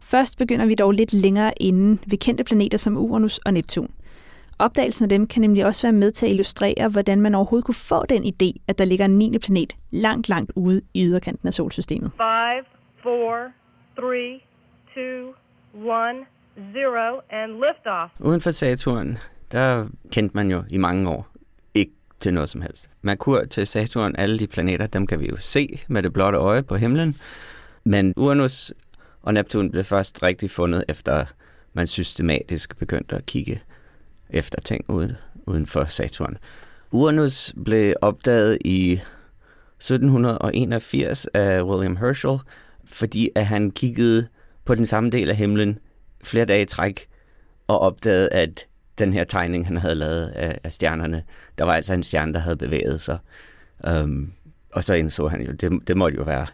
Først 0.00 0.38
begynder 0.38 0.66
vi 0.66 0.74
dog 0.74 0.92
lidt 0.92 1.12
længere 1.12 1.52
inden 1.62 2.00
ved 2.06 2.18
kendte 2.18 2.44
planeter 2.44 2.78
som 2.78 2.96
Uranus 2.96 3.38
og 3.38 3.54
Neptun. 3.54 3.90
Opdagelsen 4.58 5.04
af 5.04 5.08
dem 5.08 5.26
kan 5.26 5.40
nemlig 5.40 5.66
også 5.66 5.82
være 5.82 5.92
med 5.92 6.12
til 6.12 6.26
at 6.26 6.32
illustrere, 6.32 6.88
hvordan 6.88 7.20
man 7.20 7.34
overhovedet 7.34 7.64
kunne 7.64 7.74
få 7.74 8.06
den 8.08 8.24
idé, 8.24 8.62
at 8.68 8.78
der 8.78 8.84
ligger 8.84 9.04
en 9.04 9.18
9. 9.18 9.38
planet 9.38 9.76
langt, 9.90 10.28
langt 10.28 10.52
ude 10.54 10.80
i 10.94 11.04
yderkanten 11.04 11.48
af 11.48 11.54
solsystemet. 11.54 12.10
5, 12.16 12.64
4, 13.02 13.52
3, 13.96 14.40
2, 14.94 15.00
1, 15.00 16.26
0, 16.74 17.20
and 17.30 17.52
liftoff. 17.52 18.12
Uden 18.20 18.40
for 18.40 18.50
Saturn, 18.50 19.18
der 19.52 19.86
kendte 20.12 20.36
man 20.36 20.50
jo 20.50 20.62
i 20.70 20.78
mange 20.78 21.10
år 21.10 21.35
til 22.20 22.34
noget 22.34 22.48
som 22.48 22.60
helst. 22.60 22.90
Merkur 23.02 23.44
til 23.44 23.66
Saturn, 23.66 24.14
alle 24.18 24.38
de 24.38 24.46
planeter, 24.46 24.86
dem 24.86 25.06
kan 25.06 25.20
vi 25.20 25.28
jo 25.28 25.36
se 25.36 25.80
med 25.88 26.02
det 26.02 26.12
blotte 26.12 26.38
øje 26.38 26.62
på 26.62 26.76
himlen. 26.76 27.16
Men 27.84 28.14
Uranus 28.16 28.72
og 29.22 29.34
Neptun 29.34 29.70
blev 29.70 29.84
først 29.84 30.22
rigtig 30.22 30.50
fundet, 30.50 30.84
efter 30.88 31.24
man 31.72 31.86
systematisk 31.86 32.78
begyndte 32.78 33.16
at 33.16 33.26
kigge 33.26 33.62
efter 34.30 34.60
ting 34.60 34.84
uden, 34.88 35.12
uden 35.46 35.66
for 35.66 35.84
Saturn. 35.84 36.38
Uranus 36.90 37.54
blev 37.64 37.94
opdaget 38.00 38.58
i 38.64 38.92
1781 38.92 41.26
af 41.26 41.62
William 41.62 41.96
Herschel, 41.96 42.38
fordi 42.84 43.30
at 43.34 43.46
han 43.46 43.70
kiggede 43.70 44.28
på 44.64 44.74
den 44.74 44.86
samme 44.86 45.10
del 45.10 45.30
af 45.30 45.36
himlen 45.36 45.78
flere 46.24 46.44
dage 46.44 46.62
i 46.62 46.66
træk 46.66 47.08
og 47.66 47.78
opdagede, 47.78 48.28
at 48.28 48.66
den 48.98 49.12
her 49.12 49.24
tegning, 49.24 49.66
han 49.66 49.76
havde 49.76 49.94
lavet 49.94 50.26
af, 50.26 50.58
af 50.64 50.72
stjernerne, 50.72 51.22
der 51.58 51.64
var 51.64 51.72
altså 51.74 51.94
en 51.94 52.02
stjerne, 52.02 52.32
der 52.32 52.38
havde 52.38 52.56
bevæget 52.56 53.00
sig. 53.00 53.18
Um, 53.90 54.32
og 54.72 54.84
så 54.84 54.94
indså 54.94 55.28
han 55.28 55.42
jo, 55.42 55.52
det, 55.52 55.88
det 55.88 55.96
måtte 55.96 56.18
jo 56.18 56.22
være 56.22 56.46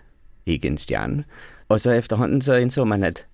ikke 0.47 0.69
en 0.69 0.79
stjerne. 0.79 1.25
Og 1.69 1.81
så 1.81 1.91
efterhånden 1.91 2.43
så 2.43 2.55
indså 2.55 2.85
man, 2.85 3.05
at 3.05 3.27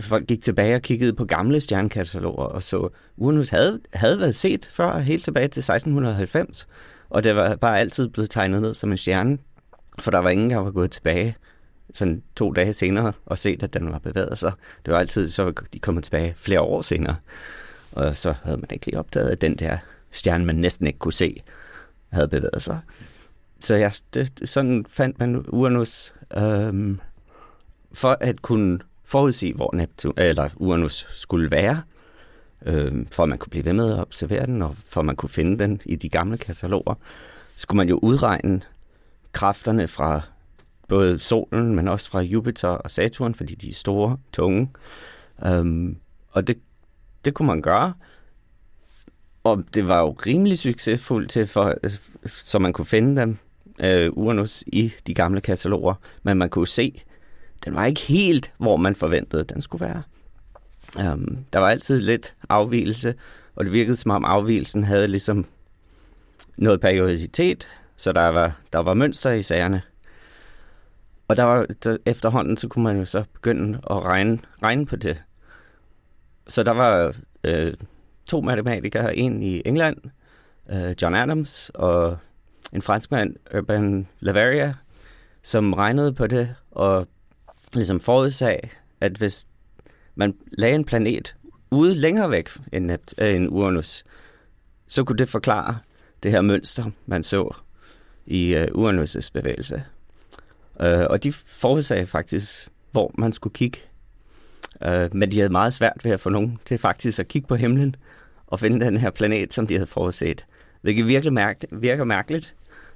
folk 0.00 0.26
gik 0.26 0.42
tilbage 0.42 0.74
og 0.74 0.82
kiggede 0.82 1.12
på 1.12 1.24
gamle 1.24 1.60
stjernekataloger 1.60 2.44
og 2.44 2.62
så, 2.62 2.88
Uranus 3.16 3.48
havde, 3.48 3.80
havde 3.92 4.18
været 4.18 4.34
set 4.34 4.70
før, 4.72 4.98
helt 4.98 5.24
tilbage 5.24 5.48
til 5.48 5.60
1690, 5.60 6.68
og 7.10 7.24
det 7.24 7.36
var 7.36 7.56
bare 7.56 7.80
altid 7.80 8.08
blevet 8.08 8.30
tegnet 8.30 8.62
ned 8.62 8.74
som 8.74 8.90
en 8.90 8.96
stjerne, 8.96 9.38
for 9.98 10.10
der 10.10 10.18
var 10.18 10.30
ingen, 10.30 10.50
der 10.50 10.56
var 10.56 10.70
gået 10.70 10.90
tilbage 10.90 11.36
sådan 11.92 12.22
to 12.36 12.52
dage 12.52 12.72
senere 12.72 13.12
og 13.26 13.38
set, 13.38 13.62
at 13.62 13.74
den 13.74 13.92
var 13.92 13.98
bevæget 13.98 14.38
sig. 14.38 14.52
Det 14.86 14.92
var 14.92 14.98
altid, 15.00 15.28
så 15.28 15.52
de 15.72 15.78
kommet 15.78 16.04
tilbage 16.04 16.34
flere 16.36 16.60
år 16.60 16.82
senere. 16.82 17.16
Og 17.94 18.16
så 18.16 18.34
havde 18.42 18.56
man 18.56 18.68
ikke 18.72 18.86
lige 18.86 18.98
opdaget, 18.98 19.30
at 19.30 19.40
den 19.40 19.56
der 19.56 19.78
stjerne, 20.10 20.44
man 20.44 20.54
næsten 20.54 20.86
ikke 20.86 20.98
kunne 20.98 21.12
se, 21.12 21.42
havde 22.08 22.28
bevæget 22.28 22.62
sig. 22.62 22.80
Så 23.60 23.74
ja, 23.74 23.90
det, 24.14 24.40
sådan 24.44 24.86
fandt 24.88 25.18
man 25.18 25.44
Uranus 25.48 26.14
øhm, 26.36 27.00
for 27.92 28.16
at 28.20 28.42
kunne 28.42 28.78
forudsige, 29.04 29.54
hvor 29.54 29.70
Neptun, 29.74 30.14
eller 30.16 30.48
Uranus 30.56 31.06
skulle 31.10 31.50
være, 31.50 31.82
øhm, 32.66 33.06
for 33.06 33.22
at 33.22 33.28
man 33.28 33.38
kunne 33.38 33.50
blive 33.50 33.64
ved 33.64 33.72
med 33.72 33.92
at 33.92 33.98
observere 33.98 34.46
den, 34.46 34.62
og 34.62 34.76
for 34.86 35.00
at 35.00 35.04
man 35.04 35.16
kunne 35.16 35.30
finde 35.30 35.58
den 35.58 35.80
i 35.84 35.96
de 35.96 36.08
gamle 36.08 36.38
kataloger, 36.38 36.94
skulle 37.56 37.76
man 37.76 37.88
jo 37.88 37.98
udregne 38.02 38.60
kræfterne 39.32 39.88
fra 39.88 40.22
både 40.88 41.18
solen, 41.18 41.74
men 41.74 41.88
også 41.88 42.10
fra 42.10 42.20
Jupiter 42.20 42.68
og 42.68 42.90
Saturn, 42.90 43.34
fordi 43.34 43.54
de 43.54 43.68
er 43.68 43.72
store, 43.72 44.18
tunge. 44.32 44.70
Øhm, 45.46 45.96
og 46.30 46.46
det 46.46 46.58
det 47.24 47.34
kunne 47.34 47.46
man 47.46 47.62
gøre. 47.62 47.92
Og 49.44 49.64
det 49.74 49.88
var 49.88 50.00
jo 50.00 50.16
rimelig 50.26 50.58
succesfuldt 50.58 51.30
til, 51.30 51.46
for, 51.46 51.74
så 52.26 52.58
man 52.58 52.72
kunne 52.72 52.84
finde 52.84 53.20
dem, 53.20 53.38
øh, 53.80 54.10
Uranus, 54.12 54.64
i 54.66 54.92
de 55.06 55.14
gamle 55.14 55.40
kataloger. 55.40 55.94
Men 56.22 56.38
man 56.38 56.50
kunne 56.50 56.68
se, 56.68 57.02
den 57.64 57.74
var 57.74 57.84
ikke 57.84 58.00
helt, 58.00 58.52
hvor 58.58 58.76
man 58.76 58.94
forventede, 58.96 59.44
den 59.44 59.62
skulle 59.62 59.86
være. 59.86 60.02
Um, 61.12 61.38
der 61.52 61.58
var 61.58 61.68
altid 61.68 62.00
lidt 62.00 62.34
afvielse, 62.48 63.14
og 63.54 63.64
det 63.64 63.72
virkede 63.72 63.96
som 63.96 64.10
om 64.10 64.24
afvielsen 64.24 64.84
havde 64.84 65.08
ligesom 65.08 65.46
noget 66.56 66.80
periodicitet, 66.80 67.68
så 67.96 68.12
der 68.12 68.28
var, 68.28 68.60
der 68.72 68.78
var 68.78 68.94
mønster 68.94 69.30
i 69.30 69.42
sagerne. 69.42 69.82
Og 71.28 71.36
der 71.36 71.42
var, 71.42 71.66
der, 71.84 71.96
efterhånden, 72.06 72.56
så 72.56 72.68
kunne 72.68 72.84
man 72.84 72.98
jo 72.98 73.04
så 73.04 73.24
begynde 73.32 73.78
at 73.90 74.02
regne, 74.02 74.38
regne 74.62 74.86
på 74.86 74.96
det 74.96 75.22
så 76.48 76.62
der 76.62 76.72
var 76.72 77.14
øh, 77.44 77.74
to 78.26 78.40
matematikere, 78.40 79.16
en 79.16 79.42
i 79.42 79.62
England, 79.64 79.96
øh, 80.70 80.94
John 81.02 81.14
Adams, 81.14 81.70
og 81.74 82.18
en 82.72 82.82
franskmand, 82.82 83.36
Urban 83.56 84.08
Lavaria, 84.20 84.74
som 85.42 85.72
regnede 85.72 86.12
på 86.12 86.26
det 86.26 86.54
og 86.70 87.08
ligesom 87.72 88.00
forudsag, 88.00 88.70
at 89.00 89.12
hvis 89.12 89.46
man 90.14 90.34
lagde 90.52 90.74
en 90.74 90.84
planet 90.84 91.36
ude 91.70 91.94
længere 91.94 92.30
væk 92.30 92.48
end, 92.72 92.90
øh, 93.18 93.34
end 93.34 93.48
Uranus, 93.50 94.04
så 94.86 95.04
kunne 95.04 95.18
det 95.18 95.28
forklare 95.28 95.78
det 96.22 96.30
her 96.30 96.40
mønster, 96.40 96.90
man 97.06 97.22
så 97.22 97.54
i 98.26 98.54
øh, 98.54 98.66
Uranus' 98.66 99.30
bevægelse. 99.32 99.84
Øh, 100.80 101.06
og 101.10 101.24
de 101.24 101.32
forudsagde 101.32 102.06
faktisk, 102.06 102.68
hvor 102.90 103.14
man 103.18 103.32
skulle 103.32 103.54
kigge 103.54 103.78
Øh, 104.84 105.14
men 105.14 105.30
de 105.30 105.36
havde 105.38 105.52
meget 105.52 105.72
svært 105.74 106.00
ved 106.04 106.12
at 106.12 106.20
få 106.20 106.30
nogen 106.30 106.58
til 106.64 106.78
faktisk 106.78 107.18
at 107.18 107.28
kigge 107.28 107.48
på 107.48 107.54
himlen 107.54 107.96
og 108.46 108.60
finde 108.60 108.86
den 108.86 108.96
her 108.96 109.10
planet, 109.10 109.54
som 109.54 109.66
de 109.66 109.74
havde 109.74 109.86
forudset. 109.86 110.44
Hvilket 110.82 111.06
virkelig 111.06 111.32
mærke, 111.32 111.66
virker 111.72 112.04
mærkeligt. 112.04 112.54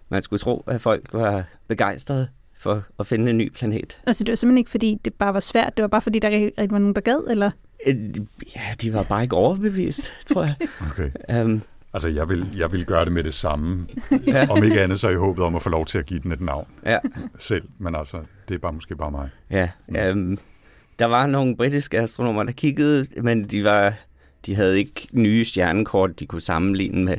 Man 0.08 0.22
skulle 0.22 0.40
tro, 0.40 0.64
at 0.66 0.80
folk 0.80 1.08
var 1.12 1.44
begejstrede 1.68 2.28
for 2.58 2.82
at 2.98 3.06
finde 3.06 3.30
en 3.30 3.38
ny 3.38 3.52
planet. 3.52 4.00
Altså 4.06 4.24
det 4.24 4.32
var 4.32 4.36
simpelthen 4.36 4.58
ikke, 4.58 4.70
fordi 4.70 4.98
det 5.04 5.14
bare 5.14 5.34
var 5.34 5.40
svært, 5.40 5.76
det 5.76 5.82
var 5.82 5.88
bare 5.88 6.00
fordi, 6.02 6.18
der 6.18 6.28
ikke 6.28 6.52
var 6.70 6.78
nogen, 6.78 6.94
der 6.94 7.00
gad, 7.00 7.30
eller? 7.30 7.50
Øh, 7.86 7.96
ja, 8.56 8.60
de 8.82 8.94
var 8.94 9.02
bare 9.02 9.22
ikke 9.22 9.36
overbevist, 9.36 10.12
tror 10.26 10.42
jeg. 10.44 10.54
Okay. 10.90 11.42
Um, 11.44 11.62
Altså, 11.92 12.08
jeg 12.08 12.28
vil, 12.28 12.46
jeg 12.58 12.72
vil 12.72 12.84
gøre 12.86 13.04
det 13.04 13.12
med 13.12 13.24
det 13.24 13.34
samme. 13.34 13.86
Ja. 14.26 14.46
Om 14.50 14.64
ikke 14.64 14.80
andet, 14.80 15.00
så 15.00 15.06
er 15.06 15.10
jeg 15.10 15.20
håbet 15.20 15.44
om 15.44 15.56
at 15.56 15.62
få 15.62 15.68
lov 15.68 15.86
til 15.86 15.98
at 15.98 16.06
give 16.06 16.20
den 16.20 16.32
et 16.32 16.40
navn 16.40 16.66
Ja, 16.86 16.98
selv. 17.38 17.62
Men 17.78 17.94
altså, 17.94 18.20
det 18.48 18.54
er 18.54 18.58
bare 18.58 18.72
måske 18.72 18.96
bare 18.96 19.10
mig. 19.10 19.28
ja. 19.50 19.70
Um, 20.12 20.38
der 20.98 21.06
var 21.06 21.26
nogle 21.26 21.56
britiske 21.56 21.98
astronomer, 21.98 22.42
der 22.42 22.52
kiggede, 22.52 23.22
men 23.22 23.44
de 23.44 23.64
var 23.64 23.94
de 24.46 24.54
havde 24.54 24.78
ikke 24.78 25.08
nye 25.12 25.44
stjernekort, 25.44 26.20
de 26.20 26.26
kunne 26.26 26.40
sammenligne 26.40 27.04
med. 27.04 27.16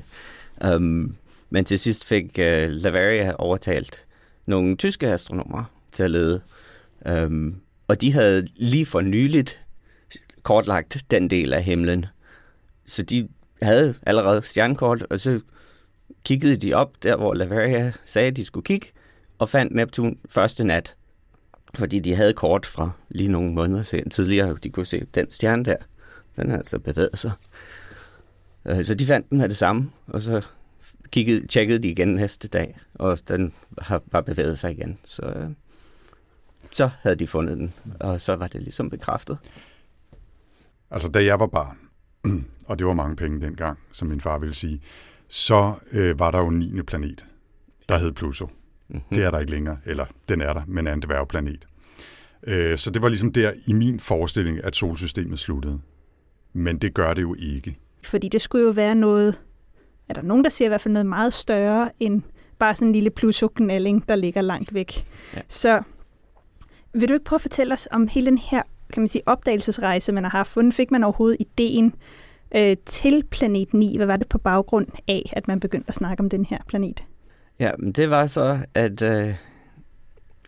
Um, 0.75 1.15
men 1.49 1.65
til 1.65 1.79
sidst 1.79 2.05
fik 2.05 2.39
øh, 2.39 2.67
uh, 2.67 2.71
Lavaria 2.71 3.33
overtalt 3.37 4.05
nogle 4.45 4.75
tyske 4.75 5.07
astronomer 5.07 5.63
til 5.91 6.03
at 6.03 6.11
lede. 6.11 6.41
Um, 7.25 7.55
og 7.87 8.01
de 8.01 8.13
havde 8.13 8.47
lige 8.55 8.85
for 8.85 9.01
nyligt 9.01 9.59
kortlagt 10.43 11.05
den 11.11 11.29
del 11.29 11.53
af 11.53 11.63
himlen. 11.63 12.05
Så 12.85 13.03
de 13.03 13.29
havde 13.61 13.95
allerede 14.05 14.41
stjernekort, 14.41 15.05
og 15.09 15.19
så 15.19 15.39
kiggede 16.23 16.55
de 16.55 16.73
op 16.73 17.03
der, 17.03 17.15
hvor 17.15 17.33
Lavaria 17.33 17.91
sagde, 18.05 18.27
at 18.27 18.35
de 18.35 18.45
skulle 18.45 18.63
kigge, 18.63 18.87
og 19.37 19.49
fandt 19.49 19.75
Neptun 19.75 20.17
første 20.29 20.63
nat. 20.63 20.95
Fordi 21.75 21.99
de 21.99 22.15
havde 22.15 22.33
kort 22.33 22.65
fra 22.65 22.91
lige 23.09 23.29
nogle 23.29 23.53
måneder 23.53 23.83
siden 23.83 24.09
tidligere, 24.09 24.57
de 24.63 24.69
kunne 24.69 24.85
se 24.85 25.05
den 25.15 25.31
stjerne 25.31 25.65
der. 25.65 25.75
Den 26.35 26.49
har 26.49 26.57
altså 26.57 26.79
bevæget 26.79 27.19
sig. 27.19 27.31
Øh, 28.65 28.85
Så 28.85 28.95
de 28.95 29.05
fandt 29.05 29.29
den 29.29 29.37
med 29.37 29.49
det 29.49 29.57
samme, 29.57 29.91
og 30.07 30.21
så 30.21 30.41
kiggede, 31.11 31.47
tjekkede 31.47 31.79
de 31.79 31.87
igen 31.87 32.07
næste 32.07 32.47
dag, 32.47 32.79
og 32.93 33.17
den 33.27 33.53
har 33.77 33.99
bare 34.11 34.23
bevæget 34.23 34.59
sig 34.59 34.71
igen. 34.71 34.97
Så, 35.05 35.21
øh, 35.21 35.49
så 36.71 36.89
havde 37.01 37.15
de 37.15 37.27
fundet 37.27 37.57
den, 37.57 37.73
og 37.99 38.21
så 38.21 38.35
var 38.35 38.47
det 38.47 38.61
ligesom 38.61 38.89
bekræftet. 38.89 39.37
Altså, 40.91 41.09
da 41.09 41.25
jeg 41.25 41.39
var 41.39 41.47
barn, 41.47 41.77
og 42.67 42.79
det 42.79 42.87
var 42.87 42.93
mange 42.93 43.15
penge 43.15 43.41
dengang, 43.41 43.79
som 43.91 44.07
min 44.07 44.21
far 44.21 44.39
ville 44.39 44.53
sige, 44.53 44.81
så 45.27 45.73
øh, 45.91 46.19
var 46.19 46.31
der 46.31 46.39
jo 46.39 46.47
en 46.47 46.59
9. 46.59 46.81
planet, 46.81 47.25
der 47.89 47.97
hed 47.97 48.11
Pluto. 48.11 48.49
Mm-hmm. 48.89 49.15
Det 49.15 49.23
er 49.23 49.31
der 49.31 49.39
ikke 49.39 49.51
længere, 49.51 49.77
eller 49.85 50.05
den 50.29 50.41
er 50.41 50.53
der, 50.53 50.61
men 50.67 50.87
er 50.87 50.93
en 50.93 51.01
dværgplanet. 51.01 51.67
Øh, 52.43 52.77
så 52.77 52.91
det 52.91 53.01
var 53.01 53.09
ligesom 53.09 53.33
der 53.33 53.51
i 53.67 53.73
min 53.73 53.99
forestilling, 53.99 54.63
at 54.63 54.75
solsystemet 54.75 55.39
sluttede. 55.39 55.79
Men 56.53 56.77
det 56.77 56.93
gør 56.93 57.13
det 57.13 57.21
jo 57.21 57.35
ikke. 57.39 57.77
Fordi 58.03 58.27
det 58.29 58.41
skulle 58.41 58.65
jo 58.65 58.71
være 58.71 58.95
noget, 58.95 59.39
er 60.09 60.13
der 60.13 60.21
nogen, 60.21 60.43
der 60.43 60.49
siger 60.49 60.67
i 60.67 60.69
hvert 60.69 60.81
fald 60.81 60.93
noget 60.93 61.05
meget 61.05 61.33
større 61.33 61.89
end 61.99 62.21
bare 62.59 62.75
sådan 62.75 62.87
en 62.87 62.93
lille 62.93 63.09
Pluto-knalling, 63.09 64.09
der 64.09 64.15
ligger 64.15 64.41
langt 64.41 64.73
væk. 64.73 65.05
Ja. 65.35 65.41
Så 65.47 65.81
vil 66.93 67.09
du 67.09 67.13
ikke 67.13 67.25
prøve 67.25 67.37
at 67.37 67.41
fortælle 67.41 67.73
os 67.73 67.87
om 67.91 68.07
hele 68.07 68.25
den 68.25 68.37
her 68.37 68.61
kan 68.93 69.01
man 69.01 69.07
sige, 69.07 69.21
opdagelsesrejse, 69.25 70.11
man 70.11 70.23
har 70.23 70.29
haft? 70.29 70.53
Hvordan 70.53 70.71
fik 70.71 70.91
man 70.91 71.03
overhovedet 71.03 71.37
ideen 71.39 71.93
øh, 72.55 72.77
til 72.85 73.23
planet 73.31 73.73
9? 73.73 73.97
Hvad 73.97 74.05
var 74.05 74.17
det 74.17 74.27
på 74.27 74.37
baggrund 74.37 74.87
af, 75.07 75.33
at 75.33 75.47
man 75.47 75.59
begyndte 75.59 75.89
at 75.89 75.95
snakke 75.95 76.21
om 76.21 76.29
den 76.29 76.45
her 76.45 76.57
planet? 76.67 77.03
Ja, 77.59 77.71
men 77.79 77.91
det 77.91 78.09
var 78.09 78.27
så, 78.27 78.59
at 78.73 79.01
øh, 79.01 79.35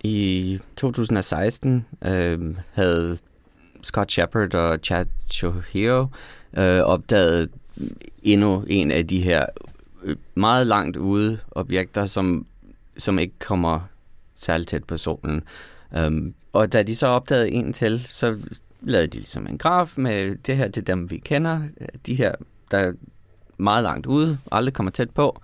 i 0.04 0.60
2016 0.76 1.86
øh, 2.06 2.56
havde 2.72 3.18
Scott 3.84 4.12
Shepard 4.12 4.54
og 4.54 4.80
Chad 4.84 5.06
Chohiro 5.32 6.08
øh, 6.58 6.80
opdaget 6.80 7.50
endnu 8.24 8.64
en 8.68 8.92
af 8.92 9.08
de 9.08 9.22
her 9.22 9.46
øh, 10.04 10.16
meget 10.36 10.68
langt 10.68 10.98
ude 10.98 11.40
objekter, 11.52 12.06
som, 12.06 12.46
som 12.98 13.20
ikke 13.20 13.40
kommer 13.40 13.80
særligt 14.36 14.70
tæt 14.70 14.84
på 14.84 14.98
solen. 14.98 15.44
Um, 16.06 16.34
og 16.54 16.74
da 16.74 16.84
de 16.84 16.96
så 16.96 17.08
opdagede 17.08 17.52
en 17.52 17.74
til, 17.74 18.06
så 18.08 18.38
lavede 18.82 19.08
de 19.08 19.18
ligesom 19.18 19.48
en 19.48 19.58
graf 19.58 19.94
med 19.98 20.36
det 20.36 20.58
her 20.58 20.68
til 20.68 20.88
dem, 20.88 21.12
vi 21.12 21.18
kender. 21.18 21.62
De 22.06 22.16
her, 22.16 22.36
der 22.72 22.78
er 22.78 22.94
meget 23.58 23.84
langt 23.84 24.06
ude, 24.06 24.38
aldrig 24.52 24.74
kommer 24.74 24.92
tæt 24.92 25.10
på. 25.10 25.42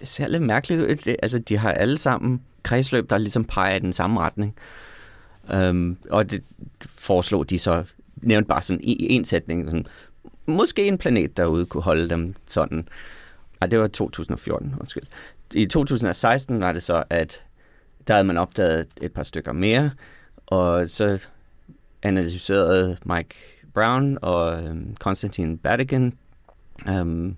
Det 0.00 0.08
ser 0.08 0.28
lidt 0.28 0.42
mærkeligt 0.42 0.82
ud. 0.82 0.96
Det, 0.96 1.16
altså, 1.22 1.38
de 1.38 1.56
har 1.56 1.72
alle 1.72 1.98
sammen 1.98 2.42
kredsløb, 2.62 3.10
der 3.10 3.18
ligesom 3.18 3.44
peger 3.44 3.76
i 3.76 3.78
den 3.78 3.92
samme 3.92 4.20
retning. 4.20 4.54
Um, 5.54 5.96
og 6.10 6.30
det 6.30 6.42
foreslog 6.86 7.50
de 7.50 7.58
så, 7.58 7.84
nævnte 8.16 8.48
bare 8.48 8.62
sådan 8.62 8.80
i 8.82 9.12
en 9.12 9.24
sætning, 9.24 9.64
sådan, 9.64 9.86
måske 10.46 10.86
en 10.86 10.98
planet 10.98 11.36
derude 11.36 11.66
kunne 11.66 11.82
holde 11.82 12.08
dem 12.08 12.34
sådan. 12.46 12.88
Ej, 13.60 13.66
det 13.66 13.78
var 13.78 13.86
2014, 13.86 14.74
undskyld. 14.80 15.02
I 15.54 15.66
2016 15.66 16.60
var 16.60 16.72
det 16.72 16.82
så, 16.82 17.04
at 17.10 17.44
der 18.06 18.14
havde 18.14 18.26
man 18.26 18.36
opdaget 18.36 18.86
et 19.00 19.12
par 19.12 19.22
stykker 19.22 19.52
mere, 19.52 19.90
og 20.46 20.88
så 20.88 21.26
analyserede 22.02 22.96
Mike 23.04 23.34
Brown 23.74 24.18
og 24.22 24.62
øhm, 24.62 24.96
Konstantin 25.00 25.58
Batigan 25.58 26.12
øhm, 26.88 27.36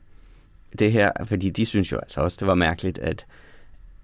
det 0.79 0.93
her, 0.93 1.11
fordi 1.25 1.51
de 1.51 1.67
synes 1.67 1.93
jo 1.93 1.99
altså 1.99 2.21
også, 2.21 2.37
det 2.41 2.49
var 2.49 2.55
mærkeligt, 2.55 2.99
at 2.99 3.27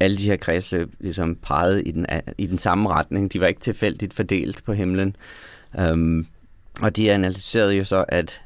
alle 0.00 0.16
de 0.16 0.24
her 0.24 0.36
kredsløb 0.36 0.94
ligesom 1.00 1.36
pegede 1.36 1.82
i 1.82 1.90
den, 1.90 2.06
i 2.38 2.46
den 2.46 2.58
samme 2.58 2.88
retning. 2.88 3.32
De 3.32 3.40
var 3.40 3.46
ikke 3.46 3.60
tilfældigt 3.60 4.14
fordelt 4.14 4.64
på 4.64 4.72
himlen. 4.72 5.16
Um, 5.92 6.26
og 6.82 6.96
de 6.96 7.12
analyserede 7.12 7.74
jo 7.74 7.84
så, 7.84 8.04
at 8.08 8.42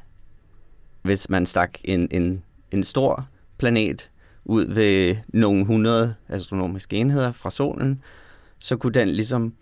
hvis 1.01 1.29
man 1.29 1.45
stak 1.45 1.79
en, 1.83 2.07
en, 2.11 2.43
en 2.71 2.83
stor 2.83 3.27
planet 3.57 4.09
ud 4.45 4.65
ved 4.65 5.15
nogle 5.27 5.65
hundrede 5.65 6.15
astronomiske 6.29 6.95
enheder 6.95 7.31
fra 7.31 7.51
solen, 7.51 8.01
så 8.59 8.77
kunne 8.77 8.93
den 8.93 9.09
ligesom 9.09 9.53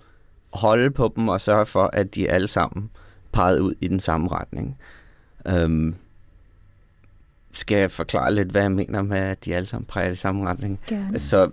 holde 0.54 0.92
på 0.92 1.14
dem 1.16 1.28
og 1.28 1.42
sørge 1.42 1.66
for, 1.66 1.90
at 1.94 2.16
de 2.16 2.30
alle 2.30 2.48
sammen 2.48 2.90
pegede 3.32 3.62
ud 3.62 3.74
i 3.82 3.88
den 3.88 4.00
samme 4.00 4.28
retning. 4.32 4.78
Um, 5.54 5.96
skal 7.54 7.78
jeg 7.78 7.92
forklare 7.92 8.36
lidt, 8.36 8.50
hvad 8.50 8.62
jeg 8.62 8.72
mener 8.72 9.02
med, 9.02 9.18
at 9.18 9.46
de 9.46 9.56
alle 9.56 9.66
sammen 9.66 9.86
peger 9.86 10.10
i 10.10 10.16
samme 10.16 10.50
retning? 10.50 10.80
Gerne. 10.88 11.20
Så 11.20 11.52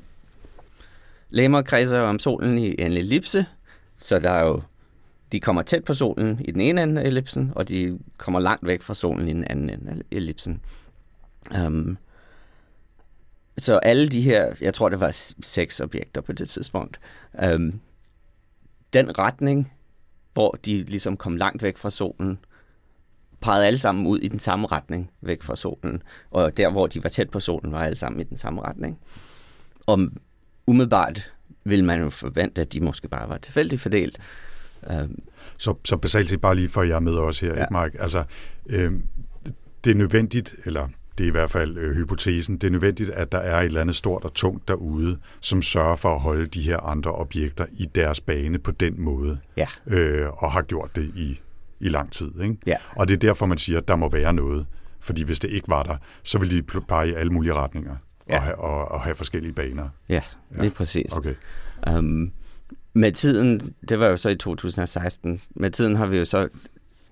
læmer 1.31 1.63
kredser 1.63 2.01
om 2.01 2.19
solen 2.19 2.59
i 2.59 2.75
en 2.79 2.93
ellipse, 2.93 3.47
så 3.99 4.19
der 4.19 4.31
er 4.31 4.45
jo, 4.45 4.63
de 5.33 5.41
kommer 5.41 5.63
tæt 5.63 5.85
på 5.85 5.95
solen 5.95 6.41
i 6.45 6.51
den 6.51 6.61
ene 6.61 6.83
ende 6.83 7.01
af 7.01 7.07
ellipsen, 7.07 7.53
og 7.55 7.69
de 7.69 7.99
kommer 8.17 8.41
langt 8.41 8.67
væk 8.67 8.83
fra 8.83 8.95
solen 8.95 9.29
i 9.29 9.33
den 9.33 9.45
anden 9.45 9.71
ende 9.71 9.91
af 9.91 9.97
ellipsen. 10.11 10.61
Um, 11.67 11.99
så 13.59 13.79
alle 13.79 14.09
de 14.09 14.21
her, 14.21 14.55
jeg 14.61 14.75
tror 14.75 14.89
det 14.89 15.01
var 15.01 15.33
seks 15.43 15.81
objekter 15.81 16.21
på 16.21 16.33
det 16.33 16.49
tidspunkt, 16.49 17.01
um, 17.55 17.81
den 18.93 19.19
retning, 19.19 19.73
hvor 20.33 20.59
de 20.65 20.83
ligesom 20.83 21.17
kom 21.17 21.37
langt 21.37 21.63
væk 21.63 21.77
fra 21.77 21.91
solen, 21.91 22.39
pegede 23.41 23.67
alle 23.67 23.79
sammen 23.79 24.07
ud 24.07 24.19
i 24.19 24.29
den 24.29 24.39
samme 24.39 24.67
retning 24.67 25.11
væk 25.21 25.43
fra 25.43 25.57
solen. 25.57 26.03
Og 26.31 26.57
der, 26.57 26.71
hvor 26.71 26.87
de 26.87 27.03
var 27.03 27.09
tæt 27.09 27.31
på 27.31 27.41
solen, 27.41 27.73
var 27.73 27.83
alle 27.85 27.97
sammen 27.97 28.21
i 28.21 28.25
den 28.25 28.37
samme 28.37 28.63
retning. 28.63 28.99
Og 29.87 30.01
umiddelbart 30.67 31.33
ville 31.65 31.85
man 31.85 32.01
jo 32.01 32.11
forvente, 32.11 32.61
at 32.61 32.73
de 32.73 32.81
måske 32.81 33.09
bare 33.09 33.29
var 33.29 33.39
tilfældigt 33.39 33.83
fordelt. 33.83 34.19
Um, 35.03 35.19
Så, 35.57 35.75
så 35.85 35.97
basalt 35.97 36.29
set 36.29 36.41
bare 36.41 36.55
lige 36.55 36.69
for, 36.69 36.81
at 36.81 36.89
jeg 36.89 36.95
er 36.97 37.01
med 37.01 37.15
også 37.15 37.47
her, 37.47 37.55
Ja. 37.55 37.61
ikke 37.63 37.77
Mike? 37.85 38.01
Altså, 38.03 38.25
øh, 38.67 38.93
det 39.85 39.91
er 39.91 39.95
nødvendigt, 39.95 40.55
eller 40.65 40.89
det 41.19 41.25
er 41.25 41.29
i 41.29 41.31
hvert 41.31 41.51
fald 41.51 41.77
øh, 41.79 41.95
hypotesen, 41.97 42.57
det 42.59 42.67
er 42.67 42.71
nødvendigt, 42.71 43.11
at 43.11 43.33
der 43.33 43.39
er 43.39 43.61
et 43.61 43.65
eller 43.65 43.81
andet 43.81 43.97
stort 43.97 44.25
og 44.25 44.35
tungt 44.35 44.69
derude, 44.69 45.19
som 45.41 45.63
sørger 45.63 45.97
for 45.97 46.15
at 46.15 46.21
holde 46.21 46.47
de 46.47 46.63
her 46.63 46.79
andre 46.79 47.13
objekter 47.13 47.67
i 47.73 47.87
deres 47.95 48.21
bane 48.21 48.59
på 48.59 48.71
den 48.71 49.01
måde, 49.01 49.39
ja, 49.57 49.67
øh, 49.87 50.43
og 50.45 50.53
har 50.53 50.63
gjort 50.63 50.97
det 50.97 51.11
i, 51.17 51.41
i 51.81 51.89
lang 51.89 52.13
tid. 52.13 52.41
Ikke? 52.43 52.57
ja, 52.67 52.77
Og 52.97 53.09
det 53.09 53.15
er 53.15 53.19
derfor, 53.19 53.47
man 53.47 53.59
siger, 53.59 53.79
at 53.79 53.89
der 53.89 53.97
må 53.97 54.09
være 54.11 54.33
noget. 54.33 54.67
Fordi 55.01 55.23
hvis 55.23 55.39
det 55.41 55.51
ikke 55.51 55.69
var 55.69 55.83
der, 55.83 55.97
så 56.23 56.39
ville 56.39 56.57
de 56.57 56.63
pege 56.63 57.11
i 57.11 57.13
alle 57.15 57.33
mulige 57.33 57.55
retninger 57.55 57.97
Ja. 58.29 58.37
og, 58.37 58.43
have, 58.43 58.59
og, 58.59 58.89
og 58.91 59.01
have 59.01 59.15
forskellige 59.15 59.53
baner. 59.53 59.89
ja, 60.09 60.23
Ja. 60.57 60.61
lige 60.61 60.71
præcis. 60.71 61.17
Okay. 61.17 61.35
Um, 61.91 62.33
med 62.95 63.13
tiden, 63.13 63.75
det 63.89 63.99
var 63.99 64.07
jo 64.07 64.17
så 64.17 64.29
i 64.29 64.37
2016, 64.37 65.41
med 65.51 65.71
tiden 65.71 65.97
har 65.97 66.07
vi 66.07 66.19
jo 66.19 66.25
så, 66.25 66.49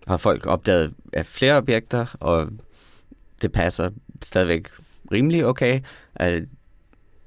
har 0.07 0.17
folk 0.17 0.47
opdaget 0.47 0.95
af 1.13 1.27
flere 1.27 1.57
objekter, 1.57 2.17
og 2.21 2.49
det 3.43 3.53
passer 3.53 3.91
stadigvæk 4.23 4.69
rimelig 5.13 5.47
okay, 5.47 5.81
at, 6.15 6.43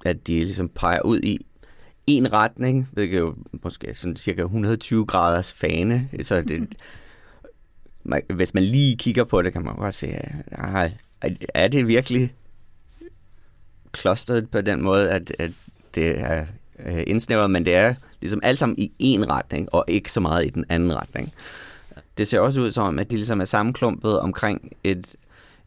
at 0.06 0.28
de 0.28 0.34
ligesom 0.40 0.70
peger 0.70 1.02
ud 1.02 1.20
i 1.20 1.40
en 2.08 2.34
retning, 2.34 2.90
hvilket 2.92 3.20
jo 3.20 3.36
måske 3.64 3.94
sådan 3.94 4.16
cirka 4.16 4.42
120 4.42 5.06
graders 5.06 5.54
fane, 5.54 6.10
så 6.22 6.42
det, 6.42 6.68
man, 8.10 8.22
hvis 8.30 8.54
man 8.54 8.64
lige 8.64 8.98
kigger 8.98 9.24
på 9.24 9.42
det, 9.42 9.54
kan 9.54 9.64
man 9.64 9.76
godt 9.76 9.96
se, 9.96 10.08
at 10.08 10.32
ah, 10.52 10.92
er, 11.22 11.30
er 11.54 11.68
det 11.68 11.88
virkelig 11.88 12.34
klostret 13.92 14.50
på 14.50 14.62
den 14.62 14.84
måde, 14.84 15.10
at, 15.10 15.34
at 15.40 15.52
det 15.96 16.20
er 16.20 16.46
øh, 16.86 17.04
indsnævret, 17.08 17.52
men 17.52 17.66
det 17.66 17.76
er 17.76 17.94
ligesom 18.22 18.40
alt 18.44 18.60
sammen 18.60 18.78
i 18.78 18.92
en 19.00 19.30
retning, 19.30 19.74
og 19.74 19.86
ikke 19.88 20.12
så 20.12 20.20
meget 20.20 20.46
i 20.46 20.50
den 20.50 20.66
anden 20.70 20.96
retning. 20.96 21.34
Det 22.18 22.28
ser 22.28 22.40
også 22.40 22.62
ud 22.62 22.72
som, 22.72 23.00
at 23.00 23.12
de 23.12 23.16
ligesom 23.16 23.42
er 23.42 23.46
sammenklumpet 23.46 24.20
omkring 24.20 24.72
et, 24.84 25.08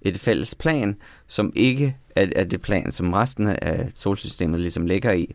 et 0.03 0.19
fælles 0.19 0.55
plan, 0.55 0.97
som 1.27 1.53
ikke 1.57 1.97
er, 2.17 2.27
er 2.37 2.45
det 2.45 2.61
plan, 2.61 2.91
som 2.91 3.13
resten 3.13 3.47
af 3.47 3.91
solsystemet 3.95 4.61
ligesom 4.61 4.87
ligger 4.87 5.13
i. 5.13 5.35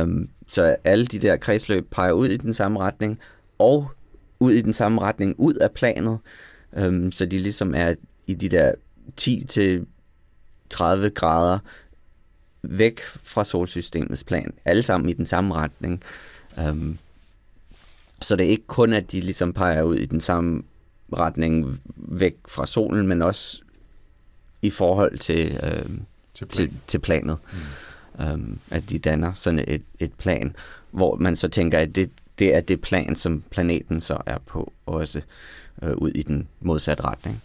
Um, 0.00 0.28
så 0.46 0.76
alle 0.84 1.06
de 1.06 1.18
der 1.18 1.36
kredsløb 1.36 1.90
peger 1.90 2.12
ud 2.12 2.28
i 2.28 2.36
den 2.36 2.54
samme 2.54 2.80
retning, 2.80 3.18
og 3.58 3.90
ud 4.40 4.52
i 4.52 4.60
den 4.60 4.72
samme 4.72 5.00
retning 5.00 5.34
ud 5.38 5.54
af 5.54 5.70
planet, 5.70 6.18
um, 6.72 7.12
så 7.12 7.26
de 7.26 7.38
ligesom 7.38 7.74
er 7.74 7.94
i 8.26 8.34
de 8.34 8.48
der 8.48 8.72
10 9.16 9.44
til 9.48 9.86
30 10.70 11.10
grader 11.10 11.58
væk 12.62 13.00
fra 13.22 13.44
solsystemets 13.44 14.24
plan. 14.24 14.52
Alle 14.64 14.82
sammen 14.82 15.10
i 15.10 15.12
den 15.12 15.26
samme 15.26 15.54
retning. 15.54 16.02
Um, 16.68 16.98
så 18.22 18.36
det 18.36 18.46
er 18.46 18.50
ikke 18.50 18.66
kun, 18.66 18.92
at 18.92 19.12
de 19.12 19.20
ligesom 19.20 19.52
peger 19.52 19.82
ud 19.82 19.96
i 19.96 20.06
den 20.06 20.20
samme 20.20 20.62
retning 21.12 21.80
væk 21.96 22.36
fra 22.48 22.66
solen, 22.66 23.06
men 23.08 23.22
også 23.22 23.60
i 24.62 24.70
forhold 24.70 25.18
til, 25.18 25.60
øhm, 25.64 26.02
Til 26.34 26.46
plan. 26.46 26.68
til, 26.68 26.76
til 26.86 26.98
planet. 26.98 27.38
Mm. 28.18 28.24
Øhm, 28.24 28.58
at 28.70 28.82
de 28.88 28.98
danner 28.98 29.32
sådan 29.32 29.64
et, 29.68 29.82
et 29.98 30.12
plan, 30.12 30.56
hvor 30.90 31.16
man 31.16 31.36
så 31.36 31.48
tænker, 31.48 31.78
at 31.78 31.94
det, 31.94 32.10
det 32.40 32.54
er 32.54 32.60
det 32.60 32.80
plan, 32.80 33.16
som 33.16 33.42
planeten 33.50 34.00
så 34.00 34.18
er 34.26 34.38
på, 34.46 34.72
også 34.86 35.20
øh, 35.82 35.92
ud 35.96 36.10
i 36.10 36.22
den 36.22 36.48
modsatte 36.60 37.04
retning. 37.04 37.42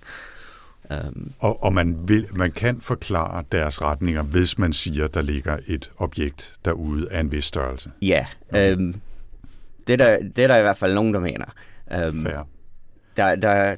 Øhm, 0.92 1.32
Og, 1.40 1.64
og 1.64 1.74
man, 1.74 1.98
vil, 2.08 2.28
man 2.34 2.52
kan 2.52 2.82
forklare 2.82 3.44
deres 3.52 3.82
retninger, 3.82 4.24
hvis 4.24 4.58
man 4.58 4.74
siger, 4.74 5.08
der 5.08 5.22
ligger 5.22 5.58
et 5.68 5.92
objekt 5.98 6.54
derude 6.66 7.12
af 7.12 7.20
en 7.20 7.32
vis 7.32 7.46
størrelse. 7.46 7.92
ja, 8.02 8.26
øhm, 8.56 8.96
det, 9.88 9.94
er 9.94 9.98
der, 9.98 10.18
det 10.36 10.44
er 10.44 10.48
der 10.48 10.58
i 10.58 10.62
hvert 10.62 10.78
fald 10.78 10.94
nogen, 10.94 11.14
der 11.14 11.20
mener. 11.20 11.46
Øhm, 11.92 12.24
Fair. 12.24 12.48
der, 13.18 13.36
der 13.36 13.76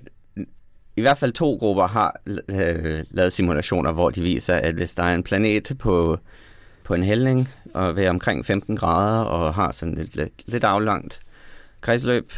i 0.95 1.01
hvert 1.01 1.17
fald 1.17 1.31
to 1.33 1.55
grupper 1.55 1.87
har 1.87 2.21
øh, 2.49 3.03
lavet 3.11 3.33
simulationer, 3.33 3.91
hvor 3.91 4.09
de 4.09 4.21
viser, 4.21 4.55
at 4.55 4.73
hvis 4.73 4.95
der 4.95 5.03
er 5.03 5.13
en 5.13 5.23
planet 5.23 5.71
på, 5.79 6.17
på 6.87 6.93
en 6.93 7.03
hældning 7.03 7.49
og 7.73 7.95
ved 7.95 8.07
omkring 8.07 8.45
15 8.45 8.77
grader 8.77 9.21
og 9.21 9.53
har 9.53 9.71
sådan 9.71 9.97
et 9.97 10.15
lidt, 10.15 10.51
lidt 10.51 10.63
aflangt 10.63 11.19
kredsløb, 11.81 12.33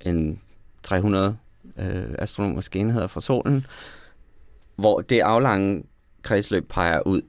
en 0.00 0.40
300 0.82 1.36
øh, 1.78 2.14
astronomiske 2.18 2.78
enheder 2.78 3.06
fra 3.06 3.20
solen, 3.20 3.66
hvor 4.76 5.00
det 5.00 5.20
aflange 5.20 5.82
kredsløb 6.22 6.68
peger 6.68 7.00
ud 7.06 7.22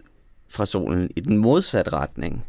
fra 0.50 0.66
solen 0.66 1.10
i 1.16 1.20
den 1.20 1.38
modsatte 1.38 1.94
retning, 1.94 2.46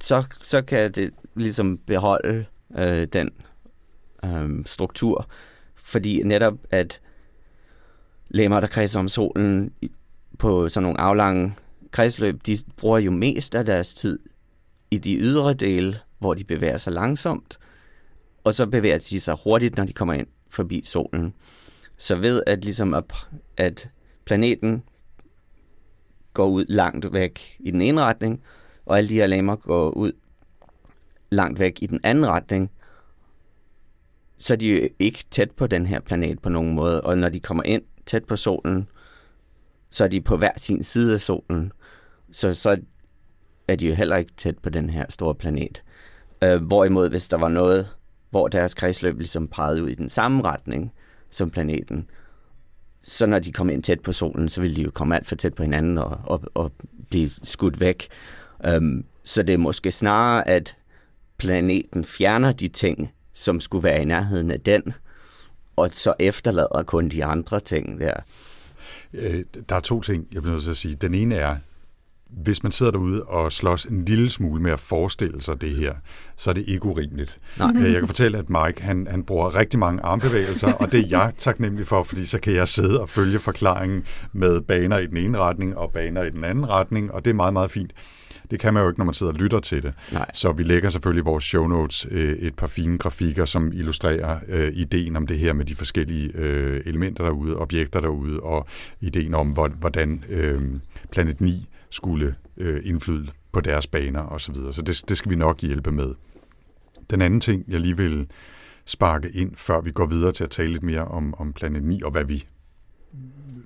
så, 0.00 0.24
så 0.42 0.62
kan 0.62 0.92
det 0.92 1.10
ligesom 1.34 1.78
beholde 1.78 2.44
øh, 2.78 3.06
den 3.12 3.30
øh, 4.24 4.66
struktur, 4.66 5.28
fordi 5.74 6.22
netop 6.22 6.54
at 6.70 7.00
lemmer, 8.28 8.60
der 8.60 8.66
kredser 8.66 9.00
om 9.00 9.08
solen 9.08 9.72
på 10.38 10.68
sådan 10.68 10.82
nogle 10.82 11.00
aflange 11.00 11.54
kredsløb, 11.94 12.46
de 12.46 12.58
bruger 12.76 12.98
jo 12.98 13.10
mest 13.10 13.54
af 13.54 13.64
deres 13.64 13.94
tid 13.94 14.18
i 14.90 14.98
de 14.98 15.16
ydre 15.16 15.54
dele, 15.54 15.98
hvor 16.18 16.34
de 16.34 16.44
bevæger 16.44 16.78
sig 16.78 16.92
langsomt, 16.92 17.58
og 18.44 18.54
så 18.54 18.66
bevæger 18.66 18.98
de 18.98 19.20
sig 19.20 19.36
hurtigt, 19.44 19.76
når 19.76 19.84
de 19.84 19.92
kommer 19.92 20.14
ind 20.14 20.26
forbi 20.48 20.82
solen. 20.84 21.34
Så 21.96 22.16
ved 22.16 22.42
at 22.46 22.64
ligesom 22.64 22.94
at, 22.94 23.04
at 23.56 23.90
planeten 24.24 24.82
går 26.32 26.46
ud 26.46 26.64
langt 26.68 27.12
væk 27.12 27.56
i 27.58 27.70
den 27.70 27.80
ene 27.80 28.00
retning, 28.00 28.42
og 28.86 28.98
alle 28.98 29.08
de 29.08 29.14
her 29.14 29.26
lemmer 29.26 29.56
går 29.56 29.90
ud 29.90 30.12
langt 31.30 31.58
væk 31.58 31.82
i 31.82 31.86
den 31.86 32.00
anden 32.02 32.26
retning, 32.26 32.70
så 34.38 34.52
er 34.52 34.56
de 34.56 34.68
jo 34.68 34.88
ikke 34.98 35.24
tæt 35.30 35.50
på 35.50 35.66
den 35.66 35.86
her 35.86 36.00
planet 36.00 36.42
på 36.42 36.48
nogen 36.48 36.74
måde. 36.74 37.00
Og 37.00 37.18
når 37.18 37.28
de 37.28 37.40
kommer 37.40 37.62
ind 37.62 37.82
tæt 38.06 38.24
på 38.24 38.36
solen, 38.36 38.88
så 39.90 40.04
er 40.04 40.08
de 40.08 40.20
på 40.20 40.36
hver 40.36 40.52
sin 40.56 40.82
side 40.82 41.14
af 41.14 41.20
solen. 41.20 41.72
Så, 42.34 42.54
så 42.54 42.76
er 43.68 43.76
de 43.76 43.86
jo 43.86 43.94
heller 43.94 44.16
ikke 44.16 44.32
tæt 44.36 44.58
på 44.58 44.70
den 44.70 44.90
her 44.90 45.04
store 45.08 45.34
planet. 45.34 45.82
Øh, 46.44 46.62
hvorimod, 46.62 47.08
hvis 47.08 47.28
der 47.28 47.36
var 47.36 47.48
noget, 47.48 47.88
hvor 48.30 48.48
deres 48.48 48.74
kredsløb 48.74 49.18
ligesom 49.18 49.48
pegede 49.48 49.82
ud 49.82 49.88
i 49.88 49.94
den 49.94 50.08
samme 50.08 50.42
retning 50.42 50.92
som 51.30 51.50
planeten, 51.50 52.08
så 53.02 53.26
når 53.26 53.38
de 53.38 53.52
kom 53.52 53.70
ind 53.70 53.82
tæt 53.82 54.00
på 54.00 54.12
solen, 54.12 54.48
så 54.48 54.60
ville 54.60 54.76
de 54.76 54.82
jo 54.82 54.90
komme 54.90 55.16
alt 55.16 55.26
for 55.26 55.36
tæt 55.36 55.54
på 55.54 55.62
hinanden 55.62 55.98
og, 55.98 56.20
og, 56.24 56.42
og 56.54 56.72
blive 57.10 57.28
skudt 57.42 57.80
væk. 57.80 58.08
Øhm, 58.66 59.04
så 59.24 59.42
det 59.42 59.52
er 59.52 59.58
måske 59.58 59.92
snarere, 59.92 60.48
at 60.48 60.76
planeten 61.38 62.04
fjerner 62.04 62.52
de 62.52 62.68
ting, 62.68 63.12
som 63.32 63.60
skulle 63.60 63.84
være 63.84 64.02
i 64.02 64.04
nærheden 64.04 64.50
af 64.50 64.60
den, 64.60 64.92
og 65.76 65.90
så 65.92 66.14
efterlader 66.18 66.82
kun 66.86 67.08
de 67.08 67.24
andre 67.24 67.60
ting 67.60 68.00
der. 68.00 68.14
Øh, 69.12 69.44
Der 69.68 69.76
er 69.76 69.80
to 69.80 70.00
ting, 70.00 70.28
jeg 70.32 70.42
bliver 70.42 70.52
nødt 70.52 70.64
til 70.64 70.70
at 70.70 70.76
sige. 70.76 70.94
Den 70.94 71.14
ene 71.14 71.34
er, 71.34 71.56
hvis 72.42 72.62
man 72.62 72.72
sidder 72.72 72.92
derude 72.92 73.22
og 73.22 73.52
slås 73.52 73.84
en 73.84 74.04
lille 74.04 74.30
smule 74.30 74.62
med 74.62 74.70
at 74.70 74.80
forestille 74.80 75.42
sig 75.42 75.60
det 75.60 75.70
her, 75.70 75.94
så 76.36 76.50
er 76.50 76.54
det 76.54 76.64
ikke 76.66 76.86
urimeligt. 76.86 77.38
Nej. 77.58 77.72
Øh, 77.76 77.84
Jeg 77.92 77.98
kan 77.98 78.06
fortælle, 78.06 78.38
at 78.38 78.50
Mike 78.50 78.82
han, 78.82 79.06
han 79.10 79.22
bruger 79.22 79.56
rigtig 79.56 79.78
mange 79.78 80.02
armbevægelser, 80.02 80.72
og 80.72 80.92
det 80.92 81.00
er 81.00 81.08
jeg 81.08 81.32
taknemmelig 81.38 81.86
for, 81.86 82.02
fordi 82.02 82.26
så 82.26 82.38
kan 82.40 82.52
jeg 82.54 82.68
sidde 82.68 83.00
og 83.00 83.08
følge 83.08 83.38
forklaringen 83.38 84.02
med 84.32 84.60
baner 84.60 84.98
i 84.98 85.06
den 85.06 85.16
ene 85.16 85.38
retning 85.38 85.76
og 85.78 85.92
baner 85.92 86.22
i 86.22 86.30
den 86.30 86.44
anden 86.44 86.68
retning, 86.68 87.12
og 87.12 87.24
det 87.24 87.30
er 87.30 87.34
meget, 87.34 87.52
meget 87.52 87.70
fint. 87.70 87.92
Det 88.50 88.60
kan 88.60 88.74
man 88.74 88.82
jo 88.82 88.88
ikke, 88.88 89.00
når 89.00 89.04
man 89.04 89.14
sidder 89.14 89.32
og 89.32 89.38
lytter 89.38 89.60
til 89.60 89.82
det. 89.82 89.92
Nej. 90.12 90.30
Så 90.34 90.52
vi 90.52 90.62
lægger 90.62 90.88
selvfølgelig 90.90 91.22
i 91.22 91.24
vores 91.24 91.44
show 91.44 91.66
notes 91.66 92.06
øh, 92.10 92.32
et 92.32 92.54
par 92.54 92.66
fine 92.66 92.98
grafikker, 92.98 93.44
som 93.44 93.72
illustrerer 93.72 94.38
øh, 94.48 94.72
ideen 94.74 95.16
om 95.16 95.26
det 95.26 95.38
her 95.38 95.52
med 95.52 95.64
de 95.64 95.74
forskellige 95.74 96.30
øh, 96.34 96.80
elementer 96.86 97.24
derude, 97.24 97.56
objekter 97.56 98.00
derude, 98.00 98.40
og 98.40 98.66
ideen 99.00 99.34
om, 99.34 99.48
hvor- 99.48 99.68
hvordan 99.68 100.24
øh, 100.28 100.60
Planet 101.12 101.40
9 101.40 101.68
skulle 101.94 102.34
øh, 102.56 102.80
indflyde 102.84 103.30
på 103.52 103.60
deres 103.60 103.86
baner 103.86 104.20
osv. 104.20 104.38
Så, 104.38 104.52
videre. 104.52 104.72
så 104.72 104.82
det, 104.82 105.04
det 105.08 105.16
skal 105.16 105.30
vi 105.30 105.36
nok 105.36 105.60
hjælpe 105.60 105.92
med. 105.92 106.14
Den 107.10 107.22
anden 107.22 107.40
ting, 107.40 107.64
jeg 107.68 107.80
lige 107.80 107.96
vil 107.96 108.30
sparke 108.84 109.30
ind, 109.30 109.56
før 109.56 109.80
vi 109.80 109.90
går 109.90 110.06
videre 110.06 110.32
til 110.32 110.44
at 110.44 110.50
tale 110.50 110.72
lidt 110.72 110.82
mere 110.82 111.04
om, 111.04 111.34
om 111.34 111.52
Planet 111.52 111.82
9, 111.82 112.02
og 112.02 112.10
hvad 112.10 112.24
vi 112.24 112.46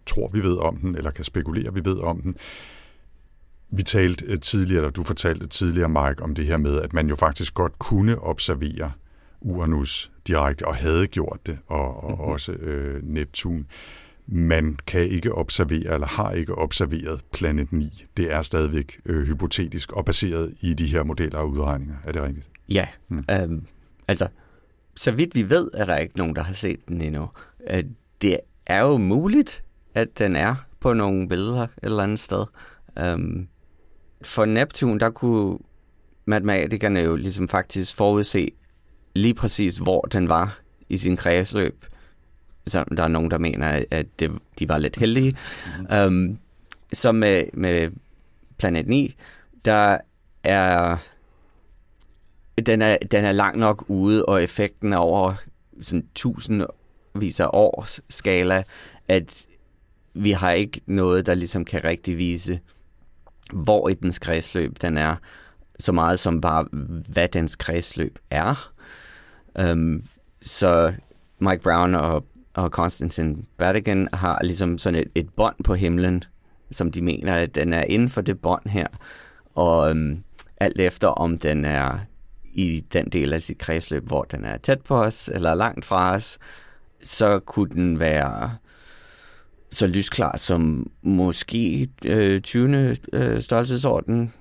tror, 0.06 0.28
vi 0.28 0.42
ved 0.42 0.58
om 0.58 0.76
den, 0.76 0.94
eller 0.94 1.10
kan 1.10 1.24
spekulere, 1.24 1.74
vi 1.74 1.84
ved 1.84 1.98
om 1.98 2.20
den. 2.20 2.36
Vi 3.70 3.82
talte 3.82 4.24
øh, 4.24 4.40
tidligere, 4.40 4.80
eller 4.80 4.90
du 4.90 5.02
fortalte 5.02 5.46
tidligere, 5.46 5.88
Mike, 5.88 6.22
om 6.22 6.34
det 6.34 6.46
her 6.46 6.56
med, 6.56 6.80
at 6.80 6.92
man 6.92 7.08
jo 7.08 7.16
faktisk 7.16 7.54
godt 7.54 7.78
kunne 7.78 8.18
observere 8.18 8.92
Uranus 9.40 10.12
direkte, 10.26 10.66
og 10.66 10.74
havde 10.74 11.06
gjort 11.06 11.38
det, 11.46 11.58
og, 11.66 12.04
og 12.04 12.10
mm-hmm. 12.10 12.24
også 12.24 12.52
øh, 12.52 13.02
Neptun. 13.02 13.66
Man 14.30 14.78
kan 14.86 15.00
ikke 15.00 15.34
observere, 15.34 15.94
eller 15.94 16.06
har 16.06 16.32
ikke 16.32 16.54
observeret 16.54 17.20
Planet 17.32 17.72
9. 17.72 18.04
Det 18.16 18.32
er 18.32 18.42
stadigvæk 18.42 19.00
øh, 19.06 19.26
hypotetisk 19.26 19.92
og 19.92 20.04
baseret 20.04 20.54
i 20.60 20.74
de 20.74 20.86
her 20.86 21.02
modeller 21.02 21.38
og 21.38 21.50
udregninger. 21.50 21.96
Er 22.04 22.12
det 22.12 22.22
rigtigt? 22.22 22.48
Ja, 22.68 22.86
mm. 23.08 23.24
øhm, 23.30 23.66
altså, 24.08 24.28
så 24.96 25.10
vidt 25.10 25.34
vi 25.34 25.50
ved, 25.50 25.70
er 25.74 25.84
der 25.84 25.96
ikke 25.96 26.18
nogen, 26.18 26.36
der 26.36 26.42
har 26.42 26.52
set 26.52 26.88
den 26.88 27.00
endnu. 27.00 27.28
Øh, 27.70 27.84
det 28.22 28.40
er 28.66 28.80
jo 28.80 28.96
muligt, 28.96 29.64
at 29.94 30.18
den 30.18 30.36
er 30.36 30.54
på 30.80 30.92
nogle 30.92 31.28
billeder 31.28 31.62
et 31.62 31.70
eller 31.82 32.02
andet 32.02 32.18
sted. 32.18 32.44
Øhm, 32.98 33.48
for 34.22 34.44
Neptun, 34.44 35.00
der 35.00 35.10
kunne 35.10 35.58
matematikerne 36.24 37.00
jo 37.00 37.16
ligesom 37.16 37.48
faktisk 37.48 37.96
forudse 37.96 38.50
lige 39.14 39.34
præcis, 39.34 39.76
hvor 39.76 40.00
den 40.00 40.28
var 40.28 40.60
i 40.88 40.96
sin 40.96 41.16
kredsløb. 41.16 41.84
Så 42.68 42.84
der 42.96 43.02
er 43.02 43.08
nogen, 43.08 43.30
der 43.30 43.38
mener, 43.38 43.82
at 43.90 44.06
det, 44.20 44.32
de 44.58 44.68
var 44.68 44.78
lidt 44.78 44.96
heldige. 44.96 45.36
Mm. 45.78 45.96
Øhm, 45.96 46.38
så 46.92 47.12
med, 47.12 47.44
med 47.52 47.90
Planet 48.58 48.88
9, 48.88 49.14
der 49.64 49.98
er 50.44 50.96
den 52.66 52.82
er, 52.82 52.96
den 53.10 53.24
er 53.24 53.32
langt 53.32 53.58
nok 53.58 53.84
ude, 53.88 54.24
og 54.24 54.42
effekten 54.42 54.92
er 54.92 54.96
over 54.96 55.34
sådan 55.82 56.06
tusindvis 56.14 57.40
af 57.40 57.50
års 57.52 58.00
skala, 58.10 58.62
at 59.08 59.46
vi 60.14 60.30
har 60.30 60.50
ikke 60.50 60.80
noget, 60.86 61.26
der 61.26 61.34
ligesom 61.34 61.64
kan 61.64 61.84
rigtig 61.84 62.18
vise, 62.18 62.60
hvor 63.52 63.88
i 63.88 63.94
dens 63.94 64.18
kredsløb 64.18 64.76
den 64.80 64.98
er, 64.98 65.16
så 65.78 65.92
meget 65.92 66.18
som 66.18 66.40
bare, 66.40 66.64
hvad 67.08 67.28
dens 67.28 67.56
kredsløb 67.56 68.18
er. 68.30 68.72
Um, 69.60 70.02
så 70.42 70.92
Mike 71.38 71.62
Brown 71.62 71.94
og, 71.94 72.24
og 72.58 72.72
Konstantin 72.72 73.46
Bertigan 73.56 74.08
har 74.12 74.42
ligesom 74.42 74.78
sådan 74.78 75.00
et, 75.00 75.08
et 75.14 75.28
bånd 75.28 75.64
på 75.64 75.74
himlen, 75.74 76.24
som 76.70 76.92
de 76.92 77.02
mener, 77.02 77.34
at 77.34 77.54
den 77.54 77.72
er 77.72 77.82
inden 77.82 78.08
for 78.08 78.20
det 78.20 78.40
bånd 78.40 78.68
her. 78.68 78.86
Og 79.54 79.90
øhm, 79.90 80.22
alt 80.56 80.80
efter, 80.80 81.08
om 81.08 81.38
den 81.38 81.64
er 81.64 81.98
i 82.44 82.84
den 82.92 83.08
del 83.08 83.32
af 83.32 83.42
sit 83.42 83.58
kredsløb, 83.58 84.06
hvor 84.06 84.22
den 84.22 84.44
er 84.44 84.56
tæt 84.56 84.80
på 84.80 84.96
os 84.96 85.28
eller 85.28 85.54
langt 85.54 85.84
fra 85.84 86.14
os, 86.14 86.38
så 87.02 87.38
kunne 87.38 87.70
den 87.70 88.00
være 88.00 88.56
så 89.70 89.86
lysklar 89.86 90.36
som 90.36 90.90
måske 91.02 91.88
øh, 92.04 92.40
20. 92.40 92.96
Øh, 93.12 93.42
størrelsesorden, 93.42 94.32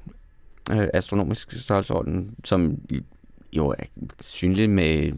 øh, 0.72 0.88
astronomisk 0.93 1.51
størrelsesorden, 1.51 2.36
som 2.43 2.78
jo 3.53 3.68
er 3.68 3.84
synlig 4.22 4.70
med 4.70 5.11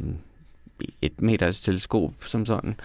et 1.02 1.22
meters 1.22 1.62
teleskop 1.62 2.14
som 2.26 2.46
sådan. 2.46 2.76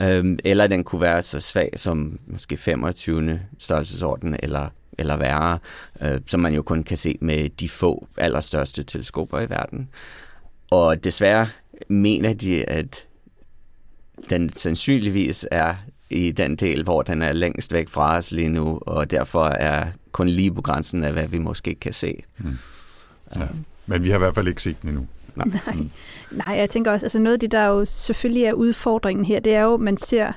Øhm, 0.00 0.38
eller 0.44 0.66
den 0.66 0.84
kunne 0.84 1.00
være 1.00 1.22
så 1.22 1.40
svag 1.40 1.70
som 1.76 2.18
måske 2.26 2.56
25. 2.56 3.40
størrelsesorden 3.58 4.36
eller, 4.42 4.68
eller 4.98 5.16
værre, 5.16 5.58
øh, 6.02 6.20
som 6.26 6.40
man 6.40 6.54
jo 6.54 6.62
kun 6.62 6.82
kan 6.82 6.96
se 6.96 7.18
med 7.20 7.48
de 7.48 7.68
få 7.68 8.06
allerstørste 8.16 8.84
teleskoper 8.84 9.40
i 9.40 9.50
verden. 9.50 9.88
Og 10.70 11.04
desværre 11.04 11.46
mener 11.88 12.32
de, 12.32 12.64
at 12.64 13.06
den 14.30 14.56
sandsynligvis 14.56 15.46
er 15.50 15.74
i 16.10 16.30
den 16.30 16.56
del, 16.56 16.82
hvor 16.82 17.02
den 17.02 17.22
er 17.22 17.32
længst 17.32 17.72
væk 17.72 17.88
fra 17.88 18.16
os 18.16 18.32
lige 18.32 18.48
nu, 18.48 18.78
og 18.82 19.10
derfor 19.10 19.48
er 19.48 19.86
kun 20.12 20.28
lige 20.28 20.54
på 20.54 20.62
grænsen 20.62 21.04
af, 21.04 21.12
hvad 21.12 21.26
vi 21.26 21.38
måske 21.38 21.74
kan 21.74 21.92
se. 21.92 22.22
Mm. 22.38 22.58
Ja. 23.36 23.46
Men 23.86 24.02
vi 24.02 24.08
har 24.08 24.16
i 24.16 24.18
hvert 24.18 24.34
fald 24.34 24.48
ikke 24.48 24.62
set 24.62 24.82
den 24.82 24.88
endnu. 24.88 25.06
Nej. 25.36 25.46
Nej. 25.66 25.76
Nej, 26.30 26.56
jeg 26.56 26.70
tænker 26.70 26.90
også, 26.90 27.06
altså 27.06 27.18
noget 27.18 27.34
af 27.34 27.40
det, 27.40 27.52
der 27.52 27.64
jo 27.64 27.84
selvfølgelig 27.84 28.44
er 28.44 28.52
udfordringen 28.52 29.24
her, 29.24 29.40
det 29.40 29.54
er 29.54 29.62
jo, 29.62 29.76
man 29.76 29.96
ser, 29.96 30.32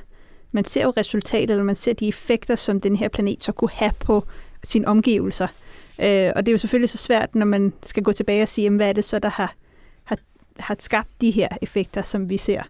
man 0.52 0.66
ser 0.66 0.84
jo 0.84 0.94
resultatet, 0.98 1.50
eller 1.50 1.64
man 1.64 1.76
ser 1.76 1.94
de 1.94 2.08
effekter, 2.08 2.56
som 2.56 2.82
den 2.82 2.96
her 2.96 3.10
planet 3.10 3.44
så 3.44 3.52
kunne 3.52 3.70
have 3.74 3.92
på 4.00 4.24
sine 4.64 4.88
omgivelser. 4.88 5.48
Øh, 6.02 6.32
og 6.36 6.46
det 6.46 6.48
er 6.48 6.54
jo 6.54 6.58
selvfølgelig 6.58 6.90
så 6.90 6.98
svært, 6.98 7.36
når 7.36 7.46
man 7.46 7.74
skal 7.84 8.04
gå 8.04 8.12
tilbage 8.12 8.42
og 8.42 8.48
sige, 8.48 8.64
jamen, 8.64 8.78
hvad 8.78 8.90
er 8.90 8.94
det 8.94 9.04
så, 9.04 9.20
der 9.20 9.30
har, 9.30 9.54
har, 10.04 10.18
har 10.60 10.76
skabt 10.80 11.10
de 11.22 11.32
her 11.32 11.48
effekter, 11.62 12.02
som 12.02 12.30
vi 12.30 12.38
ser. 12.38 12.62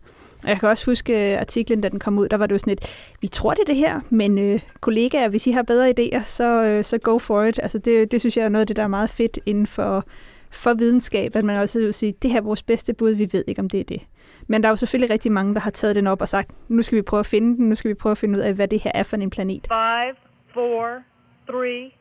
Og 0.43 0.49
jeg 0.49 0.59
kan 0.59 0.69
også 0.69 0.85
huske 0.85 1.39
artiklen, 1.39 1.81
da 1.81 1.89
den 1.89 1.99
kom 1.99 2.19
ud, 2.19 2.29
der 2.29 2.37
var 2.37 2.47
det 2.47 2.53
jo 2.53 2.57
sådan 2.57 2.73
et, 2.73 2.85
vi 3.21 3.27
tror 3.27 3.53
det 3.53 3.61
er 3.61 3.65
det 3.65 3.75
her, 3.75 3.99
men 4.09 4.37
øh, 4.37 4.59
kollegaer, 4.79 5.29
hvis 5.29 5.47
I 5.47 5.51
har 5.51 5.61
bedre 5.61 5.93
idéer, 5.99 6.23
så, 6.25 6.63
øh, 6.63 6.83
så 6.83 6.97
go 6.97 7.17
for 7.17 7.43
it. 7.43 7.59
Altså 7.63 7.77
det, 7.77 8.11
det 8.11 8.19
synes 8.19 8.37
jeg 8.37 8.45
er 8.45 8.49
noget 8.49 8.61
af 8.61 8.67
det, 8.67 8.75
der 8.75 8.83
er 8.83 8.87
meget 8.87 9.09
fedt 9.09 9.39
inden 9.45 9.67
for, 9.67 10.05
for 10.51 10.73
videnskab, 10.73 11.35
at 11.35 11.43
man 11.45 11.59
også 11.59 11.79
vil 11.79 11.93
sige, 11.93 12.13
det 12.21 12.31
her 12.31 12.37
er 12.37 12.43
vores 12.43 12.63
bedste 12.63 12.93
bud, 12.93 13.11
vi 13.11 13.29
ved 13.31 13.43
ikke, 13.47 13.61
om 13.61 13.69
det 13.69 13.79
er 13.79 13.83
det. 13.83 14.01
Men 14.47 14.63
der 14.63 14.69
er 14.69 14.71
jo 14.71 14.75
selvfølgelig 14.75 15.13
rigtig 15.13 15.31
mange, 15.31 15.53
der 15.53 15.59
har 15.59 15.71
taget 15.71 15.95
den 15.95 16.07
op 16.07 16.21
og 16.21 16.29
sagt, 16.29 16.51
nu 16.67 16.83
skal 16.83 16.95
vi 16.95 17.01
prøve 17.01 17.19
at 17.19 17.25
finde 17.25 17.57
den, 17.57 17.69
nu 17.69 17.75
skal 17.75 17.89
vi 17.89 17.93
prøve 17.93 18.11
at 18.11 18.17
finde 18.17 18.39
ud 18.39 18.43
af, 18.43 18.53
hvad 18.53 18.67
det 18.67 18.79
her 18.79 18.91
er 18.93 19.03
for 19.03 19.17
en 19.17 19.29
planet. 19.29 19.67
5, 19.67 20.15
4, 20.53 21.03
3, 21.47 21.91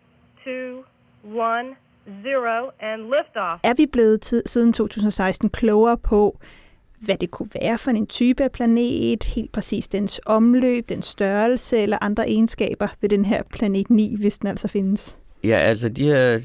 2, 0.44 0.50
1, 0.50 1.76
0, 2.24 2.72
and 2.80 3.02
liftoff. 3.02 3.60
Er 3.62 3.74
vi 3.74 3.86
blevet 3.86 4.20
tid, 4.20 4.42
siden 4.46 4.72
2016 4.72 5.48
klogere 5.48 5.98
på, 5.98 6.38
hvad 7.00 7.16
det 7.16 7.30
kunne 7.30 7.48
være 7.60 7.78
for 7.78 7.90
en 7.90 8.06
type 8.06 8.44
af 8.44 8.52
planet, 8.52 9.24
helt 9.24 9.52
præcis 9.52 9.88
dens 9.88 10.20
omløb, 10.26 10.88
dens 10.88 11.06
størrelse 11.06 11.78
eller 11.78 11.98
andre 12.00 12.28
egenskaber 12.28 12.88
ved 13.00 13.08
den 13.08 13.24
her 13.24 13.42
planet 13.42 13.90
9, 13.90 14.16
hvis 14.18 14.38
den 14.38 14.48
altså 14.48 14.68
findes? 14.68 15.18
Ja, 15.44 15.58
altså 15.58 15.88
de 15.88 16.04
her 16.04 16.40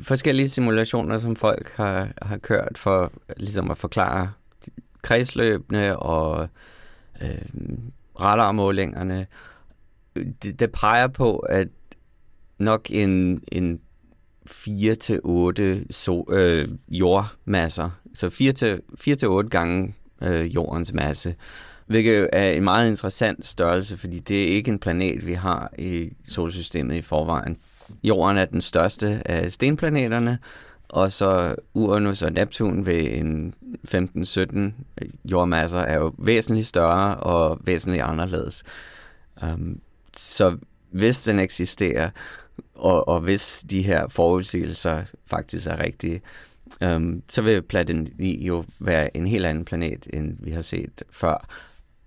forskellige 0.00 0.48
simulationer, 0.48 1.18
som 1.18 1.36
folk 1.36 1.72
har, 1.76 2.08
har 2.22 2.36
kørt 2.36 2.78
for 2.78 3.12
ligesom 3.36 3.70
at 3.70 3.78
forklare 3.78 4.30
kredsløbene 5.02 5.98
og 5.98 6.48
øh, 7.22 7.78
radarmålingerne, 8.20 9.26
det, 10.42 10.60
det 10.60 10.72
peger 10.72 11.06
på, 11.06 11.38
at 11.38 11.68
nok 12.58 12.86
en, 12.90 13.42
en 13.52 13.80
4-8 14.50 14.52
så, 15.90 16.24
øh, 16.28 16.68
jordmasser, 16.88 17.90
så 18.14 18.26
4-8 19.44 19.48
gange 19.48 19.94
øh, 20.22 20.54
jordens 20.54 20.92
masse, 20.92 21.34
hvilket 21.86 22.28
er 22.32 22.50
en 22.50 22.64
meget 22.64 22.88
interessant 22.88 23.46
størrelse, 23.46 23.96
fordi 23.96 24.18
det 24.18 24.42
er 24.42 24.46
ikke 24.56 24.70
en 24.70 24.78
planet, 24.78 25.26
vi 25.26 25.34
har 25.34 25.72
i 25.78 26.12
solsystemet 26.28 26.94
i 26.94 27.02
forvejen. 27.02 27.56
Jorden 28.02 28.36
er 28.36 28.44
den 28.44 28.60
største 28.60 29.22
af 29.24 29.52
stenplaneterne, 29.52 30.38
og 30.88 31.12
så 31.12 31.54
Uranus 31.74 32.22
og 32.22 32.32
Neptun 32.32 32.86
ved 32.86 33.04
en 33.12 33.54
15-17 33.88 34.58
jordmasser 35.24 35.78
er 35.78 35.96
jo 35.96 36.14
væsentligt 36.18 36.66
større 36.66 37.16
og 37.16 37.58
væsentligt 37.64 38.04
anderledes. 38.04 38.62
Um, 39.42 39.80
så 40.16 40.56
hvis 40.90 41.22
den 41.22 41.38
eksisterer, 41.38 42.10
og, 42.74 43.08
og 43.08 43.20
hvis 43.20 43.64
de 43.70 43.82
her 43.82 44.08
forudsigelser 44.08 45.02
faktisk 45.26 45.66
er 45.66 45.78
rigtige, 45.78 46.20
um, 46.84 47.22
så 47.28 47.42
vil 47.42 47.62
planet 47.62 48.12
jo 48.18 48.64
være 48.78 49.16
en 49.16 49.26
helt 49.26 49.46
anden 49.46 49.64
planet, 49.64 50.06
end 50.12 50.36
vi 50.40 50.50
har 50.50 50.62
set 50.62 51.02
før 51.10 51.48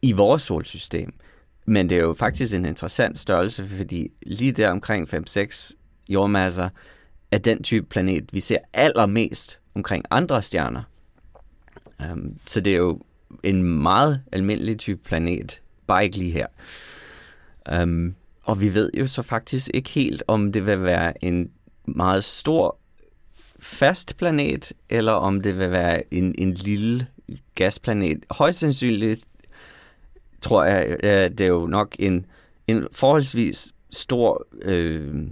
i 0.01 0.11
vores 0.11 0.41
solsystem. 0.41 1.13
Men 1.70 1.89
det 1.89 1.97
er 1.97 2.01
jo 2.01 2.13
faktisk 2.13 2.53
en 2.53 2.65
interessant 2.65 3.20
størrelse, 3.20 3.67
fordi 3.67 4.11
lige 4.22 4.51
der 4.51 4.70
omkring 4.70 5.13
5-6 5.13 5.74
jordmasser 6.09 6.70
er 7.32 7.38
den 7.38 7.63
type 7.63 7.86
planet, 7.86 8.34
vi 8.34 8.39
ser 8.39 8.57
allermest 8.74 9.59
omkring 9.76 10.05
andre 10.11 10.41
stjerner. 10.41 10.84
Um, 12.11 12.38
så 12.45 12.61
det 12.61 12.74
er 12.74 12.78
jo 12.78 13.01
en 13.43 13.63
meget 13.63 14.22
almindelig 14.32 14.80
type 14.80 15.01
planet, 15.03 15.61
bare 15.88 16.03
ikke 16.03 16.17
lige 16.17 16.32
her. 16.32 16.47
Um, 17.82 18.15
og 18.43 18.61
vi 18.61 18.74
ved 18.74 18.89
jo 18.93 19.07
så 19.07 19.22
faktisk 19.22 19.70
ikke 19.74 19.89
helt, 19.89 20.24
om 20.28 20.51
det 20.51 20.65
vil 20.65 20.84
være 20.84 21.24
en 21.24 21.51
meget 21.86 22.24
stor 22.24 22.80
fast 23.59 24.17
planet, 24.17 24.74
eller 24.89 25.11
om 25.11 25.41
det 25.41 25.59
vil 25.59 25.72
være 25.72 26.13
en, 26.13 26.36
en 26.38 26.53
lille 26.53 27.07
gasplanet. 27.55 28.26
Højst 28.32 28.59
sandsynligt 28.59 29.24
tror 30.41 30.63
jeg, 30.63 31.03
at 31.03 31.37
det 31.37 31.43
er 31.43 31.47
jo 31.47 31.67
nok 31.67 31.95
en, 31.99 32.25
en 32.67 32.87
forholdsvis 32.91 33.73
stor 33.91 34.47
øh, 34.61 35.27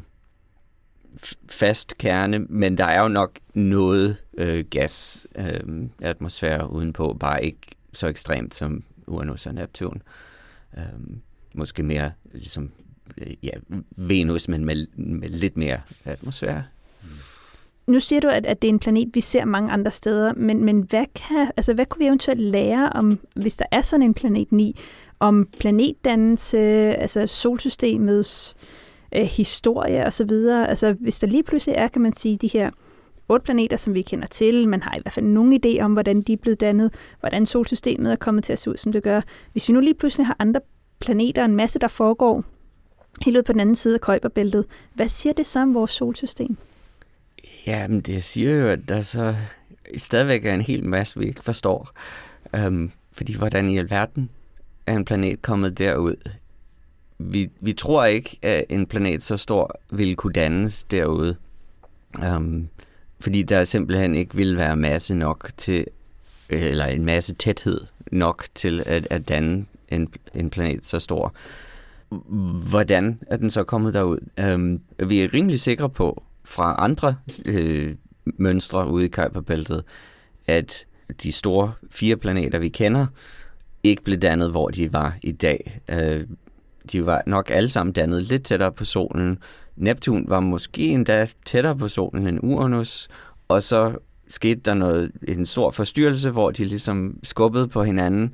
fast 1.49 1.97
kerne, 1.97 2.39
men 2.39 2.78
der 2.78 2.86
er 2.86 3.01
jo 3.01 3.08
nok 3.08 3.39
noget 3.53 4.18
øh, 4.38 4.66
gas 4.70 5.28
øh, 5.36 5.89
atmosfære 6.01 6.72
udenpå, 6.72 7.18
bare 7.20 7.45
ikke 7.45 7.68
så 7.93 8.08
ekstremt 8.08 8.55
som 8.55 8.84
Uranus 9.08 9.45
og 9.45 9.53
Neptun. 9.53 10.01
Øh, 10.78 10.84
måske 11.53 11.84
mere 11.84 12.12
ligesom 12.34 12.72
øh, 13.18 13.34
ja, 13.43 13.51
Venus, 13.95 14.47
men 14.47 14.66
med, 14.66 14.88
med 14.95 15.30
lidt 15.30 15.58
mere 15.58 15.82
atmosfære. 16.05 16.64
Nu 17.88 18.00
siger 18.00 18.20
du, 18.20 18.28
at, 18.28 18.46
at 18.46 18.62
det 18.62 18.68
er 18.68 18.74
en 18.74 18.80
planet, 18.80 19.10
vi 19.14 19.22
ser 19.22 19.46
mange 19.46 19.72
andre 19.72 19.92
steder, 19.92 20.34
men, 20.34 20.64
men 20.64 20.82
hvad, 20.82 21.06
kan, 21.16 21.52
altså, 21.58 21.74
hvad 21.74 21.86
kunne 21.86 22.00
vi 22.00 22.06
eventuelt 22.06 22.42
lære 22.42 22.90
om, 22.90 23.20
hvis 23.36 23.56
der 23.56 23.66
er 23.72 23.82
sådan 23.82 24.04
en 24.04 24.14
planet 24.14 24.52
9, 24.52 24.80
om 25.20 25.48
planetdannelse, 25.60 26.58
altså 26.96 27.28
solsystemets 27.28 28.56
øh, 29.16 29.22
historie 29.22 30.06
osv.? 30.06 30.32
Altså, 30.68 30.94
hvis 30.94 31.20
der 31.20 31.28
lige 31.28 31.44
pludselig 31.44 31.76
er, 31.76 31.88
kan 31.88 32.02
man 32.02 32.14
sige, 32.14 32.38
de 32.38 32.48
her 32.48 32.70
otte 33.30 33.44
planeter, 33.44 33.78
som 33.78 33.94
vi 33.94 34.02
kender 34.02 34.28
til. 34.28 34.68
Man 34.68 34.84
har 34.84 34.96
i 34.96 35.00
hvert 35.02 35.14
fald 35.14 35.26
nogen 35.26 35.62
idé 35.66 35.82
om, 35.82 35.94
hvordan 35.94 36.22
de 36.22 36.34
er 36.34 36.38
blevet 36.38 36.62
dannet, 36.62 36.94
hvordan 37.20 37.46
solsystemet 37.46 38.12
er 38.12 38.16
kommet 38.16 38.44
til 38.44 38.54
at 38.54 38.60
se 38.60 38.70
ud, 38.70 38.78
som 38.78 38.92
det 38.92 39.04
gør. 39.04 39.22
Hvis 39.52 39.70
vi 39.70 39.74
nu 39.74 39.80
lige 39.80 39.94
pludselig 39.94 40.28
har 40.28 40.36
andre 40.40 40.62
planeter, 41.00 41.46
en 41.46 41.56
masse, 41.56 41.80
der 41.80 41.88
foregår 41.88 42.44
helt 43.26 43.38
ud 43.38 43.44
på 43.44 43.52
den 43.52 43.62
anden 43.62 43.76
side 43.76 43.94
af 43.94 44.02
Kuiperbæltet. 44.02 44.66
Hvad 44.94 45.08
siger 45.08 45.34
det 45.34 45.46
så 45.46 45.60
om 45.60 45.74
vores 45.74 45.92
solsystem? 45.92 46.58
Jamen, 47.68 48.02
det 48.02 48.24
siger 48.24 48.56
jo, 48.56 48.68
at 48.68 48.80
der 48.88 49.02
så 49.02 49.36
stadigvæk 49.98 50.45
er 50.45 50.54
en 50.54 50.62
hel 50.62 50.86
masse, 50.86 51.20
vi 51.20 51.26
ikke 51.26 51.43
forstår. 51.43 51.89
Øhm, 52.56 52.91
fordi 53.18 53.36
hvordan 53.36 53.70
i 53.70 53.78
alverden 53.78 54.30
er 54.86 54.93
en 54.93 55.06
planet 55.06 55.41
kommet 55.41 55.78
derud? 55.78 56.16
Vi, 57.18 57.50
vi 57.60 57.74
tror 57.74 58.06
ikke, 58.06 58.38
at 58.41 58.66
en 58.70 58.86
planet 58.86 59.24
så 59.24 59.38
stor 59.38 59.80
ville 59.91 60.16
kunne 60.16 60.34
dannes 60.34 60.84
derude. 60.84 61.36
Øhm, 62.24 62.68
fordi 63.20 63.43
der 63.43 63.64
simpelthen 63.64 64.16
ikke 64.16 64.36
ville 64.36 64.58
være 64.58 64.76
masse 64.76 65.16
nok 65.16 65.52
til, 65.58 65.86
eller 66.50 66.86
en 66.86 67.06
masse 67.06 67.36
tæthed 67.36 67.82
nok 68.12 68.45
til 68.56 68.84
at, 68.86 69.08
at 69.10 69.30
danne 69.30 69.66
en, 69.89 70.14
en 70.34 70.50
planet 70.50 70.86
så 70.86 71.00
stor. 71.00 71.34
Hvordan 72.70 73.20
er 73.28 73.38
den 73.38 73.50
så 73.50 73.64
kommet 73.64 73.93
derud? 73.93 74.20
Øhm, 74.39 74.82
vi 75.08 75.22
er 75.22 75.34
rimelig 75.34 75.60
sikre 75.60 75.89
på 75.89 76.24
fra 76.48 76.76
andre 76.80 77.16
øh, 77.45 77.95
mønstre 78.26 78.89
ude 78.89 79.06
i 79.06 79.08
Kuiperbæltet, 79.08 79.84
at 80.48 80.86
de 81.24 81.32
store 81.32 81.74
fire 81.91 82.16
planeter, 82.16 82.60
vi 82.60 82.70
kender, 82.70 83.06
ikke 83.84 84.04
blev 84.04 84.18
dannet, 84.18 84.52
hvor 84.52 84.70
de 84.70 84.93
var 84.93 85.18
i 85.24 85.32
dag. 85.32 85.82
Øh, 85.89 86.28
de 86.91 87.06
var 87.06 87.22
nok 87.26 87.50
alle 87.50 87.70
sammen 87.70 87.93
dannet 87.93 88.24
lidt 88.24 88.43
tættere 88.43 88.72
på 88.72 88.86
solen. 88.86 89.38
Neptun 89.76 90.26
var 90.28 90.39
måske 90.39 90.82
endda 90.82 91.28
tættere 91.45 91.78
på 91.78 91.88
solen 91.88 92.28
end 92.28 92.39
Uranus, 92.43 93.08
og 93.48 93.64
så 93.64 93.95
skete 94.28 94.62
der 94.66 94.74
noget, 94.74 95.12
en 95.28 95.45
stor 95.45 95.72
forstyrrelse, 95.72 96.30
hvor 96.30 96.52
de 96.52 96.66
ligesom 96.66 97.20
skubbede 97.24 97.68
på 97.68 97.84
hinanden, 97.84 98.34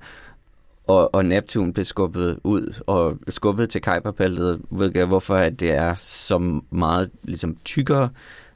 og, 0.87 1.15
og 1.15 1.25
Neptun 1.25 1.73
blev 1.73 1.85
skubbet 1.85 2.39
ud 2.43 2.81
og 2.87 3.17
skubbet 3.29 3.69
til 3.69 3.81
Kuiperbæltet, 3.81 4.61
hvilket 4.69 5.07
hvorfor 5.07 5.35
at 5.35 5.59
det 5.59 5.71
er 5.71 5.95
så 5.95 6.61
meget 6.69 7.11
ligesom 7.23 7.57
tykkere 7.65 8.09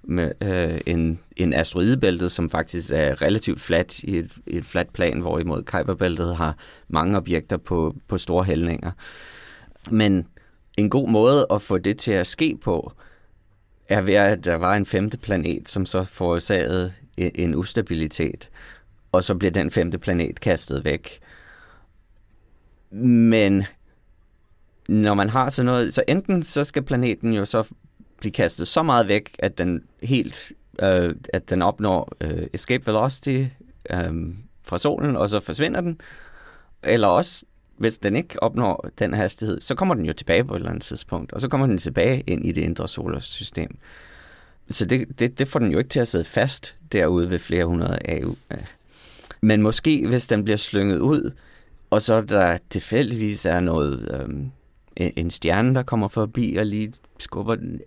med, 0.04 0.32
øh, 0.42 0.82
en, 0.86 1.20
en 1.36 1.54
asteroidebæltet, 1.54 2.32
som 2.32 2.50
faktisk 2.50 2.92
er 2.94 3.22
relativt 3.22 3.62
fladt 3.62 4.00
i 4.00 4.18
et, 4.18 4.32
et 4.48 4.66
fladt 4.66 4.94
plan, 4.94 5.20
hvorimod 5.20 5.64
Kuiperbæltet 5.64 6.36
har 6.36 6.56
mange 6.88 7.18
objekter 7.18 7.58
på, 7.58 7.96
på 8.08 8.18
store 8.18 8.44
hældninger. 8.44 8.92
Men 9.92 10.28
en 10.78 10.90
god 10.90 11.10
måde 11.10 11.48
at 11.52 11.62
få 11.62 11.78
det 11.78 11.98
til 11.98 12.12
at 12.12 12.28
ske 12.28 12.58
på, 12.62 12.94
er 13.90 14.02
ved, 14.02 14.14
at 14.14 14.46
der 14.46 14.56
var 14.56 14.76
en 14.76 14.86
femte 14.86 15.18
planet, 15.18 15.70
som 15.70 15.86
så 15.86 16.04
forårsagede 16.04 16.94
en, 17.18 17.32
en 17.36 17.56
ustabilitet, 17.56 18.50
og 19.12 19.24
så 19.24 19.36
bliver 19.36 19.52
den 19.52 19.72
femte 19.72 19.98
planet 19.98 20.40
kastet 20.40 20.86
væk. 20.86 21.20
Men 22.92 23.64
når 24.88 25.14
man 25.14 25.30
har 25.30 25.50
sådan 25.50 25.66
noget, 25.66 25.94
så 25.94 26.04
enten 26.08 26.44
så 26.44 26.64
skal 26.64 26.84
planeten 26.84 27.34
jo 27.34 27.46
så 27.46 27.64
blive 28.20 28.32
kastet 28.32 28.68
så 28.68 28.84
meget 28.84 29.08
væk, 29.08 29.36
at 29.40 29.58
den 29.58 29.84
helt, 30.04 30.52
øh, 30.80 31.16
at 31.34 31.50
den 31.50 31.62
opnår 31.62 32.12
øh, 32.22 32.48
escape 32.54 32.88
velocity 32.88 33.46
øh, 33.90 34.14
fra 34.68 34.78
solen, 34.78 35.16
og 35.16 35.30
så 35.30 35.40
forsvinder 35.40 35.82
den. 35.82 36.02
Eller 36.84 37.08
også, 37.08 37.44
hvis 37.78 37.98
den 37.98 38.16
ikke 38.16 38.44
opnår 38.44 38.90
den 39.00 39.14
hastighed, 39.14 39.62
så 39.62 39.76
kommer 39.76 39.96
den 39.96 40.06
jo 40.06 40.14
tilbage 40.14 40.44
på 40.44 40.54
et 40.54 40.60
eller 40.60 40.70
andet 40.70 40.84
tidspunkt, 40.84 41.34
og 41.34 41.42
så 41.42 41.48
kommer 41.48 41.68
den 41.68 41.78
tilbage 41.78 42.24
ind 42.28 42.46
i 42.46 42.52
det 42.52 42.62
indre 42.62 42.88
solsystem. 42.88 43.78
Så 44.70 44.86
det, 44.86 45.20
det, 45.20 45.40
det 45.40 45.48
får 45.48 45.60
den 45.60 45.72
jo 45.72 45.78
ikke 45.78 45.90
til 45.90 46.00
at 46.00 46.08
sidde 46.08 46.26
fast 46.26 46.76
derude 46.92 47.30
ved 47.30 47.40
flere 47.40 47.66
hundrede 47.66 48.00
AU. 48.06 48.36
Men 49.42 49.62
måske, 49.62 50.08
hvis 50.08 50.28
den 50.28 50.44
bliver 50.44 50.58
slynget 50.58 51.00
ud, 51.00 51.32
og 51.90 52.02
så 52.02 52.22
der 52.22 52.58
tilfældigvis 52.70 53.46
er 53.46 53.60
noget, 53.60 54.10
øhm, 54.14 54.52
en, 54.96 55.12
en 55.16 55.30
stjerne, 55.30 55.76
der 55.76 55.84
kommer 55.84 56.08
forbi 56.08 56.56
og 56.56 56.66
lige 56.66 56.94
skubber 57.20 57.56
den. 57.56 57.82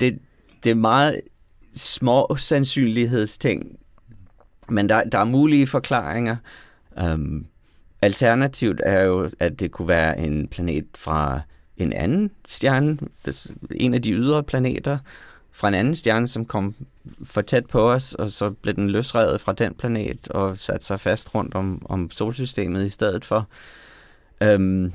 Det, 0.00 0.18
det 0.64 0.70
er 0.70 0.74
meget 0.74 1.20
små 1.76 2.36
sandsynlighedsting, 2.36 3.78
men 4.68 4.88
der, 4.88 5.04
der 5.04 5.18
er 5.18 5.24
mulige 5.24 5.66
forklaringer. 5.66 6.36
Øhm, 6.98 7.46
alternativt 8.02 8.80
er 8.84 9.00
jo, 9.02 9.30
at 9.40 9.60
det 9.60 9.70
kunne 9.70 9.88
være 9.88 10.18
en 10.18 10.48
planet 10.48 10.86
fra 10.94 11.40
en 11.76 11.92
anden 11.92 12.30
stjerne, 12.48 12.98
en 13.70 13.94
af 13.94 14.02
de 14.02 14.12
ydre 14.12 14.42
planeter, 14.42 14.98
fra 15.52 15.68
en 15.68 15.74
anden 15.74 15.94
stjerne, 15.94 16.28
som 16.28 16.46
kom 16.46 16.74
for 17.24 17.40
tæt 17.40 17.66
på 17.66 17.92
os, 17.92 18.14
og 18.14 18.30
så 18.30 18.50
blev 18.50 18.74
den 18.74 18.90
løsrevet 18.90 19.40
fra 19.40 19.52
den 19.52 19.74
planet 19.74 20.28
og 20.28 20.58
satte 20.58 20.86
sig 20.86 21.00
fast 21.00 21.34
rundt 21.34 21.54
om, 21.54 21.82
om 21.84 22.10
solsystemet 22.10 22.86
i 22.86 22.90
stedet 22.90 23.24
for. 23.24 23.48
Øhm, 24.42 24.92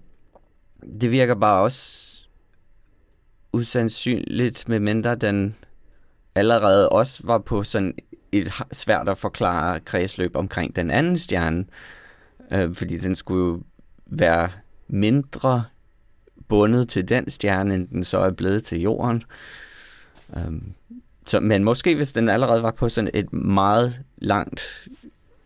det 1.01 1.11
virker 1.11 1.35
bare 1.35 1.61
også 1.61 2.05
usandsynligt, 3.53 4.69
medmindre 4.69 5.15
den 5.15 5.55
allerede 6.35 6.89
også 6.89 7.21
var 7.23 7.37
på 7.37 7.63
sådan 7.63 7.93
et 8.31 8.51
svært 8.71 9.09
at 9.09 9.17
forklare 9.17 9.79
kredsløb 9.79 10.35
omkring 10.35 10.75
den 10.75 10.91
anden 10.91 11.17
stjerne, 11.17 11.65
øh, 12.51 12.75
fordi 12.75 12.97
den 12.97 13.15
skulle 13.15 13.45
jo 13.45 13.61
være 14.05 14.49
mindre 14.87 15.63
bundet 16.47 16.89
til 16.89 17.09
den 17.09 17.29
stjerne, 17.29 17.75
end 17.75 17.87
den 17.87 18.03
så 18.03 18.17
er 18.17 18.31
blevet 18.31 18.63
til 18.63 18.81
jorden. 18.81 19.23
Um, 20.35 20.73
så, 21.25 21.39
men 21.39 21.63
måske 21.63 21.95
hvis 21.95 22.13
den 22.13 22.29
allerede 22.29 22.63
var 22.63 22.71
på 22.71 22.89
sådan 22.89 23.09
et 23.13 23.33
meget 23.33 23.99
langt 24.17 24.89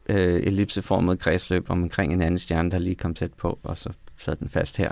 øh, 0.09 0.43
ellipseformet 0.43 1.19
kredsløb 1.19 1.69
omkring 1.69 2.13
en 2.13 2.21
anden 2.21 2.37
stjerne, 2.37 2.71
der 2.71 2.77
lige 2.77 2.95
kom 2.95 3.13
tæt 3.13 3.33
på, 3.33 3.59
og 3.63 3.77
så 3.77 3.89
sad 4.17 4.35
den 4.35 4.49
fast 4.49 4.77
her. 4.77 4.91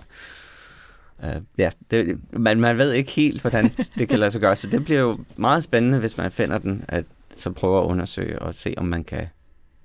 Uh, 1.23 1.41
ja, 1.57 1.69
det, 1.91 2.19
man, 2.31 2.59
man 2.59 2.77
ved 2.77 2.93
ikke 2.93 3.11
helt, 3.11 3.41
hvordan 3.41 3.71
det 3.97 4.09
kan 4.09 4.19
lade 4.19 4.31
sig 4.31 4.41
gøre, 4.41 4.55
så 4.55 4.67
det 4.67 4.85
bliver 4.85 4.99
jo 4.99 5.19
meget 5.37 5.63
spændende, 5.63 5.99
hvis 5.99 6.17
man 6.17 6.31
finder 6.31 6.57
den, 6.57 6.85
at 6.87 7.05
så 7.35 7.51
prøve 7.51 7.79
at 7.79 7.85
undersøge 7.85 8.39
og 8.39 8.53
se, 8.53 8.73
om 8.77 8.85
man 8.85 9.03
kan 9.03 9.27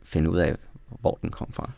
finde 0.02 0.30
ud 0.30 0.38
af, 0.38 0.56
hvor 1.00 1.18
den 1.22 1.30
kom 1.30 1.52
fra. 1.52 1.70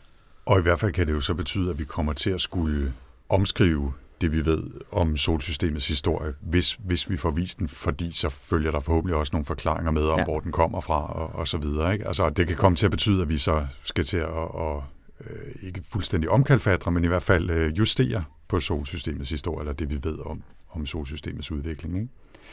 Og 0.45 0.59
i 0.59 0.61
hvert 0.61 0.79
fald 0.79 0.91
kan 0.91 1.07
det 1.07 1.13
jo 1.13 1.19
så 1.19 1.33
betyde, 1.33 1.69
at 1.69 1.79
vi 1.79 1.83
kommer 1.83 2.13
til 2.13 2.29
at 2.29 2.41
skulle 2.41 2.93
omskrive 3.29 3.93
det, 4.21 4.31
vi 4.31 4.45
ved 4.45 4.63
om 4.91 5.17
solsystemets 5.17 5.87
historie, 5.87 6.33
hvis, 6.41 6.77
hvis 6.85 7.09
vi 7.09 7.17
får 7.17 7.31
vist 7.31 7.59
den, 7.59 7.67
fordi 7.67 8.11
så 8.11 8.29
følger 8.29 8.71
der 8.71 8.79
forhåbentlig 8.79 9.15
også 9.17 9.29
nogle 9.33 9.45
forklaringer 9.45 9.91
med 9.91 10.03
om, 10.03 10.19
Ja. 10.19 10.23
hvor 10.23 10.39
den 10.39 10.51
kommer 10.51 10.81
fra 10.81 11.13
og, 11.13 11.35
og 11.35 11.47
så 11.47 11.57
videre. 11.57 11.93
Ikke? 11.93 12.07
Altså, 12.07 12.29
det 12.29 12.47
kan 12.47 12.55
komme 12.55 12.75
til 12.75 12.85
at 12.85 12.91
betyde, 12.91 13.21
at 13.21 13.29
vi 13.29 13.37
så 13.37 13.65
skal 13.83 14.03
til 14.03 14.17
at, 14.17 14.27
at 14.59 14.75
øh, 15.21 15.67
ikke 15.67 15.81
fuldstændig 15.91 16.29
omkalfatre, 16.29 16.91
men 16.91 17.03
i 17.03 17.07
hvert 17.07 17.23
fald 17.23 17.49
øh, 17.49 17.77
justere 17.77 18.23
på 18.47 18.59
solsystemets 18.59 19.29
historie, 19.29 19.59
eller 19.59 19.73
det, 19.73 19.89
vi 19.89 19.99
ved 20.03 20.19
om, 20.25 20.43
om 20.71 20.85
solsystemets 20.85 21.51
udvikling. 21.51 21.95
Ikke? 21.97 22.09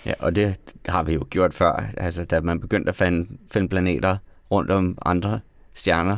Ja, 0.06 0.14
og 0.18 0.34
det 0.34 0.54
har 0.86 1.02
vi 1.02 1.12
jo 1.14 1.26
gjort 1.30 1.54
før. 1.54 1.84
Altså, 1.96 2.24
da 2.24 2.40
man 2.40 2.60
begyndte 2.60 2.88
at 2.88 2.96
finde, 2.96 3.28
finde 3.52 3.68
planeter 3.68 4.16
rundt 4.50 4.70
om 4.70 4.98
andre 5.04 5.40
stjerner, 5.74 6.16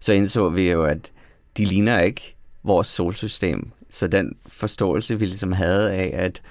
så 0.00 0.12
indså 0.12 0.48
vi 0.48 0.70
jo, 0.70 0.84
at 0.84 1.12
de 1.56 1.64
ligner 1.64 2.00
ikke 2.00 2.36
vores 2.62 2.86
solsystem. 2.86 3.70
Så 3.90 4.06
den 4.06 4.36
forståelse, 4.46 5.18
vi 5.18 5.26
ligesom 5.26 5.52
havde 5.52 5.92
af, 5.92 6.10
at 6.14 6.42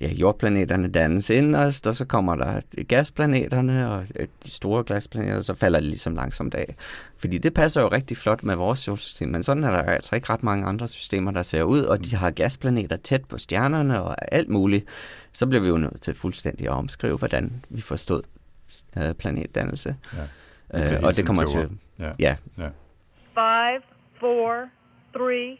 ja, 0.00 0.08
jordplaneterne 0.12 0.88
dannes 0.88 1.30
inderst, 1.30 1.86
og 1.86 1.96
så 1.96 2.04
kommer 2.04 2.34
der 2.34 2.60
gasplaneterne 2.88 3.90
og 3.90 4.04
øh, 4.16 4.26
de 4.44 4.50
store 4.50 4.82
gasplaneter, 4.82 5.36
og 5.36 5.44
så 5.44 5.54
falder 5.54 5.80
det 5.80 5.88
ligesom 5.88 6.14
langsomt 6.14 6.54
af. 6.54 6.74
Fordi 7.16 7.38
det 7.38 7.54
passer 7.54 7.82
jo 7.82 7.88
rigtig 7.88 8.16
flot 8.16 8.42
med 8.42 8.56
vores 8.56 8.78
solsystem, 8.78 9.28
men 9.28 9.42
sådan 9.42 9.64
er 9.64 9.70
der 9.70 9.82
altså 9.82 10.14
ikke 10.14 10.30
ret 10.30 10.42
mange 10.42 10.66
andre 10.66 10.88
systemer, 10.88 11.30
der 11.30 11.42
ser 11.42 11.62
ud, 11.62 11.80
og 11.80 12.04
de 12.04 12.16
har 12.16 12.30
gasplaneter 12.30 12.96
tæt 12.96 13.24
på 13.24 13.38
stjernerne 13.38 14.02
og 14.02 14.34
alt 14.34 14.48
muligt. 14.48 14.84
Så 15.32 15.46
bliver 15.46 15.62
vi 15.62 15.68
jo 15.68 15.76
nødt 15.76 16.02
til 16.02 16.14
fuldstændig 16.14 16.66
at 16.66 16.72
omskrive, 16.72 17.16
hvordan 17.16 17.64
vi 17.68 17.80
forstod 17.80 18.22
øh, 18.96 19.14
planetdannelse. 19.14 19.96
Ja. 20.72 20.94
Øh, 20.94 21.02
og 21.02 21.08
det 21.08 21.14
tiden 21.14 21.26
kommer 21.26 21.46
til... 21.46 21.68
Ja. 21.98 22.12
Ja, 22.18 22.36
ja. 22.58 22.68
Five, 23.34 23.82
four, 24.20 24.68
three, 25.14 25.56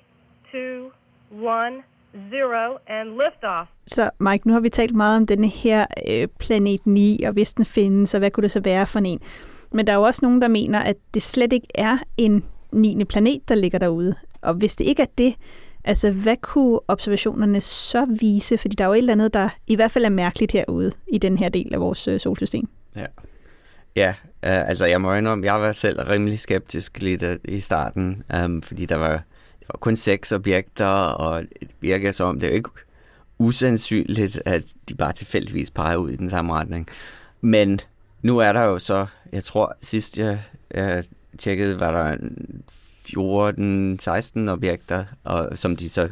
two, 0.53 0.91
one, 1.33 1.83
zero, 2.31 2.79
and 2.87 3.09
liftoff. 3.09 3.71
Så 3.87 4.11
Mike, 4.21 4.49
nu 4.49 4.53
har 4.53 4.61
vi 4.61 4.69
talt 4.69 4.95
meget 4.95 5.17
om 5.17 5.27
denne 5.27 5.49
her 5.49 5.87
øh, 6.09 6.29
planet 6.41 6.87
9, 6.87 7.23
og 7.27 7.33
hvis 7.33 7.53
den 7.53 7.65
findes, 7.65 8.15
og 8.15 8.19
hvad 8.19 8.31
kunne 8.31 8.43
det 8.43 8.51
så 8.51 8.61
være 8.61 8.87
for 8.87 8.99
en? 8.99 9.21
Men 9.73 9.87
der 9.87 9.93
er 9.93 9.97
jo 9.97 10.03
også 10.03 10.21
nogen, 10.23 10.43
der 10.43 10.49
mener, 10.49 10.79
at 10.79 10.97
det 11.15 11.23
slet 11.23 11.53
ikke 11.53 11.67
er 11.75 11.99
en 12.17 12.45
9. 12.73 13.05
planet, 13.05 13.49
der 13.49 13.55
ligger 13.55 13.79
derude. 13.79 14.15
Og 14.43 14.55
hvis 14.55 14.77
det 14.77 14.85
ikke 14.85 15.03
er 15.03 15.07
det, 15.19 15.35
altså 15.85 16.11
hvad 16.11 16.37
kunne 16.37 16.81
observationerne 16.89 17.61
så 17.61 18.07
vise? 18.21 18.59
Fordi 18.59 18.75
der 18.75 18.85
er 18.85 18.89
jo 18.89 18.95
et 18.95 18.99
eller 18.99 19.13
andet, 19.13 19.35
der 19.35 19.49
i 19.67 19.77
hvert 19.77 19.91
fald 19.91 20.05
er 20.05 20.09
mærkeligt 20.09 20.53
herude 20.53 20.93
i 21.13 21.19
den 21.19 21.39
her 21.39 21.49
del 21.49 21.75
af 21.75 21.81
vores 21.81 22.09
øh, 22.09 22.21
solsystem. 22.21 22.69
Ja, 23.97 24.09
øh, 24.45 24.69
altså 24.69 24.87
jeg 24.87 25.01
må 25.01 25.15
indrømme, 25.15 25.47
jeg 25.47 25.61
var 25.61 25.73
selv 25.73 26.03
rimelig 26.03 26.39
skeptisk 26.39 27.03
lidt 27.03 27.23
øh, 27.23 27.39
i 27.45 27.61
starten, 27.61 28.23
um, 28.45 28.63
fordi 28.63 28.87
der 28.87 28.97
var, 28.97 29.23
og 29.71 29.81
kun 29.81 29.97
seks 29.97 30.33
objekter, 30.33 30.87
og 30.87 31.43
det 31.61 31.71
virker 31.81 32.11
som, 32.11 32.41
det 32.41 32.47
er 32.47 32.51
jo 32.51 32.57
ikke 32.57 32.71
usandsynligt, 33.39 34.43
at 34.45 34.63
de 34.89 34.95
bare 34.95 35.13
tilfældigvis 35.13 35.71
peger 35.71 35.97
ud 35.97 36.11
i 36.11 36.17
den 36.17 36.31
samme 36.31 36.53
retning. 36.53 36.89
Men 37.41 37.81
nu 38.23 38.39
er 38.39 38.53
der 38.53 38.63
jo 38.63 38.79
så, 38.79 39.07
jeg 39.33 39.45
tror 39.45 39.77
sidst 39.81 40.19
jeg, 40.19 40.41
jeg 40.75 41.05
tjekkede, 41.39 41.81
var 41.81 41.91
der 41.91 42.17
14-16 44.47 44.51
objekter, 44.51 45.05
og, 45.25 45.59
som 45.59 45.77
de 45.77 45.89
så 45.89 46.09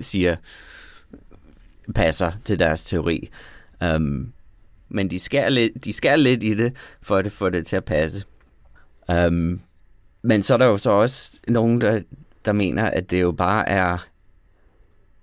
siger 0.00 0.36
passer 1.94 2.32
til 2.44 2.58
deres 2.58 2.84
teori. 2.84 3.30
Um, 3.94 4.32
men 4.88 5.10
de 5.10 5.18
skærer, 5.18 5.48
lidt, 5.48 5.84
de 5.84 5.92
skærer 5.92 6.16
lidt 6.16 6.42
i 6.42 6.54
det, 6.54 6.76
for 7.02 7.16
at 7.16 7.32
få 7.32 7.48
det 7.48 7.66
til 7.66 7.76
at 7.76 7.84
passe. 7.84 8.24
Um, 9.08 9.60
men 10.22 10.42
så 10.42 10.54
er 10.54 10.58
der 10.58 10.66
jo 10.66 10.76
så 10.76 10.90
også 10.90 11.32
nogen, 11.48 11.80
der, 11.80 12.00
der 12.44 12.52
mener, 12.52 12.90
at 12.90 13.10
det 13.10 13.20
jo 13.20 13.32
bare 13.32 13.68
er, 13.68 14.06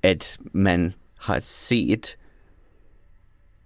at 0.04 0.38
man 0.52 0.94
har 1.20 1.40
set 1.40 2.18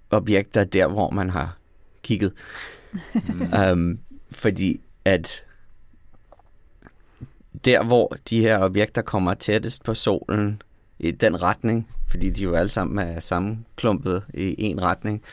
objekter 0.10 0.64
der, 0.64 0.88
hvor 0.88 1.10
man 1.10 1.30
har 1.30 1.58
kigget. 2.04 2.34
um, 3.72 4.00
fordi 4.32 4.82
at 5.06 5.46
der, 7.66 7.84
hvor 7.84 8.16
de 8.30 8.42
her 8.42 8.60
objekter 8.60 9.02
kommer 9.02 9.34
tættest 9.34 9.84
på 9.84 9.94
solen, 9.94 10.62
i 11.00 11.12
den 11.12 11.42
retning, 11.42 11.88
fordi 12.08 12.30
de 12.30 12.44
jo 12.44 12.56
alle 12.56 12.70
sammen 12.70 13.08
er 13.08 13.20
sammenklumpet 13.20 14.26
i 14.34 14.56
en 14.64 14.82
retning, 14.82 15.24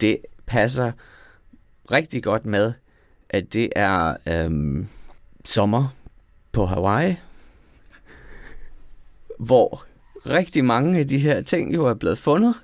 det 0.00 0.18
passer 0.46 0.92
rigtig 1.90 2.22
godt 2.22 2.46
med, 2.46 2.72
at 3.28 3.52
det 3.52 3.72
er 3.76 4.16
øhm, 4.26 4.88
sommer 5.44 5.94
på 6.52 6.66
Hawaii, 6.66 7.16
hvor 9.38 9.84
rigtig 10.26 10.64
mange 10.64 10.98
af 10.98 11.08
de 11.08 11.18
her 11.18 11.42
ting 11.42 11.74
jo 11.74 11.86
er 11.86 11.94
blevet 11.94 12.18
fundet. 12.18 12.54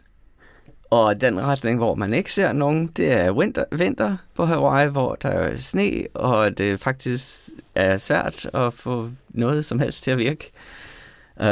Og 0.90 1.20
den 1.20 1.40
retning, 1.40 1.78
hvor 1.78 1.94
man 1.94 2.14
ikke 2.14 2.32
ser 2.32 2.52
nogen, 2.52 2.86
det 2.86 3.12
er 3.12 3.32
vinter, 3.32 3.64
vinter 3.72 4.16
på 4.34 4.44
Hawaii, 4.44 4.90
hvor 4.90 5.14
der 5.14 5.28
er 5.28 5.56
sne, 5.56 6.06
og 6.14 6.58
det 6.58 6.80
faktisk 6.80 7.48
er 7.74 7.96
svært 7.96 8.50
at 8.54 8.74
få 8.74 9.10
noget 9.28 9.64
som 9.64 9.78
helst 9.78 10.02
til 10.02 10.10
at 10.10 10.18
virke. 10.18 10.52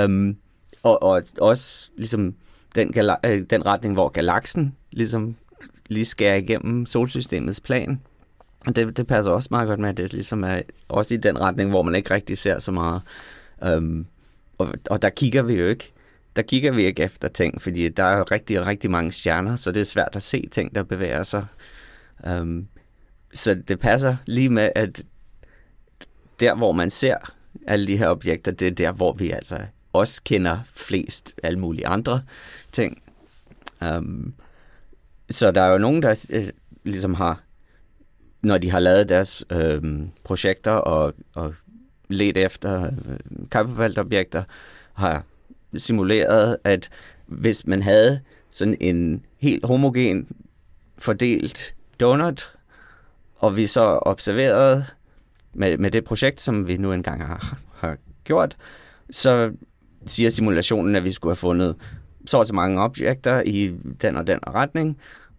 Um, 0.05 0.37
og, 0.83 1.03
og 1.03 1.23
også 1.41 1.91
ligesom 1.97 2.35
den, 2.75 2.95
gala- 2.97 3.29
øh, 3.31 3.43
den 3.51 3.67
retning, 3.67 3.95
hvor 3.95 4.09
galaksen 4.09 4.77
ligesom 4.91 5.37
lige 5.87 6.05
skærer 6.05 6.37
igennem 6.37 6.87
solsystemets 6.87 7.61
plan. 7.61 8.01
Og 8.67 8.77
det, 8.77 8.97
det 8.97 9.07
passer 9.07 9.31
også 9.31 9.49
meget 9.51 9.69
godt 9.69 9.81
med, 9.81 9.89
at 9.89 9.97
det 9.97 10.13
ligesom 10.13 10.45
er 10.45 10.61
også 10.89 11.15
i 11.15 11.17
den 11.17 11.41
retning, 11.41 11.71
hvor 11.71 11.83
man 11.83 11.95
ikke 11.95 12.15
rigtig 12.15 12.39
ser 12.39 12.59
så 12.59 12.73
meget. 12.73 13.03
Um, 13.77 14.07
og, 14.67 14.75
og 14.91 15.03
der 15.03 15.11
kigger 15.11 15.43
vi 15.43 15.55
jo 15.55 15.67
ikke. 15.69 15.93
Der 16.37 16.43
kigger 16.43 16.73
vi 16.73 16.85
ikke 16.85 17.03
efter 17.03 17.29
ting, 17.29 17.63
fordi 17.63 17.89
der 17.89 18.05
er 18.05 18.17
jo 18.17 18.23
rigtig, 18.23 18.67
rigtig 18.67 18.91
mange 18.91 19.13
stjerner, 19.13 19.57
så 19.57 19.73
det 19.73 19.81
er 19.81 19.85
svært 19.85 20.17
at 20.17 20.23
se 20.23 20.49
ting, 20.51 20.75
der 20.75 20.83
bevæger 20.83 21.23
sig. 21.23 21.47
Um, 22.31 22.69
så 23.35 23.55
det 23.55 23.79
passer 23.81 24.17
lige 24.27 24.49
med, 24.49 24.71
at 24.75 25.03
der, 26.41 26.55
hvor 26.55 26.73
man 26.73 26.91
ser 26.91 27.17
alle 27.67 27.87
de 27.87 27.97
her 27.97 28.09
objekter, 28.09 28.53
det 28.53 28.67
er 28.67 28.71
der, 28.71 28.93
hvor 28.93 29.13
vi 29.13 29.31
altså 29.31 29.59
også 29.93 30.23
kender 30.25 30.59
flest 30.65 31.35
alle 31.43 31.59
mulige 31.59 31.87
andre 31.87 32.23
ting. 32.73 33.03
Um, 33.81 34.35
så 35.31 35.51
der 35.51 35.61
er 35.61 35.73
jo 35.73 35.79
nogen, 35.79 36.03
der 36.03 36.27
øh, 36.31 36.49
ligesom 36.85 37.15
har, 37.15 37.41
når 38.43 38.59
de 38.59 38.71
har 38.71 38.79
lavet 38.79 39.09
deres 39.09 39.45
øh, 39.51 39.83
projekter 40.25 40.73
og, 40.73 41.15
og 41.35 41.55
let 42.13 42.37
efter 42.37 42.91
øh, 43.79 43.99
objekter 43.99 44.45
har 44.95 45.25
simuleret, 45.77 46.57
at 46.65 46.91
hvis 47.27 47.67
man 47.67 47.83
havde 47.83 48.21
sådan 48.51 48.77
en 48.81 49.25
helt 49.39 49.67
homogen 49.67 50.29
fordelt 50.99 51.75
donut, 52.01 52.55
og 53.37 53.57
vi 53.57 53.67
så 53.67 53.81
observerede 53.81 54.85
med, 55.55 55.79
med 55.79 55.91
det 55.91 56.05
projekt, 56.05 56.41
som 56.41 56.69
vi 56.69 56.77
nu 56.77 56.93
engang 56.93 57.27
har, 57.27 57.59
har 57.75 57.97
gjort, 58.25 58.57
så 59.11 59.53
siger 60.07 60.31
simulationen, 60.31 60.97
at 60.97 61.05
vi 61.05 61.13
skulle 61.13 61.31
have 61.31 61.37
fundet 61.37 61.77
så 62.27 62.39
og 62.39 62.47
så 62.47 62.55
mange 62.55 62.81
objekter 62.81 63.43
i 63.47 63.75
den 64.03 64.17
og 64.17 64.27
den 64.27 64.39
retning, 64.47 64.99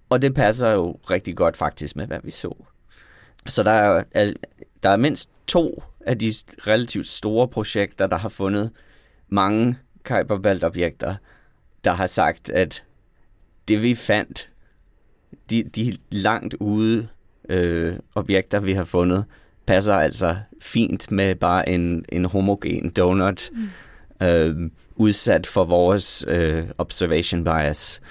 og 0.09 0.21
det 0.21 0.33
passer 0.33 0.69
jo 0.69 0.99
rigtig 1.09 1.35
godt 1.37 1.57
faktisk 1.57 1.95
med, 1.95 2.07
hvad 2.07 2.19
vi 2.23 2.31
så. 2.31 2.55
Så 3.47 3.63
der 3.63 3.71
er, 3.71 4.33
der 4.83 4.89
er 4.89 4.97
mindst 4.97 5.29
to 5.47 5.83
af 6.05 6.19
de 6.19 6.33
relativt 6.67 7.07
store 7.07 7.47
projekter, 7.47 8.07
der 8.07 8.17
har 8.17 8.29
fundet 8.29 8.71
mange 9.29 9.77
Kuiper 10.03 10.37
Belt-objekter, 10.37 11.15
der 11.83 11.91
har 11.91 12.07
sagt, 12.07 12.49
at 12.49 12.83
det 13.67 13.81
vi 13.81 13.95
fandt, 13.95 14.49
de, 15.49 15.63
de 15.63 15.93
langt 16.09 16.53
ude 16.53 17.07
øh, 17.49 17.95
objekter, 18.15 18.59
vi 18.59 18.73
har 18.73 18.83
fundet, 18.83 19.25
passer 19.65 19.93
altså 19.93 20.37
fint 20.61 21.11
med 21.11 21.35
bare 21.35 21.69
en, 21.69 22.05
en 22.09 22.25
homogen 22.25 22.89
donut, 22.89 23.49
mm. 23.51 24.25
øh, 24.27 24.71
udsat 24.95 25.47
for 25.47 25.63
vores 25.63 26.25
øh, 26.27 26.63
observation 26.77 27.43
bias. 27.43 28.01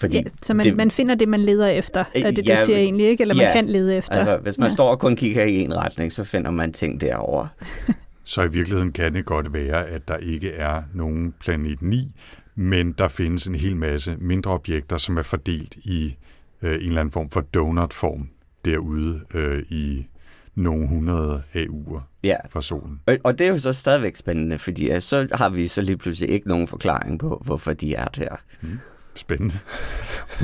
Fordi 0.00 0.16
ja, 0.16 0.22
så 0.42 0.54
man, 0.54 0.66
det, 0.66 0.76
man 0.76 0.90
finder 0.90 1.14
det, 1.14 1.28
man 1.28 1.40
leder 1.40 1.68
efter, 1.68 2.04
er 2.14 2.30
det, 2.30 2.46
ja, 2.46 2.54
du 2.54 2.60
siger 2.64 2.78
egentlig, 2.78 3.06
ikke? 3.06 3.22
Eller 3.22 3.34
ja, 3.34 3.42
man 3.42 3.52
kan 3.52 3.68
lede 3.68 3.96
efter. 3.96 4.14
Altså, 4.14 4.36
hvis 4.36 4.58
man 4.58 4.68
ja. 4.68 4.74
står 4.74 4.90
og 4.90 4.98
kun 4.98 5.16
kigger 5.16 5.44
i 5.44 5.60
en 5.60 5.76
retning, 5.76 6.12
så 6.12 6.24
finder 6.24 6.50
man 6.50 6.72
ting 6.72 7.00
derovre. 7.00 7.48
så 8.24 8.42
i 8.42 8.50
virkeligheden 8.50 8.92
kan 8.92 9.14
det 9.14 9.24
godt 9.24 9.52
være, 9.52 9.86
at 9.86 10.08
der 10.08 10.16
ikke 10.16 10.50
er 10.50 10.82
nogen 10.94 11.34
planet 11.40 11.82
9, 11.82 12.12
men 12.54 12.92
der 12.92 13.08
findes 13.08 13.46
en 13.46 13.54
hel 13.54 13.76
masse 13.76 14.16
mindre 14.18 14.50
objekter, 14.50 14.96
som 14.96 15.18
er 15.18 15.22
fordelt 15.22 15.76
i 15.76 16.16
øh, 16.62 16.74
en 16.74 16.80
eller 16.80 17.00
anden 17.00 17.12
form 17.12 17.30
for 17.30 17.40
donut-form 17.40 18.28
derude 18.64 19.20
øh, 19.34 19.62
i 19.70 20.06
nogle 20.54 20.88
hundrede 20.88 21.42
AU'er 21.54 22.00
ja. 22.22 22.36
fra 22.50 22.60
solen. 22.60 23.00
Og, 23.06 23.18
og 23.24 23.38
det 23.38 23.46
er 23.46 23.50
jo 23.50 23.58
så 23.58 23.72
stadigvæk 23.72 24.16
spændende, 24.16 24.58
fordi 24.58 24.86
ja, 24.86 25.00
så 25.00 25.28
har 25.32 25.48
vi 25.48 25.66
så 25.66 25.82
lige 25.82 25.96
pludselig 25.96 26.30
ikke 26.30 26.48
nogen 26.48 26.66
forklaring 26.66 27.18
på, 27.18 27.42
hvorfor 27.44 27.72
de 27.72 27.94
er 27.94 28.04
der. 28.04 28.36
Mm. 28.60 28.78
Spændende. 29.14 29.58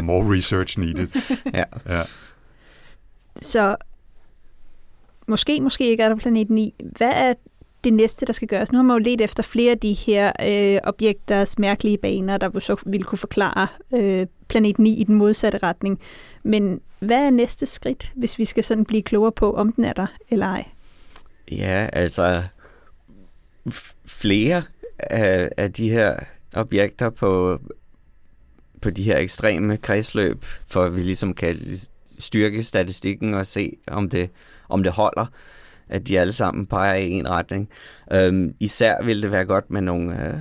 More 0.03 0.37
research 0.37 0.79
needed. 0.79 1.09
ja. 1.55 1.65
ja. 1.87 2.03
Så 3.41 3.77
måske, 5.27 5.61
måske 5.61 5.91
ikke 5.91 6.03
er 6.03 6.09
der 6.09 6.17
planet 6.17 6.51
9. 6.51 6.75
Hvad 6.97 7.13
er 7.13 7.35
det 7.85 7.93
næste, 7.93 8.27
der 8.27 8.33
skal 8.33 8.49
gøres? 8.49 8.73
Nu 8.73 8.79
har 8.79 8.83
man 8.83 8.97
jo 8.97 9.11
let 9.11 9.21
efter 9.21 9.43
flere 9.43 9.71
af 9.71 9.79
de 9.79 9.93
her 9.93 10.33
øh, 10.43 10.81
objekters 10.85 11.59
mærkelige 11.59 11.99
baner, 11.99 12.37
der 12.37 12.59
så 12.59 12.77
ville 12.87 13.05
kunne 13.05 13.19
forklare 13.19 13.67
øh, 13.95 14.27
planet 14.49 14.79
9 14.79 15.01
i 15.01 15.05
den 15.05 15.15
modsatte 15.15 15.59
retning. 15.59 16.01
Men 16.43 16.81
hvad 16.99 17.27
er 17.27 17.31
næste 17.31 17.67
skridt, 17.67 18.13
hvis 18.17 18.39
vi 18.39 18.45
skal 18.45 18.65
sådan 18.65 18.85
blive 18.85 19.03
klogere 19.03 19.33
på, 19.33 19.55
om 19.55 19.73
den 19.73 19.85
er 19.85 19.93
der 19.93 20.07
eller 20.31 20.47
ej? 20.47 20.65
Ja, 21.51 21.89
altså 21.93 22.43
flere 24.07 24.63
af, 24.99 25.49
af 25.57 25.73
de 25.73 25.91
her 25.91 26.17
objekter 26.55 27.11
på, 27.11 27.61
på 28.83 28.91
de 28.91 29.03
her 29.03 29.19
ekstreme 29.19 29.77
kredsløb, 29.77 30.45
for 30.67 30.83
at 30.85 30.97
vi 30.97 31.01
ligesom 31.01 31.35
kan 31.35 31.77
styrke 32.19 32.63
statistikken 32.63 33.35
og 33.35 33.47
se, 33.47 33.77
om 33.87 34.11
det, 34.11 34.31
om 34.69 34.83
det 34.83 34.93
holder, 34.93 35.27
at 35.89 36.09
de 36.09 36.21
alle 36.21 36.33
sammen 36.33 36.67
peger 36.67 36.95
i 36.95 37.11
en 37.11 37.29
retning. 37.29 37.69
Øhm, 38.13 38.55
især 38.61 39.05
ville 39.05 39.23
det 39.23 39.33
være 39.33 39.45
godt 39.45 39.71
med 39.71 39.81
nogle, 39.81 40.27
øh, 40.27 40.35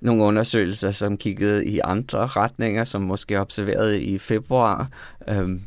nogle 0.00 0.22
undersøgelser, 0.22 0.90
som 0.90 1.16
kiggede 1.16 1.66
i 1.66 1.80
andre 1.84 2.26
retninger, 2.26 2.84
som 2.84 3.02
måske 3.02 3.40
observeret 3.40 3.94
i 3.94 4.18
februar. 4.18 4.88
Øhm, 5.28 5.62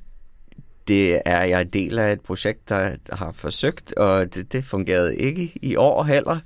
det 0.88 1.22
er 1.26 1.44
jeg 1.44 1.74
del 1.74 2.00
af 2.00 2.14
et 2.14 2.22
projekt, 2.22 2.70
der 2.70 2.96
har 3.12 3.32
forsøgt, 3.32 3.94
og 3.94 4.36
det, 4.36 4.54
det 4.54 4.66
fungerede 4.66 5.16
ikke 5.16 5.52
i 5.62 5.76
år 5.76 6.04
heller. 6.04 6.40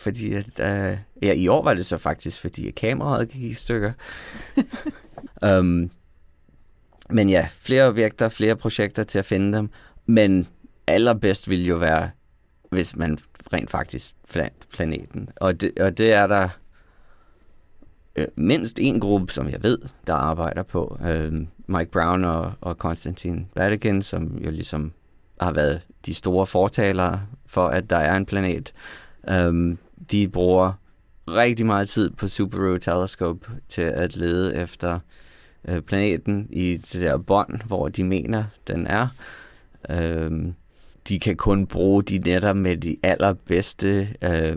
Fordi 0.00 0.32
at, 0.34 0.46
uh, 0.46 0.98
ja, 1.22 1.32
i 1.32 1.48
år 1.48 1.64
var 1.64 1.74
det 1.74 1.86
så 1.86 1.98
faktisk, 1.98 2.40
fordi 2.40 2.70
kameraet 2.70 3.28
gik 3.28 3.42
i 3.42 3.54
stykker. 3.54 3.92
um, 5.58 5.90
men 7.10 7.30
ja, 7.30 7.48
flere 7.60 7.88
objekter, 7.88 8.28
flere 8.28 8.56
projekter 8.56 9.04
til 9.04 9.18
at 9.18 9.24
finde 9.24 9.58
dem. 9.58 9.70
Men 10.06 10.48
allerbedst 10.86 11.48
ville 11.48 11.64
jo 11.64 11.76
være, 11.76 12.10
hvis 12.70 12.96
man 12.96 13.18
rent 13.52 13.70
faktisk 13.70 14.14
fandt 14.28 14.68
planeten. 14.72 15.28
Og 15.36 15.60
det, 15.60 15.78
og 15.80 15.98
det 15.98 16.12
er 16.12 16.26
der 16.26 16.48
øh, 18.16 18.26
mindst 18.36 18.78
en 18.78 19.00
gruppe, 19.00 19.32
som 19.32 19.48
jeg 19.48 19.62
ved, 19.62 19.78
der 20.06 20.14
arbejder 20.14 20.62
på. 20.62 20.98
Øh, 21.06 21.32
Mike 21.66 21.90
Brown 21.90 22.24
og, 22.24 22.52
og 22.60 22.78
Konstantin 22.78 23.48
Vatican, 23.56 24.02
som 24.02 24.38
jo 24.44 24.50
ligesom 24.50 24.92
har 25.40 25.52
været 25.52 25.80
de 26.06 26.14
store 26.14 26.46
fortalere 26.46 27.26
for, 27.46 27.68
at 27.68 27.90
der 27.90 27.96
er 27.96 28.16
en 28.16 28.26
planet. 28.26 28.72
Øh, 29.30 29.76
de 30.10 30.28
bruger 30.28 30.72
rigtig 31.28 31.66
meget 31.66 31.88
tid 31.88 32.10
på 32.10 32.28
Subaru 32.28 32.78
Telescope 32.78 33.50
til 33.68 33.82
at 33.82 34.16
lede 34.16 34.54
efter 34.54 34.98
øh, 35.68 35.82
planeten 35.82 36.46
i 36.50 36.76
det 36.76 37.00
der 37.00 37.18
bånd, 37.18 37.60
hvor 37.66 37.88
de 37.88 38.04
mener, 38.04 38.44
den 38.68 38.86
er. 38.86 39.08
Øh, 39.90 40.30
de 41.08 41.18
kan 41.18 41.36
kun 41.36 41.66
bruge 41.66 42.02
de 42.02 42.18
netter 42.18 42.52
med 42.52 42.76
de 42.76 42.96
allerbedste 43.02 44.08
øh, 44.22 44.56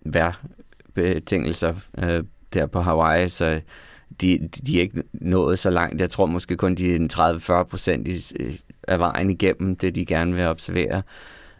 vejrbetingelser 0.00 1.74
øh, 1.98 2.24
der 2.54 2.66
på 2.66 2.80
Hawaii, 2.80 3.28
så 3.28 3.60
de, 4.20 4.48
de 4.66 4.76
er 4.76 4.80
ikke 4.80 5.02
nået 5.12 5.58
så 5.58 5.70
langt. 5.70 6.00
Jeg 6.00 6.10
tror 6.10 6.26
måske 6.26 6.56
kun, 6.56 6.74
de 6.74 6.94
er 6.94 7.60
30-40 7.62 7.62
procent 7.62 8.08
øh, 8.40 8.54
af 8.88 8.98
vejen 8.98 9.30
igennem 9.30 9.76
det, 9.76 9.94
de 9.94 10.06
gerne 10.06 10.34
vil 10.34 10.46
observere. 10.46 11.02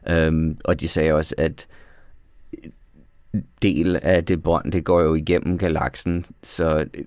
Øhm, 0.08 0.58
og 0.64 0.80
de 0.80 0.88
sagde 0.88 1.12
også, 1.12 1.34
at 1.38 1.66
del 3.62 3.96
af 3.96 4.24
det 4.24 4.42
bånd, 4.42 4.72
det 4.72 4.84
går 4.84 5.00
jo 5.00 5.14
igennem 5.14 5.58
galaksen, 5.58 6.24
så 6.42 6.86
øh, 6.94 7.04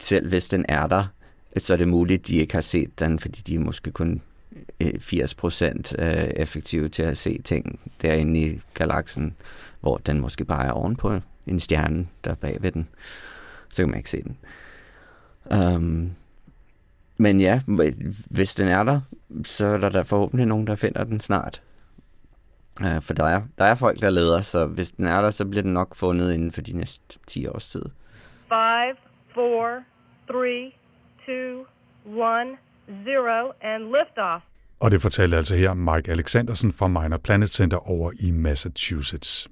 selv 0.00 0.28
hvis 0.28 0.48
den 0.48 0.64
er 0.68 0.86
der, 0.86 1.04
så 1.56 1.72
er 1.72 1.76
det 1.76 1.88
muligt, 1.88 2.20
at 2.20 2.28
de 2.28 2.36
ikke 2.36 2.54
har 2.54 2.60
set 2.60 3.00
den, 3.00 3.18
fordi 3.18 3.40
de 3.46 3.54
er 3.54 3.58
måske 3.58 3.90
kun 3.90 4.22
øh, 4.80 4.94
80% 4.94 6.02
øh, 6.02 6.30
effektive 6.36 6.88
til 6.88 7.02
at 7.02 7.18
se 7.18 7.42
ting 7.42 7.80
derinde 8.02 8.40
i 8.40 8.60
galaksen, 8.74 9.36
hvor 9.80 9.96
den 9.96 10.20
måske 10.20 10.44
bare 10.44 10.66
er 10.66 10.70
ovenpå 10.70 11.20
en 11.46 11.60
stjerne, 11.60 12.06
der 12.24 12.30
er 12.30 12.34
bag 12.34 12.62
ved 12.62 12.72
den. 12.72 12.88
Så 13.68 13.82
kan 13.82 13.88
man 13.88 13.98
ikke 13.98 14.10
se 14.10 14.22
den. 14.22 14.36
Um, 15.76 16.12
men 17.16 17.40
ja, 17.40 17.60
hvis 18.30 18.54
den 18.54 18.68
er 18.68 18.82
der, 18.82 19.00
så 19.44 19.66
er 19.66 19.88
der 19.88 20.02
forhåbentlig 20.02 20.46
nogen, 20.46 20.66
der 20.66 20.74
finder 20.74 21.04
den 21.04 21.20
snart. 21.20 21.62
Uh, 22.80 23.02
for 23.02 23.14
der 23.14 23.24
er, 23.24 23.42
der 23.58 23.64
er 23.64 23.74
folk, 23.74 24.00
der 24.00 24.10
leder, 24.10 24.40
så 24.40 24.66
hvis 24.66 24.90
den 24.90 25.06
er 25.06 25.20
der, 25.20 25.30
så 25.30 25.44
bliver 25.44 25.62
den 25.62 25.72
nok 25.72 25.94
fundet 25.94 26.32
inden 26.34 26.52
for 26.52 26.60
de 26.60 26.72
næste 26.72 27.18
10 27.26 27.46
års 27.46 27.68
tid. 27.68 27.82
5, 28.48 28.96
4, 29.34 29.84
3, 30.28 30.74
2, 31.26 31.32
1, 31.32 32.58
0, 33.06 33.52
and 33.60 33.82
liftoff. 33.84 34.44
Og 34.80 34.90
det 34.90 35.02
fortalte 35.02 35.36
altså 35.36 35.56
her 35.56 35.74
Mike 35.74 36.10
Alexandersen 36.10 36.72
fra 36.72 36.88
Minor 36.88 37.16
Planet 37.16 37.50
Center 37.50 37.90
over 37.90 38.12
i 38.20 38.30
Massachusetts. 38.30 39.48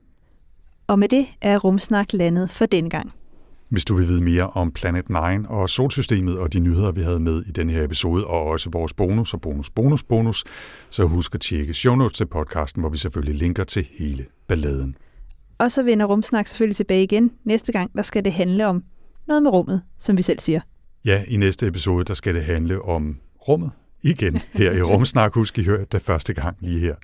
Og 0.87 0.99
med 0.99 1.09
det 1.09 1.27
er 1.41 1.59
Rumsnak 1.59 2.13
landet 2.13 2.51
for 2.51 2.67
denne 2.67 2.91
gang. 2.91 3.13
Hvis 3.73 3.85
du 3.85 3.95
vil 3.95 4.09
vide 4.09 4.23
mere 4.23 4.51
om 4.51 4.73
Planet 4.73 5.09
9 5.09 5.17
og 5.49 5.71
solsystemet 5.71 6.39
og 6.39 6.53
de 6.53 6.59
nyheder, 6.59 6.93
vi 6.93 7.01
havde 7.01 7.21
med 7.21 7.43
i 7.43 7.51
denne 7.51 7.73
her 7.73 7.85
episode, 7.85 8.27
og 8.27 8.43
også 8.43 8.71
vores 8.73 8.95
bonus 8.95 9.35
og 9.35 9.41
bonus, 9.41 9.71
bonus, 9.71 10.03
bonus, 10.03 10.45
så 10.91 11.05
husk 11.05 11.35
at 11.35 11.41
tjekke 11.41 11.75
show 11.75 11.95
notes 11.95 12.17
til 12.17 12.27
podcasten, 12.27 12.83
hvor 12.83 12.91
vi 12.91 12.99
selvfølgelig 12.99 13.35
linker 13.35 13.65
til 13.65 13.89
hele 13.99 14.27
balladen. 14.49 14.97
Og 15.59 15.71
så 15.71 15.83
vender 15.83 16.07
Rumsnak 16.07 16.47
selvfølgelig 16.47 16.77
tilbage 16.77 17.03
igen. 17.03 17.31
Næste 17.45 17.73
gang, 17.73 17.93
der 17.97 18.03
skal 18.03 18.25
det 18.25 18.33
handle 18.33 18.67
om 18.67 18.85
noget 19.29 19.43
med 19.43 19.51
rummet, 19.51 19.83
som 19.99 20.17
vi 20.17 20.23
selv 20.23 20.39
siger. 20.39 20.61
Ja, 21.05 21.25
i 21.29 21.37
næste 21.37 21.67
episode, 21.67 22.05
der 22.05 22.15
skal 22.15 22.35
det 22.35 22.43
handle 22.43 22.83
om 22.83 23.17
rummet, 23.49 23.71
igen 24.03 24.39
her 24.53 24.73
i 24.73 24.83
Rumsnak. 24.83 25.35
Husk, 25.35 25.59
I 25.59 25.65
hørte 25.65 25.87
det 25.93 26.03
første 26.03 26.35
gang 26.35 26.57
lige 26.61 26.79
her. 26.79 26.95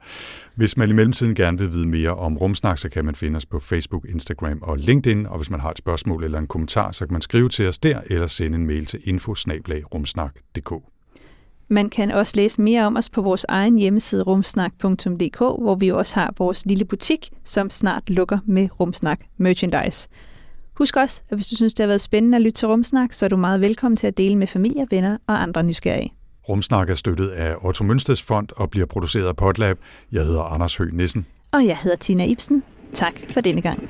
Hvis 0.55 0.77
man 0.77 0.91
i 0.91 0.93
mellemtiden 0.93 1.35
gerne 1.35 1.59
vil 1.59 1.73
vide 1.73 1.87
mere 1.87 2.15
om 2.15 2.37
Rumsnak, 2.37 2.79
så 2.79 2.89
kan 2.89 3.05
man 3.05 3.15
finde 3.15 3.37
os 3.37 3.47
på 3.47 3.59
Facebook, 3.59 4.07
Instagram 4.09 4.59
og 4.63 4.79
LinkedIn. 4.79 5.27
Og 5.27 5.37
hvis 5.37 5.51
man 5.51 5.61
har 5.61 5.71
et 5.71 5.79
spørgsmål 5.79 6.25
eller 6.25 6.39
en 6.39 6.47
kommentar, 6.47 6.93
så 6.93 7.07
kan 7.07 7.13
man 7.13 7.23
skrive 7.23 7.49
til 7.49 7.69
os 7.69 7.79
der, 7.79 8.01
eller 8.07 8.27
sende 8.27 8.59
en 8.59 8.67
mail 8.67 8.87
til 8.87 9.01
infosnablagrumsnak.dk. 9.05 10.73
Man 11.71 11.91
kan 11.91 12.11
også 12.11 12.33
læse 12.37 12.61
mere 12.61 12.87
om 12.87 12.97
os 12.97 13.11
på 13.11 13.23
vores 13.23 13.47
egen 13.49 13.79
hjemmeside 13.79 14.23
rumsnak.dk, 14.23 15.39
hvor 15.39 15.75
vi 15.75 15.91
også 15.91 16.15
har 16.15 16.35
vores 16.39 16.67
lille 16.67 16.85
butik, 16.85 17.31
som 17.45 17.71
snart 17.71 18.11
lukker 18.11 18.39
med 18.47 18.81
Rumsnak 18.81 19.21
merchandise. 19.37 20.09
Husk 20.75 20.97
også, 20.97 21.23
at 21.31 21.37
hvis 21.37 21.47
du 21.47 21.57
synes, 21.57 21.75
det 21.75 21.83
har 21.83 21.89
været 21.89 22.01
spændende 22.01 22.37
at 22.37 22.43
lytte 22.43 22.59
til 22.59 22.69
Rumsnak, 22.69 23.13
så 23.13 23.25
er 23.25 23.29
du 23.29 23.37
meget 23.37 23.61
velkommen 23.61 23.97
til 23.97 24.07
at 24.07 24.17
dele 24.17 24.37
med 24.37 24.47
familie, 24.47 24.87
venner 24.91 25.19
og 25.27 25.43
andre 25.43 25.63
nysgerrige. 25.63 26.13
Rumsnak 26.49 26.91
er 26.91 26.95
støttet 26.95 27.29
af 27.29 27.55
Otto 27.61 27.85
Münsters 27.85 28.25
Fond 28.27 28.49
og 28.57 28.71
bliver 28.71 28.87
produceret 28.87 29.27
af 29.27 29.37
Potlab. 29.37 29.79
Jeg 30.13 30.25
hedder 30.25 30.43
Anders 30.43 30.77
Høgh 30.77 30.95
Nissen. 30.95 31.27
Og 31.53 31.67
jeg 31.67 31.79
hedder 31.83 31.97
Tina 31.97 32.25
Ibsen. 32.25 32.63
Tak 32.95 33.15
for 33.31 33.41
denne 33.41 33.61
gang. 33.61 33.89